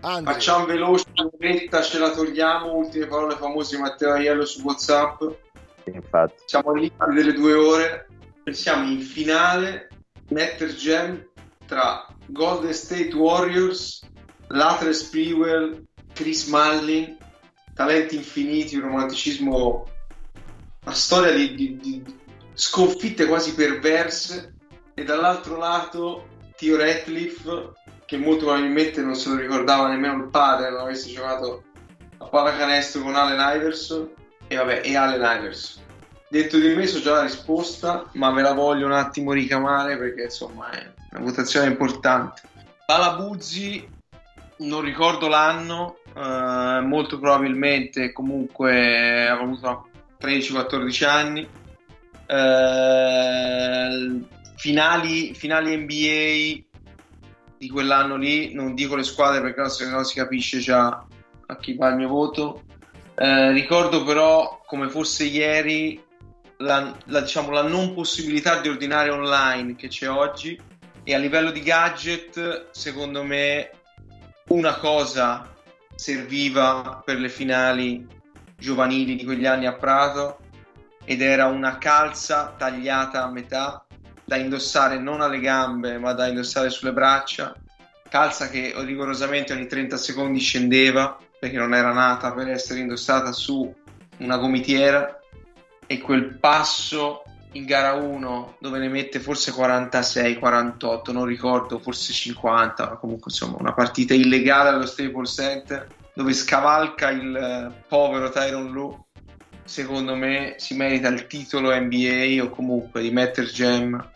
[0.05, 2.73] Andre, Facciamo veloce, un'oretta ce la togliamo.
[2.75, 5.23] Ultime parole famose di Matteo Aiello su WhatsApp.
[5.85, 8.09] Infatti, Siamo limite delle due ore.
[8.51, 9.89] Siamo in finale.
[10.29, 11.25] Netter Gem
[11.67, 14.01] tra Golden State Warriors,
[14.49, 17.17] Latre Sprewell, Chris Mullin.
[17.75, 19.87] Talenti infiniti, un romanticismo,
[20.85, 22.03] una storia di, di- di
[22.55, 24.55] sconfitte quasi perverse.
[24.95, 26.27] E dall'altro lato
[26.57, 27.45] Tio Ratliff,
[28.07, 31.63] che molto probabilmente non se lo ricordava nemmeno il padre, non avesse giocato
[32.19, 34.11] a pallacanestro con Allen Iverson.
[34.49, 35.83] E vabbè, e Allen Iverson.
[36.29, 40.25] Dentro di me so già la risposta, ma ve la voglio un attimo ricamare perché
[40.25, 42.43] insomma è una votazione importante.
[42.87, 43.87] Palabuzzi,
[44.59, 49.89] non ricordo l'anno, eh, molto probabilmente comunque avrà avuto
[50.21, 51.49] 13-14 anni.
[52.27, 54.21] Eh,
[54.57, 56.72] finali, finali NBA
[57.63, 61.07] di quell'anno lì, non dico le squadre perché se no si capisce già
[61.47, 62.65] a chi va il mio voto.
[63.15, 66.03] Eh, ricordo però come fosse ieri
[66.57, 70.61] la, la, diciamo, la non possibilità di ordinare online che c'è oggi
[71.05, 73.71] e a livello di gadget secondo me
[74.49, 75.55] una cosa
[75.95, 78.05] serviva per le finali
[78.59, 80.39] giovanili di quegli anni a Prato
[81.05, 83.87] ed era una calza tagliata a metà
[84.25, 87.55] da indossare non alle gambe ma da indossare sulle braccia.
[88.09, 93.73] Calza che rigorosamente ogni 30 secondi scendeva perché non era nata per essere indossata su
[94.19, 95.19] una gomitiera.
[95.87, 97.23] E quel passo
[97.53, 103.31] in gara 1 dove ne mette forse 46, 48, non ricordo, forse 50, ma comunque
[103.31, 108.99] insomma una partita illegale allo Staples Center dove scavalca il eh, povero Tyron Lue
[109.73, 114.11] secondo me si merita il titolo NBA o comunque di Metter Gem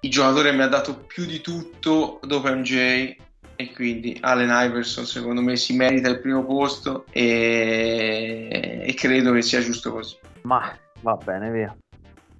[0.00, 3.16] il giocatore mi ha dato più di tutto dopo MJ
[3.56, 9.42] E quindi Allen Iverson secondo me si merita il primo posto e, e credo che
[9.42, 10.16] sia giusto così.
[10.42, 11.76] Ma va bene, via.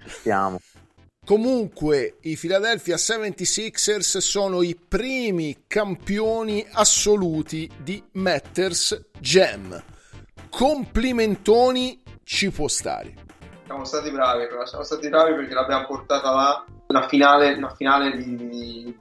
[0.03, 0.59] Ci stiamo.
[1.25, 9.81] Comunque, i Philadelphia 76ers sono i primi campioni assoluti di Matters Jam.
[10.51, 13.15] Complimentoni, ci può stare.
[13.65, 18.17] Siamo stati bravi, però siamo stati bravi perché l'abbiamo portata là, una finale, una finale
[18.17, 18.97] di, di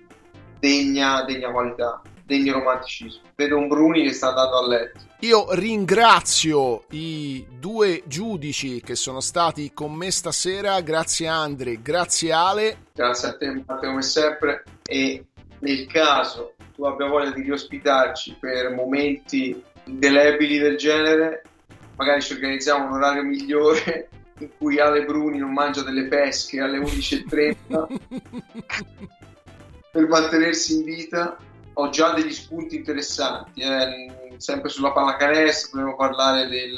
[0.59, 3.23] degna, degna qualità, degno romanticismo.
[3.35, 4.99] Vedo un Bruni che sta andando a letto.
[5.19, 12.77] Io ringrazio i due giudici che sono stati con me stasera, grazie Andre, grazie Ale.
[12.93, 14.63] Grazie a te, Matteo, come sempre.
[14.83, 15.25] E
[15.59, 21.43] nel caso tu abbia voglia di riospitarci per momenti indelebili del genere,
[21.95, 24.09] magari ci organizziamo un orario migliore
[24.39, 27.97] in cui Ale Bruni non mangia delle pesche alle 11.30
[29.91, 31.37] per mantenersi in vita.
[31.75, 34.35] Ho già degli spunti interessanti, eh.
[34.37, 36.75] sempre sulla pallacanestro, dobbiamo parlare del,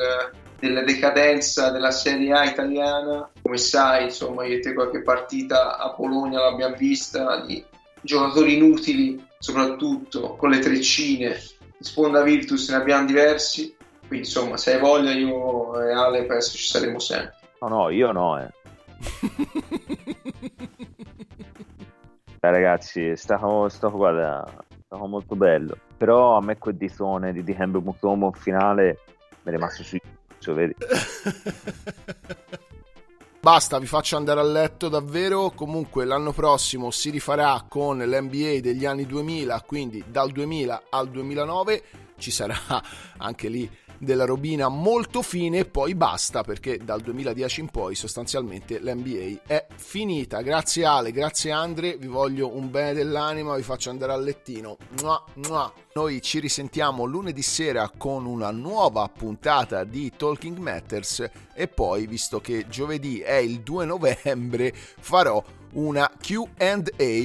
[0.59, 3.29] della decadenza della Serie A italiana.
[3.41, 7.63] Come sai, insomma, io e te qualche partita a Bologna l'abbiamo vista di
[8.01, 11.37] giocatori inutili, soprattutto con le treccine.
[11.77, 13.75] Di sponda Virtus ne abbiamo diversi.
[14.07, 17.35] Quindi, insomma, se hai voglia, io e Ale penso ci saremo sempre.
[17.61, 18.49] No, no, io no, eh.
[22.39, 25.77] Dai, ragazzi, è stato, guarda, è stato molto bello.
[25.97, 28.99] Però a me quel ditone di Dikembe Mutombo in finale
[29.43, 30.01] mi è rimasto sui
[30.39, 30.75] c***o, vedi?
[33.39, 35.51] Basta, vi faccio andare a letto davvero.
[35.51, 41.83] Comunque l'anno prossimo si rifarà con l'NBA degli anni 2000, quindi dal 2000 al 2009
[42.17, 42.55] ci sarà
[43.17, 43.69] anche lì
[44.03, 49.65] della robina molto fine e poi basta perché dal 2010 in poi sostanzialmente l'NBA è
[49.75, 50.41] finita.
[50.41, 54.77] Grazie Ale, grazie Andre, vi voglio un bene dell'anima, vi faccio andare a lettino.
[55.01, 55.71] Mua, mua.
[55.93, 62.41] Noi ci risentiamo lunedì sera con una nuova puntata di Talking Matters e poi, visto
[62.41, 65.43] che giovedì è il 2 novembre, farò
[65.73, 66.81] una QA,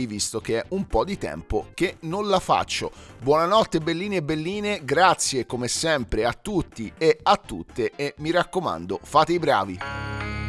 [0.07, 2.91] visto che è un po' di tempo che non la faccio.
[3.21, 9.01] Buonanotte bellini e belline, grazie come sempre a tutti e a tutte e mi raccomando,
[9.03, 10.48] fate i bravi.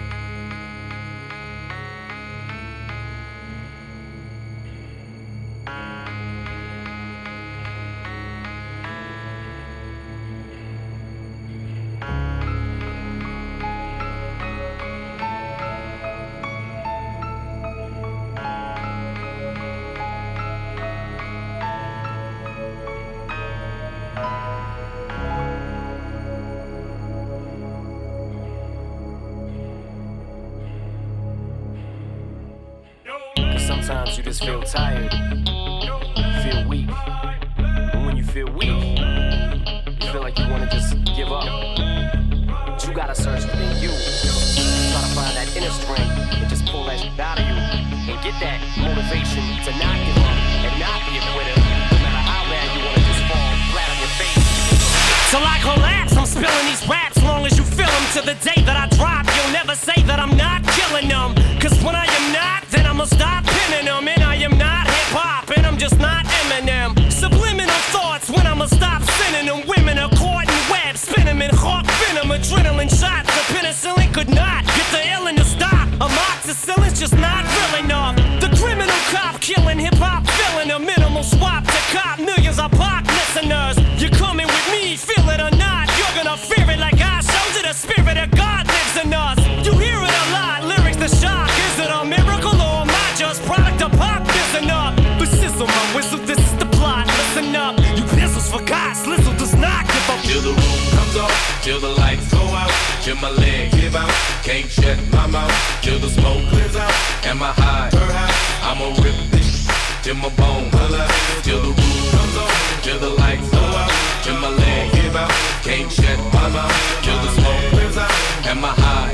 [104.61, 106.91] Can't shut my mouth, till the smoke clears out,
[107.23, 109.67] and my high, her high, I'ma rip this
[110.03, 111.07] till my bone holla,
[111.43, 113.91] till the roof comes off, till the lights go out,
[114.23, 115.31] till my leg give out,
[115.63, 118.11] can't shut my mouth, till the smoke clears out,
[118.47, 119.07] and my high,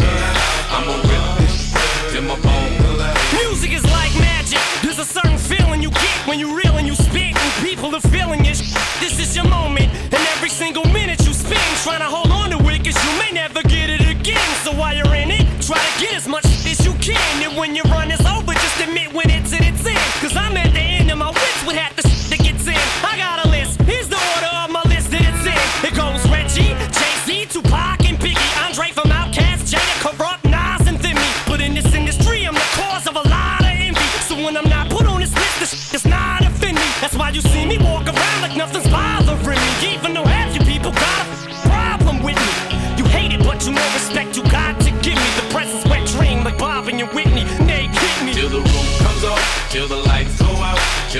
[0.73, 1.73] I'ma rip this
[2.11, 3.13] till my bone holla.
[3.37, 4.57] Music is like magic.
[4.81, 8.01] There's a certain feeling you get when you reel and you spit, and people are
[8.01, 8.57] feeling it.
[8.99, 12.57] This is your moment, and every single minute you spend trying to hold on to
[12.73, 14.49] it, cause you may never get it again.
[14.63, 15.34] So while you're in it,
[15.65, 17.41] Try to get as much as you can.
[17.41, 19.97] And when your run is over, just admit when it's at its end.
[20.21, 22.77] Cause I'm at the end of my wits with half the shit that gets in.
[23.01, 23.81] I got a list.
[23.81, 25.57] Here's the order of my list that it's in.
[25.89, 28.51] It goes Reggie, Jay Z, Tupac, and Biggie.
[28.61, 31.25] Andre from Outkast, Jada, Corrupt, Nas, and Thimmy.
[31.49, 34.05] But in this industry, I'm the cause of a lot of envy.
[34.29, 36.89] So when I'm not put on this list, this shit does not offend me.
[37.01, 39.97] That's why you see me walk around like nothing's bothering me.
[39.97, 40.29] Even though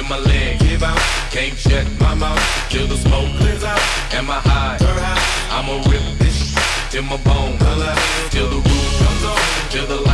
[0.07, 0.99] My leg give out,
[1.32, 3.80] can't shut my mouth till the smoke clears out.
[4.14, 4.77] and my high?
[5.49, 6.53] I'ma rip this
[6.91, 7.57] till my bone
[8.30, 9.40] till the roof comes on
[9.72, 10.05] till the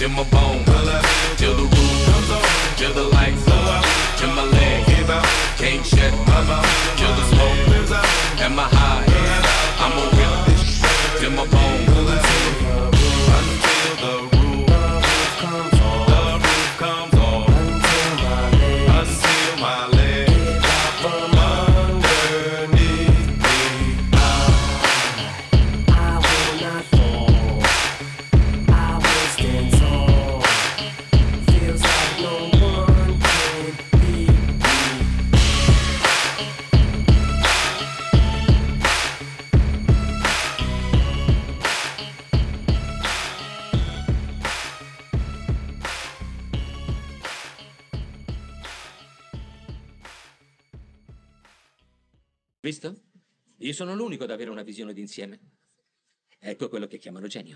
[0.00, 0.64] till my bones,
[1.36, 3.44] till the roof, till the lights,
[4.16, 5.26] till my legs, give out,
[5.58, 6.69] can't shut my mouth.
[54.20, 55.40] unico ad avere una visione d'insieme.
[56.38, 57.54] Ecco quello che chiamano genio.